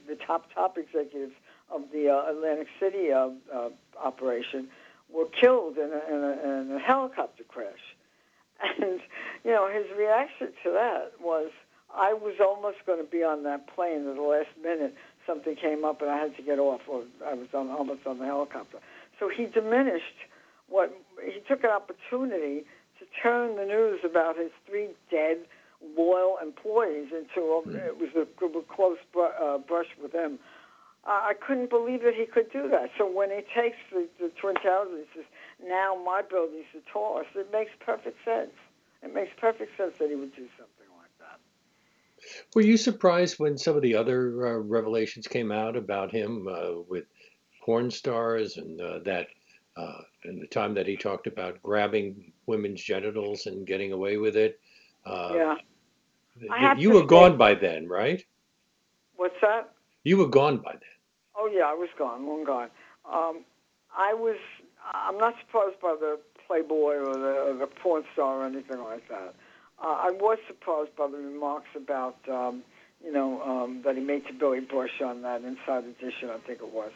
the 0.08 0.16
top 0.26 0.52
top 0.54 0.78
executives 0.78 1.34
of 1.70 1.82
the 1.92 2.08
uh, 2.08 2.30
Atlantic 2.30 2.68
City 2.80 3.12
uh, 3.12 3.30
uh, 3.54 3.68
operation, 4.02 4.68
were 5.12 5.26
killed 5.26 5.76
in 5.78 5.90
a, 5.90 6.14
in, 6.14 6.24
a, 6.24 6.62
in 6.62 6.76
a 6.76 6.78
helicopter 6.78 7.44
crash. 7.44 7.94
And 8.62 9.00
you 9.44 9.52
know 9.52 9.70
his 9.72 9.86
reaction 9.96 10.48
to 10.64 10.70
that 10.72 11.12
was, 11.20 11.50
I 11.94 12.12
was 12.12 12.34
almost 12.40 12.78
going 12.86 12.98
to 12.98 13.10
be 13.10 13.22
on 13.24 13.42
that 13.44 13.74
plane 13.74 14.06
at 14.06 14.16
the 14.16 14.22
last 14.22 14.50
minute. 14.62 14.94
Something 15.26 15.54
came 15.56 15.84
up 15.84 16.00
and 16.02 16.10
I 16.10 16.18
had 16.18 16.36
to 16.36 16.42
get 16.42 16.58
off, 16.58 16.80
or 16.88 17.04
I 17.26 17.34
was 17.34 17.48
on, 17.54 17.70
almost 17.70 18.06
on 18.06 18.18
the 18.18 18.24
helicopter. 18.24 18.78
So 19.18 19.28
he 19.28 19.46
diminished 19.46 20.26
what 20.68 20.94
he 21.22 21.40
took 21.48 21.62
an 21.64 21.70
opportunity 21.70 22.64
to 22.98 23.04
turn 23.22 23.56
the 23.56 23.64
news 23.64 24.00
about 24.04 24.36
his 24.36 24.50
three 24.66 24.88
dead 25.10 25.38
loyal 25.96 26.36
employees 26.42 27.08
into 27.12 27.40
a, 27.48 27.62
mm. 27.62 27.74
it 27.74 27.96
was 27.98 28.10
a, 28.16 28.22
a 28.22 28.62
close 28.74 28.98
br- 29.12 29.36
uh, 29.40 29.58
brush 29.58 29.86
with. 30.02 30.14
Uh, 30.14 30.28
I 31.04 31.32
couldn't 31.34 31.70
believe 31.70 32.02
that 32.02 32.14
he 32.14 32.26
could 32.26 32.52
do 32.52 32.68
that. 32.68 32.90
So 32.98 33.10
when 33.10 33.30
he 33.30 33.40
takes 33.56 33.78
the, 33.90 34.06
the 34.20 34.30
Twin 34.40 34.54
Towers 34.56 34.88
and 34.90 35.00
he 35.00 35.06
says, 35.16 35.24
now 35.66 35.96
my 35.96 36.20
building's 36.20 36.68
the 36.74 36.82
tallest, 36.92 37.30
it 37.34 37.48
makes 37.52 37.70
perfect 37.80 38.16
sense. 38.24 38.52
It 39.02 39.14
makes 39.14 39.32
perfect 39.40 39.76
sense 39.76 39.92
that 39.98 40.10
he 40.10 40.14
would 40.14 40.36
do 40.36 40.46
something. 40.60 40.79
Were 42.54 42.62
you 42.62 42.76
surprised 42.76 43.38
when 43.38 43.56
some 43.58 43.76
of 43.76 43.82
the 43.82 43.94
other 43.94 44.46
uh, 44.46 44.58
revelations 44.58 45.26
came 45.26 45.52
out 45.52 45.76
about 45.76 46.10
him 46.10 46.48
uh, 46.48 46.80
with 46.88 47.04
porn 47.62 47.90
stars 47.90 48.56
and 48.56 48.80
uh, 48.80 48.98
that 49.00 49.28
uh, 49.76 50.02
and 50.24 50.40
the 50.40 50.46
time 50.46 50.74
that 50.74 50.86
he 50.86 50.96
talked 50.96 51.26
about 51.26 51.62
grabbing 51.62 52.32
women's 52.46 52.82
genitals 52.82 53.46
and 53.46 53.66
getting 53.66 53.92
away 53.92 54.16
with 54.16 54.36
it? 54.36 54.60
Uh, 55.06 55.32
yeah. 55.34 56.74
You 56.76 56.90
were 56.92 57.04
gone 57.04 57.36
by 57.36 57.54
then, 57.54 57.88
right? 57.88 58.24
What's 59.16 59.36
that? 59.42 59.72
You 60.04 60.16
were 60.16 60.28
gone 60.28 60.58
by 60.58 60.72
then. 60.72 60.80
Oh 61.36 61.50
yeah, 61.52 61.64
I 61.64 61.74
was 61.74 61.88
gone, 61.98 62.26
long 62.26 62.44
gone. 62.44 62.70
Um, 63.10 63.44
I 63.96 64.14
was. 64.14 64.36
I'm 64.92 65.18
not 65.18 65.34
surprised 65.40 65.80
by 65.80 65.94
the 66.00 66.18
Playboy 66.46 66.96
or 66.96 67.14
the, 67.14 67.32
or 67.48 67.54
the 67.54 67.66
porn 67.66 68.04
star 68.12 68.40
or 68.40 68.46
anything 68.46 68.82
like 68.82 69.06
that. 69.08 69.34
Uh, 69.82 69.86
I 69.86 70.10
was 70.10 70.38
surprised 70.46 70.94
by 70.96 71.08
the 71.08 71.16
remarks 71.16 71.68
about, 71.74 72.16
um, 72.28 72.62
you 73.02 73.12
know, 73.12 73.40
um, 73.42 73.82
that 73.84 73.96
he 73.96 74.02
made 74.02 74.26
to 74.26 74.32
Billy 74.32 74.60
Bush 74.60 75.00
on 75.02 75.22
that 75.22 75.42
Inside 75.42 75.84
Edition, 75.84 76.30
I 76.30 76.38
think 76.46 76.60
it 76.60 76.72
was. 76.72 76.92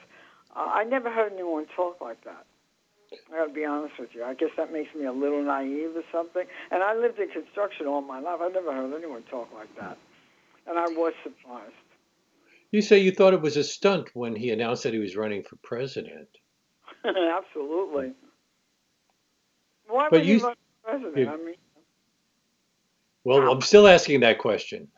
Uh, 0.54 0.70
I 0.72 0.84
never 0.84 1.10
heard 1.10 1.32
anyone 1.32 1.66
talk 1.74 2.00
like 2.00 2.22
that. 2.24 2.44
I 3.32 3.38
got 3.38 3.46
to 3.46 3.52
be 3.52 3.64
honest 3.64 3.94
with 3.98 4.10
you. 4.14 4.24
I 4.24 4.34
guess 4.34 4.50
that 4.56 4.72
makes 4.72 4.94
me 4.94 5.06
a 5.06 5.12
little 5.12 5.42
naive 5.42 5.96
or 5.96 6.02
something. 6.12 6.44
And 6.70 6.82
I 6.82 6.94
lived 6.94 7.18
in 7.18 7.28
construction 7.28 7.86
all 7.86 8.00
my 8.00 8.20
life. 8.20 8.40
I 8.40 8.48
never 8.48 8.72
heard 8.72 8.92
anyone 8.94 9.22
talk 9.30 9.48
like 9.54 9.74
that, 9.78 9.98
and 10.66 10.78
I 10.78 10.86
was 10.88 11.12
surprised. 11.22 11.72
You 12.70 12.82
say 12.82 12.98
you 12.98 13.12
thought 13.12 13.34
it 13.34 13.40
was 13.40 13.56
a 13.56 13.62
stunt 13.62 14.10
when 14.14 14.34
he 14.34 14.50
announced 14.50 14.82
that 14.82 14.92
he 14.92 14.98
was 14.98 15.16
running 15.16 15.44
for 15.44 15.56
president. 15.62 16.28
Absolutely. 17.04 18.12
Why 19.86 20.08
but 20.10 20.20
would 20.20 20.26
you, 20.26 20.38
he 20.38 20.42
run 20.42 20.54
for 20.82 20.90
president? 20.90 21.18
You, 21.18 21.28
I 21.28 21.36
mean, 21.36 21.54
well, 23.24 23.50
I'm 23.50 23.62
still 23.62 23.88
asking 23.88 24.20
that 24.20 24.38
question. 24.38 24.88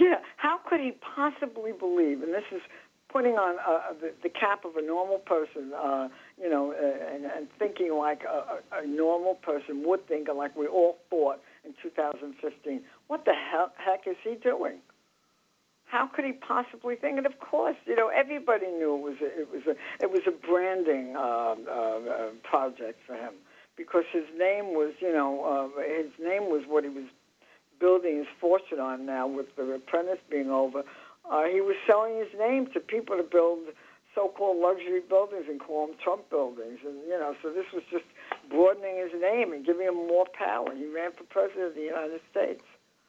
Yeah, 0.00 0.16
how 0.36 0.58
could 0.68 0.80
he 0.80 0.92
possibly 1.14 1.72
believe? 1.72 2.22
And 2.22 2.32
this 2.32 2.44
is 2.50 2.62
putting 3.12 3.34
on 3.34 3.56
uh, 3.58 3.92
the, 4.00 4.12
the 4.22 4.30
cap 4.30 4.64
of 4.64 4.76
a 4.76 4.82
normal 4.82 5.18
person, 5.18 5.72
uh, 5.76 6.08
you 6.40 6.48
know, 6.48 6.72
uh, 6.72 7.14
and, 7.14 7.26
and 7.26 7.48
thinking 7.58 7.94
like 7.96 8.22
a, 8.24 8.60
a 8.74 8.86
normal 8.86 9.34
person 9.34 9.84
would 9.86 10.06
think, 10.08 10.28
like 10.34 10.56
we 10.56 10.66
all 10.66 10.98
thought 11.10 11.40
in 11.64 11.74
2015. 11.82 12.80
What 13.08 13.26
the 13.26 13.34
hell, 13.34 13.72
heck 13.76 14.06
is 14.06 14.16
he 14.24 14.34
doing? 14.36 14.78
How 15.84 16.06
could 16.06 16.24
he 16.24 16.32
possibly 16.32 16.96
think? 16.96 17.18
And 17.18 17.26
of 17.26 17.38
course, 17.38 17.76
you 17.84 17.94
know, 17.94 18.08
everybody 18.08 18.66
knew 18.66 18.96
it 18.96 19.02
was 19.02 19.16
a, 19.20 19.40
it 19.42 19.50
was 19.50 19.62
a 19.66 20.02
it 20.02 20.10
was 20.10 20.22
a 20.26 20.30
branding 20.30 21.14
uh, 21.14 21.54
uh, 21.70 22.30
project 22.42 23.00
for 23.06 23.14
him 23.14 23.34
because 23.76 24.04
his 24.12 24.24
name 24.38 24.74
was, 24.74 24.92
you 25.00 25.12
know, 25.12 25.44
uh, 25.76 25.82
his 25.82 26.12
name 26.20 26.50
was 26.50 26.62
what 26.68 26.84
he 26.84 26.90
was 26.90 27.04
building 27.80 28.18
his 28.18 28.26
fortune 28.40 28.78
on 28.78 29.06
now 29.06 29.26
with 29.26 29.54
the 29.56 29.62
Apprentice 29.72 30.20
being 30.30 30.50
over 30.50 30.84
uh, 31.30 31.44
he 31.44 31.60
was 31.60 31.76
selling 31.86 32.18
his 32.18 32.28
name 32.38 32.66
to 32.72 32.80
people 32.80 33.16
to 33.16 33.22
build 33.22 33.60
so-called 34.14 34.58
luxury 34.58 35.00
buildings 35.08 35.46
and 35.48 35.60
call 35.60 35.86
them 35.86 35.96
Trump 36.02 36.28
buildings, 36.28 36.80
and 36.84 36.96
you 37.08 37.18
know, 37.18 37.34
so 37.42 37.50
this 37.52 37.64
was 37.72 37.82
just 37.90 38.04
broadening 38.50 38.96
his 38.96 39.20
name 39.20 39.52
and 39.52 39.64
giving 39.64 39.86
him 39.86 39.94
more 39.94 40.26
power. 40.34 40.74
He 40.74 40.86
ran 40.86 41.12
for 41.12 41.24
president 41.24 41.68
of 41.68 41.74
the 41.74 41.82
United 41.82 42.20
States. 42.30 42.62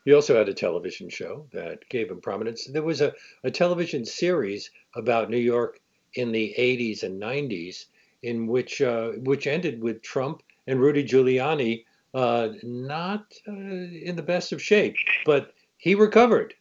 He 0.06 0.14
also 0.14 0.38
had 0.38 0.50
a 0.50 0.54
television 0.54 1.10
show 1.10 1.46
that 1.54 1.88
gave 1.90 2.10
him 2.10 2.22
prominence. 2.22 2.66
There 2.66 2.84
was 2.84 3.02
a, 3.02 3.14
a 3.44 3.52
television 3.52 4.06
series 4.06 4.70
about 4.96 5.30
New 5.30 5.38
York 5.38 5.80
in 6.14 6.32
the 6.32 6.54
80s 6.58 7.04
and 7.04 7.22
90s, 7.22 7.86
in 8.22 8.48
which 8.48 8.82
uh, 8.82 9.12
which 9.24 9.48
ended 9.48 9.82
with 9.82 10.02
Trump 10.02 10.44
and 10.68 10.80
Rudy 10.80 11.04
Giuliani 11.04 11.86
uh, 12.14 12.50
not 12.64 13.34
uh, 13.48 13.52
in 13.52 14.16
the 14.16 14.24
best 14.24 14.52
of 14.52 14.62
shape, 14.62 14.96
but 15.26 15.54
he 15.78 15.96
recovered 15.96 16.54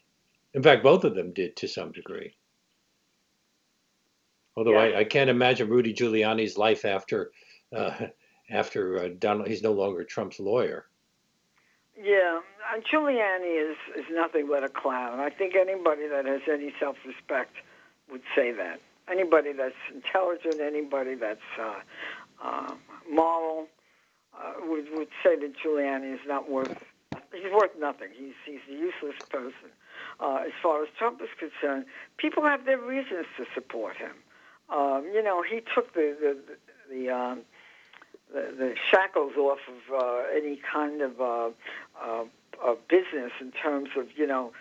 in 0.55 0.63
fact, 0.63 0.83
both 0.83 1.05
of 1.05 1.15
them 1.15 1.33
did 1.33 1.57
to 1.57 1.69
some 1.69 1.93
degree. 1.93 2.35
Although 4.57 4.73
yeah. 4.73 4.97
I, 4.97 4.99
I, 4.99 5.05
can't 5.05 5.31
imagine 5.31 5.69
Rudy 5.69 5.95
Giuliani's 5.95 6.59
life 6.59 6.85
after 6.85 7.31
uh, 7.75 7.95
after 8.51 9.05
uh, 9.05 9.09
Donald. 9.19 9.49
He's 9.49 9.63
no 9.63 9.73
longer 9.73 10.05
Trump's 10.05 10.39
lawyer. 10.39 10.87
Yeah, 11.97 12.41
uh, 12.71 12.81
Giuliani 12.81 13.71
is 13.71 13.77
is 13.97 14.05
nothing 14.11 14.49
but 14.49 14.63
a 14.63 14.69
clown. 14.69 15.21
I 15.21 15.31
think 15.31 15.55
anybody 15.55 16.07
that 16.09 16.27
has 16.27 16.43
any 16.51 16.75
self-respect 16.79 17.55
would 18.11 18.23
say 18.37 18.53
that. 18.53 18.81
Anybody 19.11 19.53
that's 19.53 19.75
intelligent, 19.93 20.61
anybody 20.61 21.15
that's 21.15 21.41
uh, 21.59 21.75
uh, 22.43 22.75
moral, 23.11 23.69
uh, 24.35 24.53
would 24.67 24.87
would 24.95 25.09
say 25.23 25.37
that 25.37 25.53
Giuliani 25.59 26.15
is 26.15 26.21
not 26.27 26.51
worth. 26.51 26.85
He's 27.33 27.53
worth 27.53 27.73
nothing. 27.79 28.09
He's 28.15 28.35
he's 28.45 28.61
a 28.69 28.73
useless 28.73 29.17
person 29.31 29.71
uh, 30.21 30.41
as 30.47 30.53
far 30.63 30.83
as 30.83 30.89
Trump 30.99 31.21
is 31.21 31.29
concerned, 31.39 31.87
people 32.17 32.45
have 32.45 32.65
their 32.65 32.79
reasons 32.79 33.27
to 33.37 33.45
support 33.55 33.97
him. 33.97 34.13
Um, 34.71 35.11
you 35.13 35.23
know, 35.23 35.43
he 35.43 35.61
took 35.75 35.93
the 35.95 36.17
the 36.21 36.37
the, 36.91 37.11
um, 37.11 37.41
the, 38.33 38.55
the 38.57 38.75
shackles 38.91 39.33
off 39.37 39.59
of 39.69 39.95
uh, 39.95 40.23
any 40.35 40.61
kind 40.73 41.01
of 41.03 41.21
uh, 41.21 41.51
uh, 42.03 42.25
uh, 42.65 42.75
business 42.89 43.33
in 43.41 43.53
terms 43.53 43.91
of 43.97 44.07
you 44.17 44.27
know 44.27 44.53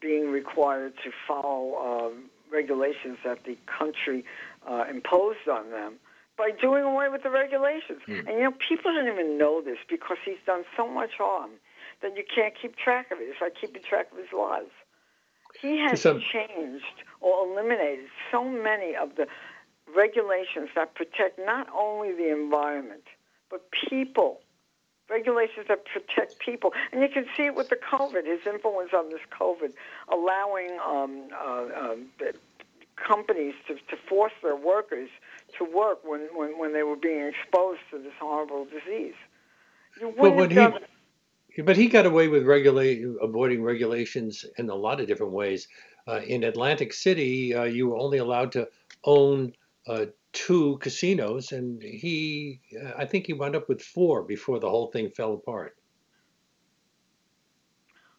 being 0.00 0.30
required 0.30 0.94
to 1.04 1.10
follow 1.26 1.74
um, 1.76 2.24
regulations 2.50 3.18
that 3.24 3.44
the 3.44 3.58
country 3.66 4.24
uh, 4.68 4.84
imposed 4.88 5.48
on 5.50 5.70
them 5.70 5.94
by 6.38 6.50
doing 6.52 6.84
away 6.84 7.08
with 7.08 7.24
the 7.24 7.30
regulations. 7.30 8.00
Mm. 8.06 8.20
And 8.20 8.38
you 8.38 8.44
know, 8.44 8.52
people 8.66 8.94
don't 8.94 9.08
even 9.12 9.36
know 9.36 9.60
this 9.60 9.78
because 9.90 10.18
he's 10.24 10.38
done 10.46 10.64
so 10.76 10.88
much 10.88 11.10
harm 11.18 11.50
that 12.00 12.16
you 12.16 12.22
can't 12.32 12.54
keep 12.60 12.76
track 12.76 13.10
of 13.10 13.18
it. 13.18 13.24
It's 13.24 13.40
like 13.40 13.54
keeping 13.60 13.82
track 13.82 14.12
of 14.12 14.18
his 14.18 14.28
lies. 14.32 14.70
He 15.60 15.78
has 15.78 16.00
so, 16.00 16.20
changed 16.20 17.02
or 17.20 17.44
eliminated 17.44 18.06
so 18.30 18.44
many 18.44 18.94
of 18.94 19.16
the 19.16 19.26
regulations 19.94 20.68
that 20.76 20.94
protect 20.94 21.38
not 21.38 21.66
only 21.74 22.12
the 22.12 22.30
environment, 22.30 23.04
but 23.50 23.68
people. 23.72 24.40
Regulations 25.10 25.66
that 25.68 25.86
protect 25.86 26.38
people. 26.38 26.72
And 26.92 27.00
you 27.00 27.08
can 27.08 27.24
see 27.34 27.44
it 27.44 27.54
with 27.54 27.70
the 27.70 27.76
COVID, 27.76 28.26
his 28.26 28.40
influence 28.46 28.90
on 28.94 29.08
this 29.08 29.22
COVID, 29.32 29.72
allowing 30.12 30.78
um, 30.86 31.28
uh, 31.34 31.90
um, 31.90 32.06
companies 32.96 33.54
to, 33.66 33.74
to 33.74 33.96
force 34.08 34.34
their 34.42 34.56
workers 34.56 35.08
to 35.56 35.64
work 35.64 36.00
when, 36.04 36.28
when, 36.34 36.58
when 36.58 36.72
they 36.72 36.82
were 36.82 36.96
being 36.96 37.26
exposed 37.26 37.80
to 37.90 37.98
this 37.98 38.12
horrible 38.20 38.66
disease. 38.66 39.14
You 40.00 40.14
wouldn't 40.16 40.52
have 40.52 40.72
done 40.72 40.82
but 41.64 41.76
he 41.76 41.88
got 41.88 42.06
away 42.06 42.28
with 42.28 42.44
regulate 42.44 43.02
avoiding 43.20 43.62
regulations 43.62 44.44
in 44.58 44.68
a 44.70 44.74
lot 44.74 45.00
of 45.00 45.06
different 45.06 45.32
ways. 45.32 45.68
Uh, 46.06 46.20
in 46.26 46.44
Atlantic 46.44 46.92
City, 46.92 47.54
uh, 47.54 47.64
you 47.64 47.88
were 47.88 47.96
only 47.96 48.18
allowed 48.18 48.52
to 48.52 48.68
own 49.04 49.52
uh, 49.86 50.06
two 50.32 50.78
casinos, 50.78 51.52
and 51.52 51.82
he, 51.82 52.60
uh, 52.80 52.92
I 52.96 53.04
think 53.04 53.26
he 53.26 53.32
wound 53.32 53.56
up 53.56 53.68
with 53.68 53.82
four 53.82 54.22
before 54.22 54.60
the 54.60 54.70
whole 54.70 54.88
thing 54.88 55.10
fell 55.10 55.34
apart. 55.34 55.76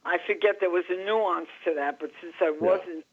I 0.05 0.17
forget 0.25 0.55
there 0.59 0.69
was 0.69 0.86
a 0.89 1.05
nuance 1.05 1.49
to 1.65 1.73
that, 1.75 1.99
but 1.99 2.11
since 2.21 2.34
I 2.41 2.51
wasn't. 2.51 3.05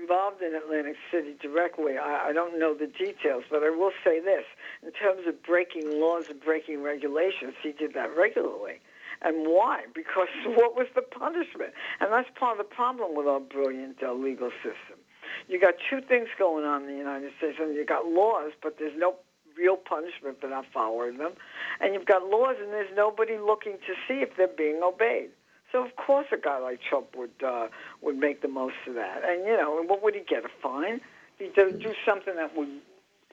Involved 0.00 0.42
in 0.42 0.54
Atlantic 0.54 0.96
City 1.10 1.36
directly, 1.40 1.98
I, 1.98 2.28
I 2.28 2.32
don't 2.32 2.58
know 2.58 2.74
the 2.74 2.86
details. 2.86 3.44
But 3.50 3.62
I 3.62 3.70
will 3.70 3.92
say 4.04 4.20
this: 4.20 4.44
in 4.82 4.92
terms 4.92 5.26
of 5.26 5.42
breaking 5.42 6.00
laws 6.00 6.28
and 6.28 6.40
breaking 6.40 6.82
regulations, 6.82 7.54
he 7.62 7.72
did 7.72 7.94
that 7.94 8.16
regularly. 8.16 8.80
And 9.22 9.46
why? 9.48 9.84
Because 9.94 10.28
what 10.46 10.76
was 10.76 10.88
the 10.94 11.02
punishment? 11.02 11.72
And 12.00 12.12
that's 12.12 12.28
part 12.38 12.58
of 12.58 12.66
the 12.66 12.74
problem 12.74 13.16
with 13.16 13.26
our 13.26 13.40
brilliant 13.40 14.02
uh, 14.02 14.12
legal 14.12 14.50
system. 14.62 15.00
You 15.48 15.60
got 15.60 15.74
two 15.90 16.00
things 16.00 16.28
going 16.38 16.64
on 16.64 16.82
in 16.82 16.88
the 16.88 16.96
United 16.96 17.32
States, 17.38 17.58
and 17.60 17.74
you 17.74 17.84
got 17.84 18.06
laws, 18.06 18.52
but 18.62 18.78
there's 18.78 18.96
no 18.96 19.16
real 19.56 19.76
punishment 19.76 20.40
for 20.40 20.48
not 20.48 20.66
following 20.72 21.18
them, 21.18 21.32
and 21.80 21.94
you've 21.94 22.06
got 22.06 22.24
laws, 22.28 22.56
and 22.60 22.72
there's 22.72 22.94
nobody 22.94 23.38
looking 23.38 23.78
to 23.86 23.94
see 24.06 24.20
if 24.20 24.36
they're 24.36 24.46
being 24.46 24.80
obeyed. 24.82 25.30
So 25.72 25.84
of 25.84 25.94
course, 25.96 26.26
a 26.32 26.36
guy 26.36 26.58
like 26.58 26.80
Trump 26.88 27.08
would 27.16 27.42
uh, 27.44 27.68
would 28.02 28.16
make 28.16 28.42
the 28.42 28.48
most 28.48 28.76
of 28.86 28.94
that. 28.94 29.22
And 29.24 29.44
you 29.46 29.56
know, 29.56 29.82
what 29.82 30.02
would 30.02 30.14
he 30.14 30.22
get? 30.28 30.44
A 30.44 30.48
fine? 30.62 31.00
He 31.38 31.50
would 31.56 31.80
do 31.80 31.92
something 32.06 32.34
that 32.36 32.56
would 32.56 32.68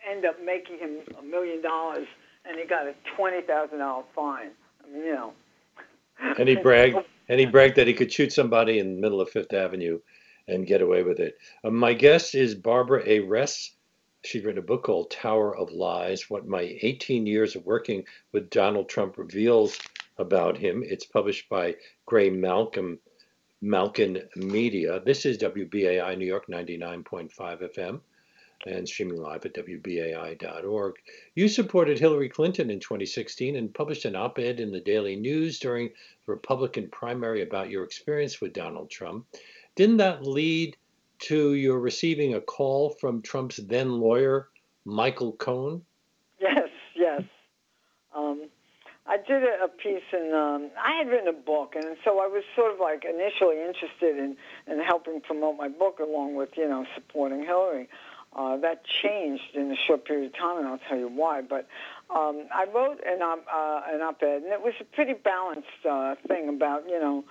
end 0.09 0.25
up 0.25 0.36
making 0.43 0.79
him 0.79 0.97
a 1.17 1.23
million 1.23 1.61
dollars, 1.61 2.07
and 2.45 2.57
he 2.59 2.65
got 2.65 2.88
a 2.88 2.95
twenty 3.15 3.41
thousand 3.41 3.79
dollar 3.79 4.03
fine. 4.15 4.51
I 4.84 4.91
mean, 4.91 5.05
you 5.05 5.13
know, 5.13 5.34
and 6.38 6.47
he 6.47 6.55
bragged, 6.55 6.97
and 7.29 7.39
he 7.39 7.45
bragged 7.45 7.75
that 7.75 7.88
he 7.88 7.93
could 7.93 8.11
shoot 8.11 8.34
somebody 8.34 8.79
in 8.79 8.95
the 8.95 9.01
middle 9.01 9.21
of 9.21 9.29
Fifth 9.29 9.53
Avenue 9.53 9.99
and 10.47 10.67
get 10.67 10.81
away 10.81 11.03
with 11.03 11.19
it. 11.19 11.38
Uh, 11.63 11.69
my 11.69 11.93
guest 11.93 12.36
is 12.36 12.55
Barbara 12.55 13.03
A. 13.05 13.19
Res. 13.19 13.71
She'd 14.25 14.45
written 14.45 14.59
a 14.59 14.65
book 14.65 14.84
called 14.84 15.11
Tower 15.11 15.55
of 15.55 15.71
Lies 15.71 16.29
What 16.29 16.47
My 16.47 16.77
18 16.81 17.27
Years 17.27 17.57
of 17.57 17.65
Working 17.65 18.05
with 18.31 18.49
Donald 18.49 18.88
Trump 18.88 19.17
Reveals 19.17 19.77
About 20.18 20.57
Him. 20.57 20.84
It's 20.86 21.05
published 21.05 21.49
by 21.49 21.76
Graymalkin. 22.09 22.99
Malkin 23.64 24.22
Media. 24.36 24.99
This 25.05 25.26
is 25.26 25.38
WBAI 25.38 26.18
New 26.18 26.26
York 26.26 26.47
99.5 26.47 27.32
FM 27.32 28.01
and 28.66 28.88
streaming 28.88 29.22
live 29.22 29.45
at 29.45 29.53
WBAI.org. 29.53 30.95
You 31.36 31.47
supported 31.47 31.97
Hillary 31.97 32.28
Clinton 32.28 32.70
in 32.70 32.82
2016 32.82 33.55
and 33.55 33.74
published 33.74 34.03
an 34.03 34.18
op 34.18 34.38
ed 34.38 34.59
in 34.59 34.72
the 34.72 34.82
Daily 34.82 35.16
News 35.16 35.59
during 35.59 35.88
the 35.88 36.32
Republican 36.34 36.89
primary 36.89 37.41
about 37.41 37.70
your 37.70 37.86
experience 37.86 38.41
with 38.41 38.51
Donald 38.51 38.89
Trump. 38.89 39.26
Didn't 39.76 39.97
that 39.97 40.28
lead 40.28 40.76
to 41.20 41.53
your 41.53 41.80
receiving 41.80 42.36
a 42.36 42.41
call 42.41 42.89
from 42.89 43.22
Trump's 43.22 43.57
then 43.57 43.99
lawyer, 43.99 44.49
Michael 44.84 45.32
Cohen? 45.34 45.84
Yes, 46.39 46.68
yes. 46.95 47.22
Um, 48.14 48.49
I 49.06 49.18
did 49.18 49.43
a, 49.43 49.68
piece, 49.68 50.01
and 50.14 50.34
um, 50.34 50.70
I 50.82 50.97
had 50.97 51.10
written 51.10 51.28
a 51.28 51.34
book, 51.34 51.74
and 51.76 51.97
so 52.06 52.20
I 52.20 52.28
was 52.28 52.43
sort 52.56 52.74
of 52.74 52.80
like 52.80 53.04
initially 53.04 53.60
interested 53.60 54.18
in, 54.18 54.38
in 54.66 54.80
helping 54.80 55.20
promote 55.20 55.58
my 55.58 55.68
book 55.68 55.99
along 55.99 56.36
with, 56.36 56.49
you 56.56 56.68
know, 56.68 56.86
supporting 56.95 57.43
Hillary. 57.43 57.89
Uh, 58.36 58.58
that 58.58 58.84
changed 58.86 59.43
in 59.54 59.72
a 59.72 59.76
short 59.76 60.06
period 60.06 60.28
of 60.28 60.39
time, 60.39 60.58
and 60.58 60.68
I'll 60.68 60.80
tell 60.89 60.97
you 60.97 61.10
why. 61.10 61.41
But 61.41 61.68
um, 62.10 62.47
I 62.51 62.66
wrote 62.74 62.99
an, 63.06 63.22
op- 63.22 63.45
uh, 63.54 63.82
an 63.93 64.01
op-ed, 64.01 64.41
and 64.43 64.51
it 64.51 64.62
was 64.62 64.74
a 64.80 64.86
pretty 64.86 65.14
balanced 65.14 65.68
uh, 65.88 66.16
thing 66.28 66.49
about, 66.49 66.89
you 66.89 66.99
know, 66.99 67.26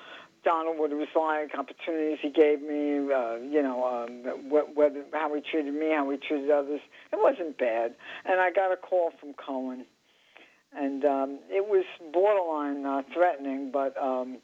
Donald, 0.44 0.78
what 0.78 0.90
it 0.90 0.96
was 0.96 1.08
like, 1.14 1.58
opportunities 1.58 2.18
he 2.20 2.30
gave 2.30 2.60
me, 2.60 2.98
uh, 3.12 3.36
you 3.36 3.62
know, 3.62 3.84
um, 3.84 4.50
whether 4.74 5.04
how 5.12 5.32
he 5.34 5.40
treated 5.40 5.72
me, 5.72 5.92
how 5.92 6.08
he 6.10 6.18
treated 6.18 6.50
others. 6.50 6.80
It 7.12 7.18
wasn't 7.20 7.58
bad. 7.58 7.94
And 8.24 8.40
I 8.40 8.50
got 8.50 8.72
a 8.72 8.76
call 8.76 9.12
from 9.18 9.34
Cohen, 9.34 9.84
and 10.74 11.04
um, 11.04 11.38
it 11.48 11.66
was 11.66 11.84
borderline 12.12 12.86
uh, 12.86 13.02
threatening, 13.12 13.70
but 13.72 13.96
um, 14.02 14.38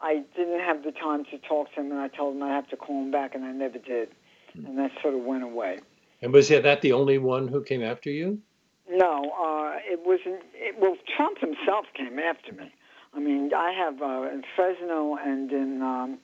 I 0.00 0.22
didn't 0.36 0.60
have 0.60 0.82
the 0.84 0.92
time 0.92 1.24
to 1.30 1.38
talk 1.38 1.72
to 1.74 1.80
him, 1.80 1.90
and 1.90 2.00
I 2.00 2.08
told 2.08 2.36
him 2.36 2.42
I 2.42 2.50
have 2.50 2.68
to 2.68 2.76
call 2.76 3.02
him 3.02 3.10
back, 3.10 3.34
and 3.34 3.44
I 3.44 3.52
never 3.52 3.78
did, 3.78 4.08
hmm. 4.52 4.66
and 4.66 4.78
that 4.78 4.90
sort 5.00 5.14
of 5.14 5.22
went 5.22 5.44
away. 5.44 5.80
And 6.20 6.32
was 6.32 6.48
that 6.48 6.82
the 6.82 6.92
only 6.92 7.18
one 7.18 7.48
who 7.48 7.62
came 7.62 7.82
after 7.82 8.10
you? 8.10 8.40
No, 8.88 9.32
uh, 9.32 9.78
it 9.84 10.00
wasn't. 10.04 10.42
It, 10.54 10.76
well, 10.78 10.96
Trump 11.16 11.38
himself 11.38 11.86
came 11.96 12.18
after 12.18 12.52
me. 12.52 12.72
I 13.14 13.20
mean, 13.20 13.50
I 13.54 13.72
have 13.72 14.00
uh, 14.00 14.28
in 14.32 14.42
Fresno 14.56 15.16
and 15.16 15.50
in 15.50 15.82
um, 15.82 16.18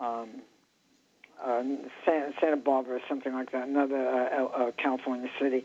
um, 0.00 0.28
uh, 1.42 1.62
Santa, 2.04 2.32
Santa 2.40 2.56
Barbara 2.56 2.96
or 2.96 3.00
something 3.08 3.32
like 3.32 3.52
that, 3.52 3.68
another 3.68 4.08
uh, 4.08 4.44
uh, 4.44 4.70
California 4.80 5.28
city. 5.40 5.64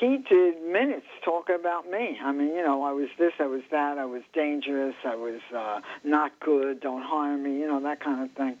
He 0.00 0.16
did 0.16 0.62
minutes 0.62 1.04
talking 1.22 1.56
about 1.60 1.90
me. 1.90 2.18
I 2.24 2.32
mean, 2.32 2.54
you 2.54 2.64
know, 2.64 2.82
I 2.84 2.92
was 2.92 3.08
this, 3.18 3.32
I 3.38 3.46
was 3.46 3.60
that, 3.70 3.98
I 3.98 4.06
was 4.06 4.22
dangerous, 4.32 4.94
I 5.04 5.14
was 5.14 5.40
uh, 5.54 5.80
not 6.04 6.32
good, 6.40 6.80
don't 6.80 7.02
hire 7.02 7.36
me, 7.36 7.58
you 7.58 7.68
know, 7.68 7.82
that 7.82 8.02
kind 8.02 8.24
of 8.24 8.34
thing. 8.34 8.56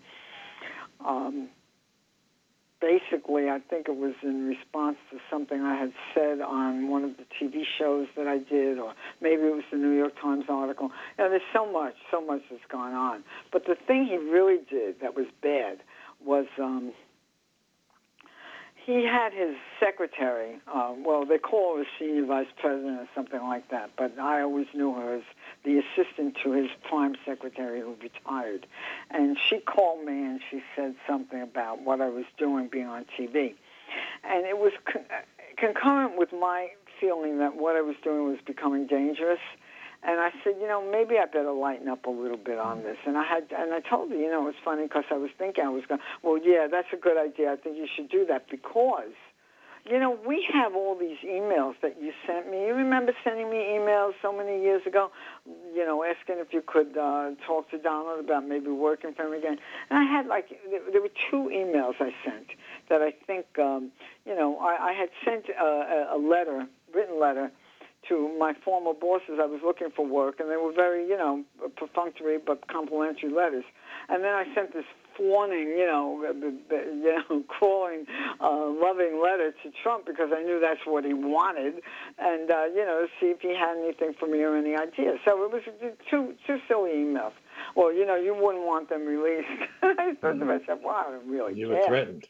Um, 1.02 1.48
basically, 2.78 3.48
I 3.48 3.58
think 3.70 3.88
it 3.88 3.96
was 3.96 4.12
in 4.22 4.48
response 4.48 4.98
to 5.10 5.18
something 5.30 5.62
I 5.62 5.80
had 5.80 5.92
said 6.14 6.42
on 6.42 6.90
one 6.90 7.04
of 7.04 7.12
the 7.16 7.24
TV 7.40 7.62
shows 7.78 8.08
that 8.18 8.26
I 8.26 8.36
did, 8.36 8.78
or 8.78 8.92
maybe 9.22 9.42
it 9.44 9.54
was 9.54 9.64
the 9.70 9.78
New 9.78 9.96
York 9.96 10.20
Times 10.20 10.44
article. 10.50 10.90
You 11.16 11.24
know, 11.24 11.30
there's 11.30 11.42
so 11.54 11.70
much, 11.72 11.94
so 12.10 12.20
much 12.20 12.42
that's 12.50 12.62
gone 12.70 12.92
on. 12.92 13.24
But 13.50 13.64
the 13.64 13.76
thing 13.86 14.04
he 14.04 14.18
really 14.18 14.58
did 14.68 15.00
that 15.00 15.16
was 15.16 15.26
bad 15.42 15.78
was 16.22 16.46
um, 16.58 16.92
he 18.84 19.04
had 19.04 19.32
his 19.32 19.56
secretary. 19.78 20.58
Uh, 20.72 20.92
well, 20.96 21.24
they 21.24 21.38
call 21.38 21.76
her 21.78 21.84
senior 21.98 22.24
vice 22.24 22.48
president 22.60 23.00
or 23.00 23.08
something 23.14 23.40
like 23.40 23.68
that, 23.70 23.90
but 23.96 24.18
I 24.18 24.42
always 24.42 24.66
knew 24.74 24.94
her 24.94 25.16
as 25.16 25.22
the 25.64 25.78
assistant 25.78 26.36
to 26.42 26.52
his 26.52 26.70
prime 26.88 27.14
secretary 27.24 27.80
who 27.80 27.96
retired. 28.02 28.66
And 29.10 29.38
she 29.48 29.58
called 29.60 30.04
me 30.04 30.12
and 30.12 30.40
she 30.50 30.62
said 30.74 30.94
something 31.06 31.40
about 31.40 31.82
what 31.82 32.00
I 32.00 32.08
was 32.08 32.24
doing 32.38 32.68
being 32.68 32.86
on 32.86 33.04
TV. 33.18 33.54
And 34.24 34.46
it 34.46 34.58
was 34.58 34.72
con- 34.84 35.04
concurrent 35.56 36.16
with 36.16 36.32
my 36.32 36.68
feeling 37.00 37.38
that 37.38 37.56
what 37.56 37.76
I 37.76 37.80
was 37.80 37.96
doing 38.02 38.28
was 38.28 38.38
becoming 38.46 38.86
dangerous. 38.86 39.40
And 40.02 40.18
I 40.18 40.30
said, 40.42 40.54
you 40.60 40.66
know, 40.66 40.80
maybe 40.80 41.18
I 41.18 41.26
better 41.26 41.52
lighten 41.52 41.88
up 41.88 42.06
a 42.06 42.10
little 42.10 42.38
bit 42.38 42.58
on 42.58 42.82
this. 42.82 42.96
And 43.06 43.18
I 43.18 43.24
had, 43.24 43.52
and 43.56 43.74
I 43.74 43.80
told 43.80 44.10
her, 44.10 44.16
you 44.16 44.30
know, 44.30 44.48
it's 44.48 44.58
funny 44.64 44.84
because 44.84 45.04
I 45.10 45.16
was 45.16 45.30
thinking 45.36 45.64
I 45.64 45.68
was 45.68 45.84
going, 45.86 46.00
well, 46.22 46.38
yeah, 46.42 46.68
that's 46.70 46.88
a 46.92 46.96
good 46.96 47.18
idea. 47.18 47.52
I 47.52 47.56
think 47.56 47.76
you 47.76 47.86
should 47.94 48.08
do 48.08 48.24
that 48.26 48.48
because 48.50 49.12
you 49.88 49.98
know, 49.98 50.18
we 50.26 50.46
have 50.52 50.74
all 50.74 50.96
these 50.98 51.16
emails 51.24 51.74
that 51.82 51.96
you 52.00 52.12
sent 52.26 52.50
me. 52.50 52.66
You 52.66 52.74
remember 52.74 53.12
sending 53.24 53.50
me 53.50 53.56
emails 53.56 54.12
so 54.20 54.32
many 54.32 54.60
years 54.62 54.82
ago, 54.86 55.10
you 55.74 55.84
know, 55.84 56.04
asking 56.04 56.36
if 56.38 56.52
you 56.52 56.62
could 56.64 56.96
uh, 56.96 57.30
talk 57.46 57.70
to 57.70 57.78
Donald 57.78 58.22
about 58.24 58.46
maybe 58.46 58.68
working 58.68 59.14
for 59.14 59.24
him 59.24 59.32
again. 59.32 59.56
And 59.88 59.98
I 59.98 60.04
had 60.04 60.26
like, 60.26 60.48
there 60.92 61.00
were 61.00 61.10
two 61.30 61.50
emails 61.52 61.94
I 61.98 62.10
sent 62.24 62.48
that 62.88 63.00
I 63.00 63.12
think, 63.26 63.46
um, 63.58 63.90
you 64.26 64.34
know, 64.34 64.58
I, 64.58 64.90
I 64.90 64.92
had 64.92 65.08
sent 65.24 65.46
a, 65.48 66.14
a 66.14 66.18
letter, 66.18 66.66
written 66.94 67.18
letter, 67.18 67.50
to 68.08 68.36
my 68.38 68.54
former 68.64 68.94
bosses. 68.94 69.38
I 69.40 69.46
was 69.46 69.60
looking 69.64 69.88
for 69.94 70.06
work, 70.06 70.40
and 70.40 70.50
they 70.50 70.56
were 70.56 70.72
very, 70.72 71.06
you 71.06 71.16
know, 71.16 71.44
perfunctory 71.76 72.38
but 72.44 72.66
complimentary 72.68 73.30
letters. 73.30 73.64
And 74.08 74.24
then 74.24 74.32
I 74.32 74.44
sent 74.54 74.72
this 74.72 74.84
fawning, 75.16 75.68
you 75.68 75.86
know, 75.86 76.24
you 76.70 77.22
know, 77.28 77.42
crawling, 77.48 78.06
uh, 78.40 78.66
loving 78.68 79.20
letter 79.22 79.52
to 79.62 79.70
Trump 79.82 80.06
because 80.06 80.30
I 80.34 80.42
knew 80.42 80.58
that's 80.60 80.80
what 80.86 81.04
he 81.04 81.14
wanted, 81.14 81.74
and 82.18 82.50
uh, 82.50 82.64
you 82.74 82.84
know, 82.84 83.06
see 83.20 83.26
if 83.26 83.40
he 83.40 83.54
had 83.54 83.76
anything 83.78 84.14
for 84.18 84.26
me 84.26 84.40
or 84.42 84.56
any 84.56 84.74
ideas. 84.76 85.18
So 85.24 85.44
it 85.44 85.52
was 85.52 85.62
two 86.10 86.34
two 86.46 86.58
silly 86.68 86.90
emails. 86.90 87.32
Well, 87.76 87.92
you 87.92 88.06
know, 88.06 88.16
you 88.16 88.34
wouldn't 88.34 88.64
want 88.64 88.88
them 88.88 89.04
released. 89.04 89.48
I 89.82 90.14
thought 90.20 90.38
to 90.38 90.44
myself, 90.44 90.80
wow, 90.82 91.06
I 91.08 91.30
really 91.30 91.58
You 91.58 91.68
care. 91.68 91.76
were 91.76 91.86
threatened. 91.86 92.24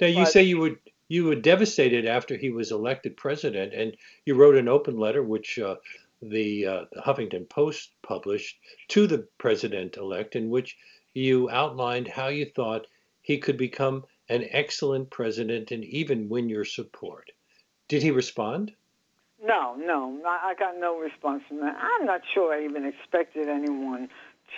Now 0.00 0.08
you 0.08 0.24
but, 0.24 0.32
say 0.32 0.42
you 0.42 0.58
would 0.58 0.78
you 1.08 1.24
were 1.24 1.34
devastated 1.34 2.06
after 2.06 2.36
he 2.36 2.50
was 2.50 2.70
elected 2.70 3.16
president, 3.16 3.72
and 3.74 3.96
you 4.26 4.34
wrote 4.34 4.56
an 4.56 4.68
open 4.68 4.98
letter, 4.98 5.22
which 5.22 5.58
uh, 5.58 5.76
the, 6.20 6.66
uh, 6.66 6.84
the 6.92 7.00
Huffington 7.00 7.48
Post 7.48 7.90
published 8.02 8.58
to 8.88 9.06
the 9.06 9.26
president-elect, 9.38 10.36
in 10.36 10.50
which 10.50 10.76
you 11.14 11.48
outlined 11.50 12.08
how 12.08 12.28
you 12.28 12.46
thought 12.46 12.86
he 13.22 13.38
could 13.38 13.56
become 13.56 14.04
an 14.28 14.44
excellent 14.50 15.10
president 15.10 15.70
and 15.70 15.84
even 15.84 16.28
win 16.28 16.48
your 16.48 16.64
support. 16.64 17.30
Did 17.88 18.02
he 18.02 18.10
respond? 18.10 18.72
No, 19.42 19.76
no, 19.76 20.20
I 20.26 20.54
got 20.58 20.78
no 20.78 20.98
response 20.98 21.42
from 21.48 21.60
that. 21.60 21.76
I'm 21.80 22.06
not 22.06 22.20
sure 22.34 22.52
I 22.52 22.64
even 22.64 22.84
expected 22.84 23.48
anyone 23.48 24.08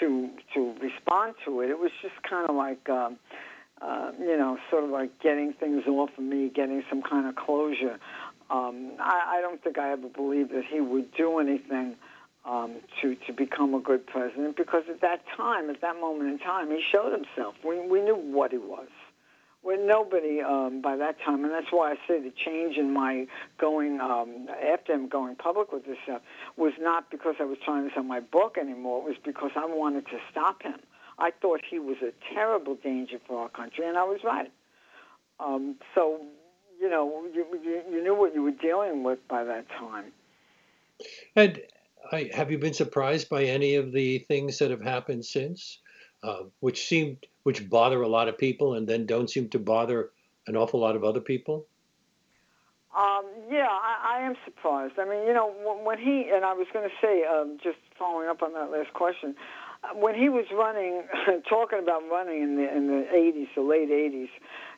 to 0.00 0.30
to 0.54 0.74
respond 0.80 1.34
to 1.44 1.60
it. 1.60 1.70
It 1.70 1.78
was 1.78 1.90
just 2.00 2.14
kind 2.28 2.48
of 2.48 2.56
like, 2.56 2.88
um, 2.88 3.18
uh, 3.80 4.12
you 4.18 4.36
know, 4.36 4.58
sort 4.70 4.84
of 4.84 4.90
like 4.90 5.20
getting 5.20 5.52
things 5.54 5.86
off 5.86 6.10
of 6.16 6.24
me, 6.24 6.50
getting 6.54 6.82
some 6.88 7.02
kind 7.02 7.26
of 7.26 7.36
closure. 7.36 7.98
Um, 8.50 8.92
I, 8.98 9.38
I 9.38 9.40
don't 9.40 9.62
think 9.62 9.78
I 9.78 9.92
ever 9.92 10.08
believed 10.08 10.50
that 10.50 10.64
he 10.70 10.80
would 10.80 11.12
do 11.14 11.38
anything 11.38 11.96
um, 12.44 12.76
to 13.00 13.14
to 13.26 13.32
become 13.32 13.74
a 13.74 13.80
good 13.80 14.06
president 14.06 14.56
because 14.56 14.84
at 14.88 15.00
that 15.02 15.22
time, 15.36 15.70
at 15.70 15.80
that 15.82 15.96
moment 16.00 16.30
in 16.30 16.38
time, 16.38 16.70
he 16.70 16.82
showed 16.90 17.12
himself. 17.12 17.54
We 17.64 17.80
we 17.86 18.00
knew 18.00 18.16
what 18.16 18.50
he 18.50 18.58
was. 18.58 18.88
When 19.62 19.86
nobody 19.86 20.40
um, 20.40 20.80
by 20.80 20.96
that 20.96 21.16
time, 21.24 21.44
and 21.44 21.52
that's 21.52 21.70
why 21.70 21.92
I 21.92 21.94
say 22.08 22.18
the 22.18 22.32
change 22.44 22.76
in 22.78 22.92
my 22.92 23.26
going 23.58 24.00
um, 24.00 24.46
after 24.72 24.94
him 24.94 25.08
going 25.08 25.36
public 25.36 25.70
with 25.70 25.84
this 25.84 25.98
stuff 26.04 26.22
was 26.56 26.72
not 26.80 27.10
because 27.10 27.34
I 27.40 27.44
was 27.44 27.58
trying 27.62 27.86
to 27.86 27.94
sell 27.94 28.02
my 28.02 28.20
book 28.20 28.56
anymore. 28.58 29.02
It 29.02 29.08
was 29.08 29.18
because 29.22 29.50
I 29.56 29.66
wanted 29.66 30.06
to 30.06 30.18
stop 30.30 30.62
him. 30.62 30.80
I 31.20 31.30
thought 31.42 31.60
he 31.68 31.78
was 31.78 31.98
a 32.02 32.12
terrible 32.34 32.76
danger 32.76 33.18
for 33.26 33.42
our 33.42 33.48
country, 33.50 33.86
and 33.86 33.96
I 33.98 34.04
was 34.04 34.20
right. 34.24 34.50
Um, 35.38 35.76
so, 35.94 36.20
you 36.80 36.88
know, 36.88 37.24
you, 37.34 37.46
you, 37.62 37.82
you 37.90 38.02
knew 38.02 38.14
what 38.14 38.34
you 38.34 38.42
were 38.42 38.50
dealing 38.50 39.02
with 39.02 39.18
by 39.28 39.44
that 39.44 39.68
time. 39.68 40.12
And 41.36 41.60
I, 42.12 42.30
have 42.34 42.50
you 42.50 42.58
been 42.58 42.74
surprised 42.74 43.28
by 43.28 43.44
any 43.44 43.74
of 43.76 43.92
the 43.92 44.18
things 44.20 44.58
that 44.58 44.70
have 44.70 44.82
happened 44.82 45.24
since, 45.24 45.78
uh, 46.22 46.44
which 46.60 46.86
seem 46.86 47.18
which 47.42 47.68
bother 47.70 48.02
a 48.02 48.08
lot 48.08 48.28
of 48.28 48.36
people 48.36 48.74
and 48.74 48.86
then 48.86 49.06
don't 49.06 49.30
seem 49.30 49.48
to 49.48 49.58
bother 49.58 50.10
an 50.46 50.56
awful 50.56 50.80
lot 50.80 50.96
of 50.96 51.04
other 51.04 51.20
people? 51.20 51.66
Um, 52.96 53.24
yeah, 53.50 53.68
I, 53.70 54.18
I 54.18 54.26
am 54.26 54.34
surprised. 54.44 54.94
I 54.98 55.04
mean, 55.04 55.26
you 55.26 55.32
know, 55.32 55.54
when, 55.64 55.84
when 55.84 55.98
he 55.98 56.28
and 56.34 56.44
I 56.44 56.52
was 56.52 56.66
going 56.72 56.88
to 56.88 56.94
say, 57.00 57.24
um, 57.24 57.58
just 57.62 57.78
following 57.98 58.28
up 58.28 58.42
on 58.42 58.52
that 58.54 58.70
last 58.70 58.92
question, 58.94 59.36
when 59.94 60.14
he 60.14 60.28
was 60.28 60.44
running, 60.52 61.02
talking 61.48 61.78
about 61.82 62.02
running 62.10 62.42
in 62.42 62.56
the 62.56 62.68
in 62.68 62.86
the 62.86 63.06
80s, 63.08 63.48
the 63.54 63.62
late 63.62 63.88
80s, 63.88 64.28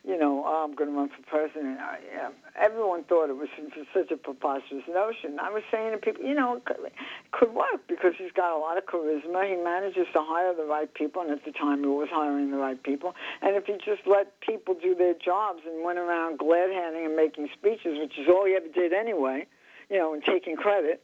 you 0.05 0.19
know, 0.19 0.43
oh, 0.47 0.65
I'm 0.65 0.75
going 0.75 0.91
to 0.91 0.97
run 0.97 1.11
for 1.11 1.23
president. 1.27 1.79
I, 1.79 1.99
yeah, 2.07 2.31
everyone 2.59 3.05
thought 3.05 3.31
it 3.31 3.37
was 3.37 3.49
such 3.95 4.11
a 4.11 4.17
preposterous 4.17 4.83
notion. 4.89 5.39
I 5.41 5.51
was 5.51 5.63
saying 5.71 5.93
to 5.93 5.99
people, 5.99 6.25
you 6.25 6.35
know, 6.35 6.57
it 6.57 6.65
could, 6.65 6.77
it 6.87 6.93
could 7.33 7.55
work 7.55 7.87
because 7.89 8.15
he's 8.19 8.33
got 8.33 8.55
a 8.55 8.59
lot 8.59 8.79
of 8.79 8.87
charisma. 8.87 9.47
He 9.49 9.57
manages 9.57 10.07
to 10.15 10.23
hire 10.23 10.55
the 10.55 10.65
right 10.65 10.93
people, 10.93 11.23
and 11.23 11.31
at 11.31 11.45
the 11.45 11.53
time 11.53 11.81
he 11.81 11.87
was 11.91 12.09
hiring 12.11 12.51
the 12.51 12.59
right 12.59 12.81
people. 12.83 13.15
And 13.43 13.57
if 13.57 13.67
he 13.67 13.75
just 13.85 14.07
let 14.07 14.41
people 14.41 14.75
do 14.75 14.95
their 14.95 15.15
jobs 15.15 15.63
and 15.67 15.85
went 15.85 15.99
around 15.99 16.39
glad 16.39 16.71
handing 16.71 17.07
and 17.07 17.17
making 17.17 17.49
speeches, 17.59 17.99
which 17.99 18.19
is 18.19 18.27
all 18.29 18.47
he 18.47 18.55
ever 18.55 18.71
did 18.73 18.93
anyway, 18.93 19.47
you 19.91 19.99
know, 19.99 20.15
and 20.15 20.23
taking 20.23 20.57
credit, 20.57 21.03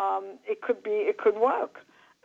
um, 0.00 0.38
it 0.46 0.60
could 0.62 0.82
be, 0.82 1.06
it 1.10 1.18
could 1.18 1.36
work. 1.36 1.78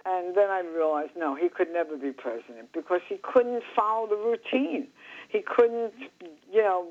And 0.05 0.35
then 0.35 0.49
I 0.49 0.59
realized, 0.59 1.11
no, 1.15 1.33
he 1.35 1.47
could 1.47 1.71
never 1.71 1.95
be 1.95 2.11
president 2.11 2.73
because 2.73 2.99
he 3.07 3.17
couldn't 3.23 3.63
follow 3.75 4.07
the 4.07 4.17
routine 4.17 4.87
he 5.33 5.41
couldn't, 5.41 5.93
you 6.51 6.61
know, 6.61 6.87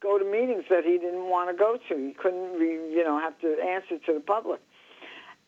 go 0.00 0.18
to 0.18 0.24
meetings 0.24 0.64
that 0.70 0.84
he 0.84 0.98
didn't 0.98 1.28
want 1.28 1.50
to 1.50 1.56
go 1.56 1.78
to. 1.88 1.96
He 1.96 2.12
couldn't, 2.12 2.60
you 2.60 3.02
know, 3.02 3.18
have 3.18 3.38
to 3.40 3.56
answer 3.64 3.98
to 4.06 4.12
the 4.12 4.20
public. 4.20 4.60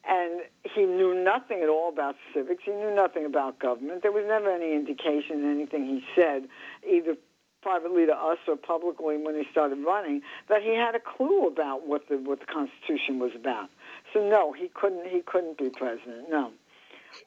And 0.08 0.40
he 0.74 0.86
knew 0.86 1.14
nothing 1.22 1.60
at 1.62 1.68
all 1.68 1.90
about 1.90 2.16
civics. 2.34 2.62
He 2.64 2.72
knew 2.72 2.92
nothing 2.92 3.26
about 3.26 3.58
government. 3.60 4.00
There 4.02 4.10
was 4.10 4.24
never 4.26 4.50
any 4.50 4.72
indication 4.74 5.44
in 5.44 5.50
anything 5.50 5.84
he 5.84 6.02
said, 6.16 6.48
either 6.88 7.14
privately 7.62 8.06
to 8.06 8.14
us 8.14 8.38
or 8.48 8.56
publicly 8.56 9.18
when 9.18 9.34
he 9.34 9.44
started 9.52 9.76
running, 9.86 10.22
that 10.48 10.62
he 10.62 10.74
had 10.74 10.94
a 10.94 11.00
clue 11.00 11.46
about 11.46 11.86
what 11.86 12.08
the 12.08 12.16
what 12.16 12.40
the 12.40 12.46
Constitution 12.46 13.18
was 13.18 13.32
about. 13.36 13.68
So 14.14 14.26
no, 14.26 14.52
he 14.52 14.70
couldn't 14.72 15.06
he 15.06 15.20
couldn't 15.20 15.58
be 15.58 15.68
president. 15.68 16.30
No. 16.30 16.52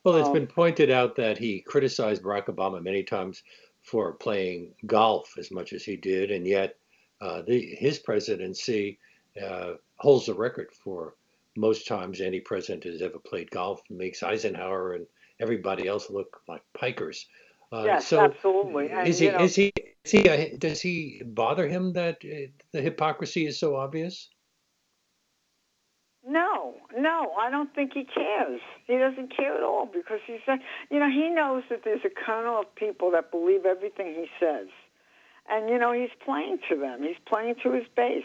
Well, 0.04 0.16
it's 0.16 0.28
um, 0.28 0.34
been 0.34 0.48
pointed 0.48 0.90
out 0.90 1.16
that 1.18 1.38
he 1.38 1.62
criticized 1.62 2.24
Barack 2.24 2.46
Obama 2.46 2.82
many 2.82 3.04
times 3.04 3.44
for 3.82 4.14
playing 4.14 4.74
golf 4.86 5.34
as 5.38 5.52
much 5.52 5.74
as 5.74 5.84
he 5.84 5.98
did, 5.98 6.32
and 6.32 6.48
yet 6.48 6.78
uh, 7.22 7.42
the, 7.42 7.76
his 7.78 8.00
presidency 8.00 9.00
uh, 9.42 9.74
holds 9.98 10.26
the 10.26 10.34
record 10.34 10.70
for 10.84 11.16
most 11.56 11.88
times 11.88 12.22
any 12.22 12.40
president 12.40 12.84
has 12.84 13.02
ever 13.02 13.20
played 13.20 13.50
golf. 13.52 13.82
Makes 13.90 14.24
Eisenhower 14.24 14.94
and 14.94 15.06
everybody 15.40 15.88
else 15.88 16.10
look 16.10 16.42
like 16.48 16.64
pikers. 16.78 17.26
Uh, 17.72 17.84
yes, 17.86 18.08
so 18.08 18.20
absolutely. 18.20 18.90
And, 18.90 19.08
is 19.08 19.20
he? 19.20 19.30
Know, 19.30 19.40
is 19.40 19.56
he? 19.56 19.72
Is 20.04 20.12
he? 20.12 20.58
Does 20.58 20.82
he 20.82 21.22
bother 21.26 21.68
him 21.68 21.94
that 21.94 22.18
uh, 22.24 22.52
the 22.72 22.82
hypocrisy 22.82 23.48
is 23.48 23.60
so 23.60 23.76
obvious? 23.76 24.30
No, 26.28 26.76
no, 26.98 27.34
I 27.38 27.50
don't 27.50 27.74
think 27.76 27.92
he 27.94 28.06
cares. 28.06 28.62
He 28.88 28.98
doesn't 28.98 29.36
care 29.36 29.58
at 29.58 29.64
all 29.64 29.86
because 29.86 30.20
he's, 30.26 30.40
you 30.90 31.00
know, 31.00 31.10
he 31.10 31.30
knows 31.30 31.64
that 31.70 31.84
there's 31.84 32.06
a 32.06 32.10
kernel 32.10 32.62
of 32.62 32.76
people 32.76 33.12
that 33.12 33.30
believe 33.30 33.66
everything 33.66 34.14
he 34.14 34.28
says, 34.40 34.68
and 35.50 35.70
you 35.70 35.78
know, 35.78 35.92
he's 35.92 36.12
playing 36.24 36.60
to 36.70 36.78
them. 36.78 37.04
He's 37.04 37.18
playing 37.26 37.56
to 37.64 37.74
his 37.74 37.86
base, 37.94 38.24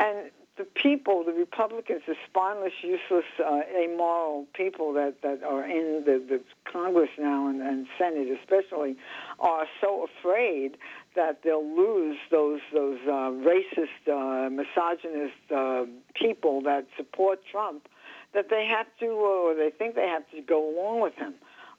and 0.00 0.30
the 0.56 0.64
people, 0.64 1.24
the 1.24 1.32
Republicans, 1.32 2.02
the 2.06 2.14
spineless, 2.28 2.72
useless, 2.82 3.24
uh, 3.44 3.60
amoral 3.76 4.46
people 4.52 4.92
that, 4.92 5.22
that 5.22 5.42
are 5.42 5.64
in 5.64 6.04
the, 6.04 6.22
the 6.28 6.40
Congress 6.70 7.08
now 7.18 7.48
and, 7.48 7.62
and 7.62 7.86
Senate 7.98 8.28
especially, 8.40 8.96
are 9.40 9.66
so 9.80 10.06
afraid 10.06 10.76
that 11.14 11.40
they'll 11.44 11.76
lose 11.76 12.18
those 12.30 12.60
those 12.72 12.98
uh, 13.06 13.30
racist, 13.30 14.08
uh, 14.08 14.50
misogynist 14.50 15.34
uh, 15.54 15.84
people 16.14 16.62
that 16.62 16.86
support 16.96 17.40
Trump, 17.50 17.88
that 18.34 18.48
they 18.50 18.66
have 18.66 18.86
to, 19.00 19.06
or 19.06 19.54
they 19.54 19.70
think 19.70 19.94
they 19.94 20.08
have 20.08 20.28
to 20.30 20.40
go 20.40 20.74
along 20.74 21.00
with 21.00 21.14
him. 21.14 21.34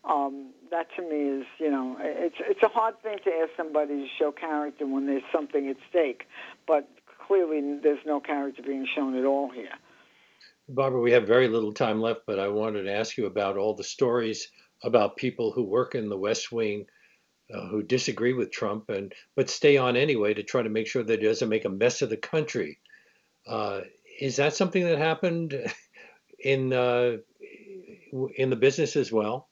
Um, 0.05 0.49
that 0.69 0.87
to 0.97 1.01
me 1.01 1.39
is, 1.39 1.45
you 1.59 1.71
know, 1.71 1.97
it's 1.99 2.35
it's 2.39 2.61
a 2.63 2.67
hard 2.67 3.01
thing 3.01 3.19
to 3.23 3.31
ask 3.31 3.51
somebody 3.55 3.93
to 3.93 4.07
show 4.19 4.31
character 4.31 4.85
when 4.85 5.07
there's 5.07 5.23
something 5.31 5.67
at 5.69 5.77
stake. 5.89 6.27
But 6.67 6.89
clearly 7.27 7.79
there's 7.81 8.05
no 8.05 8.19
character 8.19 8.61
being 8.61 8.87
shown 8.93 9.15
at 9.15 9.25
all 9.25 9.49
here. 9.49 9.69
Barbara, 10.69 11.01
we 11.01 11.11
have 11.11 11.27
very 11.27 11.47
little 11.47 11.73
time 11.73 12.01
left, 12.01 12.21
but 12.25 12.39
I 12.39 12.47
wanted 12.47 12.83
to 12.83 12.93
ask 12.93 13.17
you 13.17 13.25
about 13.25 13.57
all 13.57 13.73
the 13.73 13.83
stories 13.83 14.49
about 14.83 15.17
people 15.17 15.51
who 15.51 15.63
work 15.63 15.95
in 15.95 16.09
the 16.09 16.17
West 16.17 16.51
Wing 16.51 16.85
uh, 17.53 17.67
who 17.67 17.83
disagree 17.83 18.33
with 18.33 18.51
Trump 18.51 18.89
and 18.89 19.13
but 19.35 19.49
stay 19.49 19.77
on 19.77 19.95
anyway 19.95 20.33
to 20.33 20.43
try 20.43 20.61
to 20.61 20.69
make 20.69 20.87
sure 20.87 21.03
that 21.03 21.19
he 21.19 21.25
doesn't 21.25 21.49
make 21.49 21.65
a 21.65 21.69
mess 21.69 22.01
of 22.01 22.09
the 22.09 22.17
country. 22.17 22.79
Uh, 23.47 23.81
is 24.19 24.37
that 24.37 24.53
something 24.53 24.83
that 24.83 24.97
happened 24.97 25.53
in 26.39 26.73
uh, 26.73 27.17
in 28.35 28.49
the 28.49 28.55
business 28.55 28.95
as 28.95 29.11
well? 29.11 29.49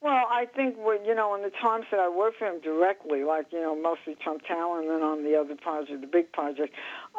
Well, 0.00 0.26
I 0.28 0.46
think 0.56 0.76
what 0.76 1.06
you 1.06 1.14
know, 1.14 1.34
in 1.34 1.42
the 1.42 1.52
times 1.62 1.86
that 1.90 2.00
I 2.00 2.08
worked 2.08 2.38
for 2.38 2.46
him 2.46 2.60
directly, 2.60 3.24
like 3.24 3.46
you 3.52 3.60
know, 3.60 3.80
mostly 3.80 4.16
Trump 4.22 4.42
Tower, 4.46 4.80
and 4.80 4.90
then 4.90 5.02
on 5.02 5.24
the 5.24 5.38
other 5.38 5.54
project, 5.54 6.00
the 6.00 6.06
big 6.06 6.32
project, 6.32 6.74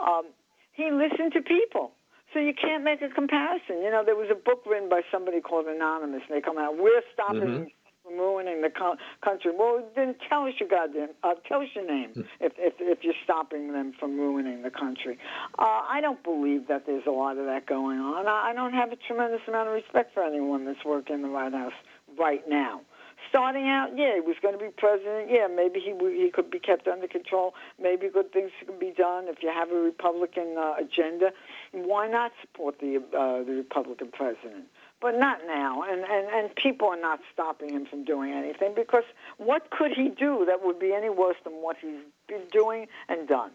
um, 0.06 0.26
he 0.74 0.92
listened 0.92 1.34
to 1.34 1.42
people. 1.42 1.94
So 2.34 2.40
you 2.40 2.54
can't 2.54 2.84
make 2.84 3.02
a 3.04 3.10
comparison. 3.10 3.84
You 3.84 3.92
know, 3.92 4.04
there 4.04 4.16
was 4.16 4.30
a 4.32 4.36
book 4.36 4.64
written 4.66 4.90
by 4.90 5.02
somebody 5.12 5.40
called 5.40 5.68
Anonymous, 5.68 6.24
and 6.28 6.36
they 6.36 6.42
come 6.42 6.58
out, 6.58 6.78
"We're 6.78 7.04
stopping 7.14 7.42
mm-hmm 7.42 7.64
from 8.04 8.18
ruining 8.18 8.62
the 8.62 8.70
co- 8.70 8.96
country. 9.24 9.52
Well, 9.58 9.84
then 9.96 10.16
tell 10.30 10.46
us 10.46 10.54
your 10.60 10.70
goddamn, 10.70 11.10
uh, 11.24 11.36
tell 11.48 11.62
us 11.62 11.70
your 11.74 11.88
name 11.88 12.10
hmm. 12.10 12.22
if, 12.40 12.54
if 12.58 12.74
if 12.80 13.00
you're 13.02 13.14
stopping 13.24 13.72
them 13.74 13.94
from 14.00 14.20
ruining 14.20 14.62
the 14.62 14.72
country. 14.72 15.18
Uh, 15.58 15.82
I 15.90 16.00
don't 16.02 16.24
believe 16.24 16.68
that 16.68 16.86
there's 16.86 17.06
a 17.08 17.12
lot 17.12 17.38
of 17.38 17.46
that 17.46 17.66
going 17.66 18.00
on. 18.00 18.28
I, 18.28 18.52
I 18.52 18.54
don't 18.54 18.74
have 18.74 18.92
a 18.92 18.98
tremendous 19.08 19.42
amount 19.48 19.70
of 19.70 19.74
respect 19.74 20.14
for 20.14 20.24
anyone 20.24 20.66
that's 20.66 20.84
working 20.86 21.16
in 21.16 21.22
the 21.22 21.30
White 21.30 21.54
House 21.54 21.74
right 22.18 22.44
now. 22.48 22.82
Starting 23.30 23.68
out, 23.68 23.90
yeah, 23.96 24.16
he 24.16 24.22
was 24.22 24.36
going 24.42 24.54
to 24.54 24.60
be 24.60 24.70
president. 24.78 25.30
Yeah, 25.30 25.48
maybe 25.48 25.80
he 25.80 25.94
he 26.14 26.30
could 26.32 26.52
be 26.52 26.60
kept 26.60 26.88
under 26.88 27.08
control. 27.08 27.54
Maybe 27.82 28.10
good 28.10 28.34
things 28.34 28.52
can 28.66 28.78
be 28.78 28.92
done 28.96 29.26
if 29.28 29.38
you 29.42 29.50
have 29.50 29.72
a 29.72 29.80
Republican 29.80 30.56
uh, 30.58 30.74
agenda. 30.78 31.32
Why 31.72 32.08
not 32.08 32.32
support 32.42 32.80
the 32.80 32.98
uh, 32.98 33.44
the 33.48 33.54
Republican 33.54 34.12
president? 34.12 34.66
But 35.04 35.20
not 35.20 35.40
now, 35.46 35.84
and, 35.84 36.02
and 36.02 36.28
and 36.34 36.56
people 36.56 36.88
are 36.88 37.00
not 37.00 37.20
stopping 37.32 37.70
him 37.70 37.86
from 37.86 38.06
doing 38.06 38.32
anything 38.32 38.74
because 38.74 39.04
what 39.38 39.70
could 39.70 39.92
he 39.92 40.10
do 40.10 40.46
that 40.48 40.64
would 40.64 40.80
be 40.80 40.94
any 40.94 41.10
worse 41.10 41.36
than 41.44 41.54
what 41.62 41.76
he's 41.80 42.02
been 42.28 42.48
doing 42.52 42.88
and 43.10 43.28
done? 43.28 43.52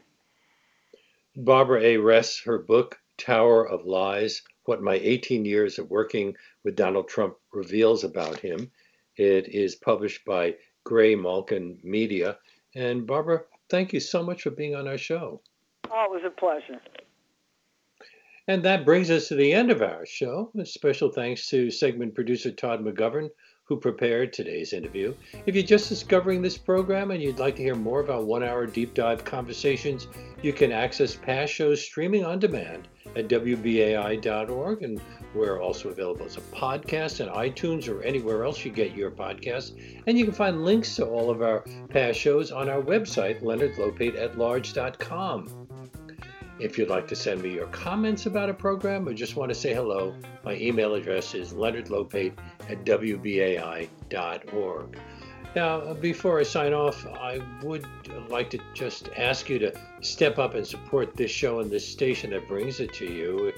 Barbara 1.34 1.80
A. 1.82 1.96
Res, 1.96 2.38
her 2.44 2.58
book 2.58 2.98
Tower 3.16 3.66
of 3.66 3.86
Lies 3.86 4.42
what 4.68 4.82
my 4.82 5.00
18 5.02 5.46
years 5.46 5.78
of 5.78 5.90
working 5.90 6.36
with 6.62 6.76
Donald 6.76 7.08
Trump 7.08 7.34
reveals 7.54 8.04
about 8.04 8.38
him. 8.38 8.70
It 9.16 9.48
is 9.48 9.74
published 9.74 10.26
by 10.26 10.56
Graymalkin 10.86 11.82
Media. 11.82 12.36
And 12.74 13.06
Barbara, 13.06 13.44
thank 13.70 13.94
you 13.94 14.00
so 14.00 14.22
much 14.22 14.42
for 14.42 14.50
being 14.50 14.74
on 14.74 14.86
our 14.86 14.98
show. 14.98 15.40
Oh, 15.90 16.04
it 16.04 16.10
was 16.10 16.22
a 16.26 16.30
pleasure. 16.30 16.82
And 18.48 18.62
that 18.64 18.86
brings 18.86 19.10
us 19.10 19.28
to 19.28 19.34
the 19.34 19.52
end 19.52 19.70
of 19.70 19.82
our 19.82 20.06
show. 20.06 20.50
A 20.58 20.64
special 20.64 21.12
thanks 21.12 21.48
to 21.50 21.70
segment 21.70 22.14
producer 22.14 22.50
Todd 22.50 22.82
McGovern, 22.82 23.28
who 23.64 23.78
prepared 23.78 24.32
today's 24.32 24.72
interview. 24.72 25.14
If 25.44 25.54
you're 25.54 25.62
just 25.62 25.90
discovering 25.90 26.40
this 26.40 26.56
program 26.56 27.10
and 27.10 27.22
you'd 27.22 27.38
like 27.38 27.56
to 27.56 27.62
hear 27.62 27.74
more 27.74 28.00
about 28.00 28.24
one 28.24 28.42
hour 28.42 28.66
deep 28.66 28.94
dive 28.94 29.22
conversations, 29.22 30.08
you 30.40 30.54
can 30.54 30.72
access 30.72 31.14
past 31.14 31.52
shows 31.52 31.82
streaming 31.82 32.24
on 32.24 32.38
demand 32.38 32.88
at 33.16 33.28
WBAI.org. 33.28 34.82
And 34.82 34.98
we're 35.34 35.60
also 35.60 35.90
available 35.90 36.24
as 36.24 36.38
a 36.38 36.40
podcast 36.40 37.20
on 37.20 37.34
iTunes 37.36 37.86
or 37.86 38.02
anywhere 38.02 38.44
else 38.44 38.64
you 38.64 38.72
get 38.72 38.96
your 38.96 39.10
podcasts. 39.10 39.78
And 40.06 40.18
you 40.18 40.24
can 40.24 40.32
find 40.32 40.64
links 40.64 40.96
to 40.96 41.04
all 41.04 41.28
of 41.28 41.42
our 41.42 41.66
past 41.90 42.18
shows 42.18 42.50
on 42.50 42.70
our 42.70 42.80
website, 42.80 43.42
leonardlopate 43.42 44.16
If 46.60 46.76
you'd 46.76 46.88
like 46.88 47.06
to 47.08 47.16
send 47.16 47.42
me 47.42 47.54
your 47.54 47.68
comments 47.68 48.26
about 48.26 48.48
a 48.48 48.54
program 48.54 49.08
or 49.08 49.14
just 49.14 49.36
want 49.36 49.50
to 49.50 49.54
say 49.54 49.72
hello, 49.72 50.14
my 50.44 50.56
email 50.56 50.94
address 50.94 51.34
is 51.34 51.52
leonardlopate 51.52 52.32
at 52.68 52.84
wbai.org. 52.84 53.88
Now, 55.56 55.80
uh, 55.80 55.94
before 55.94 56.40
I 56.40 56.42
sign 56.42 56.72
off, 56.72 57.06
I 57.06 57.40
would 57.62 57.86
like 58.28 58.50
to 58.50 58.58
just 58.74 59.08
ask 59.16 59.48
you 59.48 59.58
to 59.60 59.72
step 60.00 60.38
up 60.38 60.54
and 60.54 60.66
support 60.66 61.16
this 61.16 61.30
show 61.30 61.60
and 61.60 61.70
this 61.70 61.88
station 61.88 62.30
that 62.30 62.46
brings 62.48 62.80
it 62.80 62.92
to 62.94 63.06
you. 63.06 63.52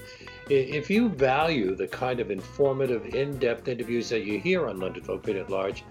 If 0.49 0.89
you 0.91 1.09
value 1.09 1.75
the 1.75 1.89
kind 1.89 2.21
of 2.21 2.31
informative, 2.31 3.15
in 3.15 3.39
depth 3.39 3.67
interviews 3.67 4.09
that 4.11 4.25
you 4.25 4.39
hear 4.39 4.69
on 4.69 4.79
Leonard 4.79 5.05
Lopate 5.05 5.41
at 5.41 5.51
Large, 5.51 5.85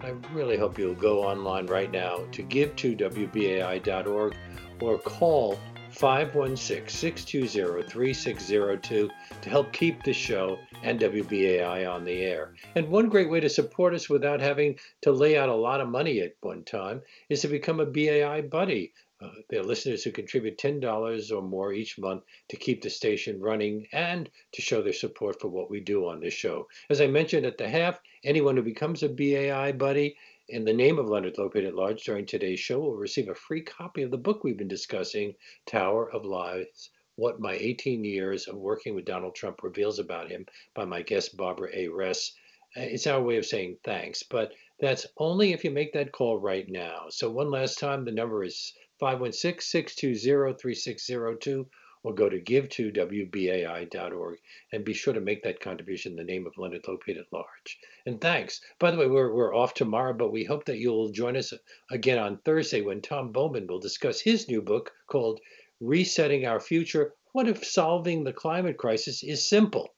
I 0.00 0.14
really 0.32 0.56
hope 0.56 0.78
you'll 0.78 0.94
go 0.94 1.22
online 1.22 1.66
right 1.66 1.90
now 1.90 2.24
to 2.32 2.42
give 2.42 2.74
to 2.76 2.96
WBAI.org 2.96 4.36
or 4.80 4.98
call 4.98 5.58
516 5.96 6.88
620 6.88 7.82
3602 7.88 9.10
to 9.40 9.50
help 9.50 9.72
keep 9.72 10.02
the 10.02 10.12
show 10.12 10.58
and 10.82 11.00
WBAI 11.00 11.90
on 11.90 12.04
the 12.04 12.20
air. 12.20 12.54
And 12.74 12.88
one 12.88 13.08
great 13.08 13.30
way 13.30 13.40
to 13.40 13.48
support 13.48 13.94
us 13.94 14.10
without 14.10 14.42
having 14.42 14.78
to 15.02 15.10
lay 15.10 15.38
out 15.38 15.48
a 15.48 15.54
lot 15.54 15.80
of 15.80 15.88
money 15.88 16.20
at 16.20 16.34
one 16.42 16.64
time 16.64 17.00
is 17.30 17.40
to 17.40 17.48
become 17.48 17.80
a 17.80 17.86
BAI 17.86 18.42
buddy. 18.42 18.92
Uh, 19.22 19.30
there 19.48 19.60
are 19.60 19.64
listeners 19.64 20.04
who 20.04 20.10
contribute 20.10 20.58
$10 20.58 21.34
or 21.34 21.40
more 21.40 21.72
each 21.72 21.98
month 21.98 22.24
to 22.50 22.56
keep 22.56 22.82
the 22.82 22.90
station 22.90 23.40
running 23.40 23.86
and 23.90 24.28
to 24.52 24.60
show 24.60 24.82
their 24.82 24.92
support 24.92 25.40
for 25.40 25.48
what 25.48 25.70
we 25.70 25.80
do 25.80 26.06
on 26.06 26.20
this 26.20 26.34
show. 26.34 26.68
As 26.90 27.00
I 27.00 27.06
mentioned 27.06 27.46
at 27.46 27.56
the 27.56 27.66
half, 27.66 27.98
anyone 28.22 28.56
who 28.56 28.62
becomes 28.62 29.02
a 29.02 29.08
BAI 29.08 29.72
buddy 29.72 30.18
in 30.48 30.64
the 30.64 30.72
name 30.72 30.98
of 30.98 31.08
Leonard 31.08 31.34
Lopate 31.34 31.66
at 31.66 31.74
Large 31.74 32.04
during 32.04 32.24
today's 32.24 32.60
show 32.60 32.78
will 32.78 32.94
receive 32.94 33.28
a 33.28 33.34
free 33.34 33.62
copy 33.62 34.02
of 34.02 34.12
the 34.12 34.16
book 34.16 34.44
we've 34.44 34.56
been 34.56 34.68
discussing, 34.68 35.34
Tower 35.66 36.08
of 36.12 36.24
Lies 36.24 36.90
What 37.16 37.40
My 37.40 37.54
18 37.54 38.04
Years 38.04 38.46
of 38.46 38.56
Working 38.56 38.94
with 38.94 39.06
Donald 39.06 39.34
Trump 39.34 39.64
Reveals 39.64 39.98
About 39.98 40.30
Him 40.30 40.46
by 40.72 40.84
my 40.84 41.02
guest 41.02 41.36
Barbara 41.36 41.70
A. 41.74 41.88
Res. 41.88 42.32
Uh, 42.76 42.82
it's 42.82 43.08
our 43.08 43.20
way 43.20 43.38
of 43.38 43.46
saying 43.46 43.78
thanks, 43.82 44.22
but 44.22 44.52
that's 44.78 45.06
only 45.18 45.52
if 45.52 45.64
you 45.64 45.72
make 45.72 45.92
that 45.94 46.12
call 46.12 46.38
right 46.38 46.68
now. 46.68 47.06
So, 47.08 47.28
one 47.28 47.50
last 47.50 47.80
time, 47.80 48.04
the 48.04 48.12
number 48.12 48.44
is 48.44 48.72
516 49.00 49.60
620 49.60 50.56
3602 50.58 51.68
or 52.06 52.14
go 52.14 52.28
to 52.28 52.40
give2wbai.org 52.40 54.38
and 54.72 54.84
be 54.84 54.92
sure 54.92 55.12
to 55.12 55.20
make 55.20 55.42
that 55.42 55.58
contribution 55.58 56.12
in 56.12 56.16
the 56.16 56.22
name 56.22 56.46
of 56.46 56.56
Leonard 56.56 56.84
Lopate 56.84 57.18
at 57.18 57.32
large. 57.32 57.80
And 58.06 58.20
thanks. 58.20 58.60
By 58.78 58.92
the 58.92 58.96
way, 58.96 59.08
we're, 59.08 59.34
we're 59.34 59.52
off 59.52 59.74
tomorrow, 59.74 60.12
but 60.12 60.30
we 60.30 60.44
hope 60.44 60.66
that 60.66 60.78
you'll 60.78 61.10
join 61.10 61.36
us 61.36 61.52
again 61.90 62.20
on 62.20 62.38
Thursday 62.44 62.80
when 62.80 63.02
Tom 63.02 63.32
Bowman 63.32 63.66
will 63.66 63.80
discuss 63.80 64.20
his 64.20 64.48
new 64.48 64.62
book 64.62 64.92
called 65.08 65.40
Resetting 65.80 66.46
Our 66.46 66.60
Future 66.60 67.12
What 67.32 67.48
if 67.48 67.64
Solving 67.64 68.22
the 68.22 68.32
Climate 68.32 68.76
Crisis 68.76 69.24
is 69.24 69.48
Simple? 69.48 69.92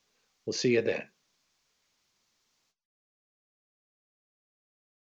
We'll 0.47 0.55
see 0.55 0.77
you 0.77 0.81
then. 0.81 1.03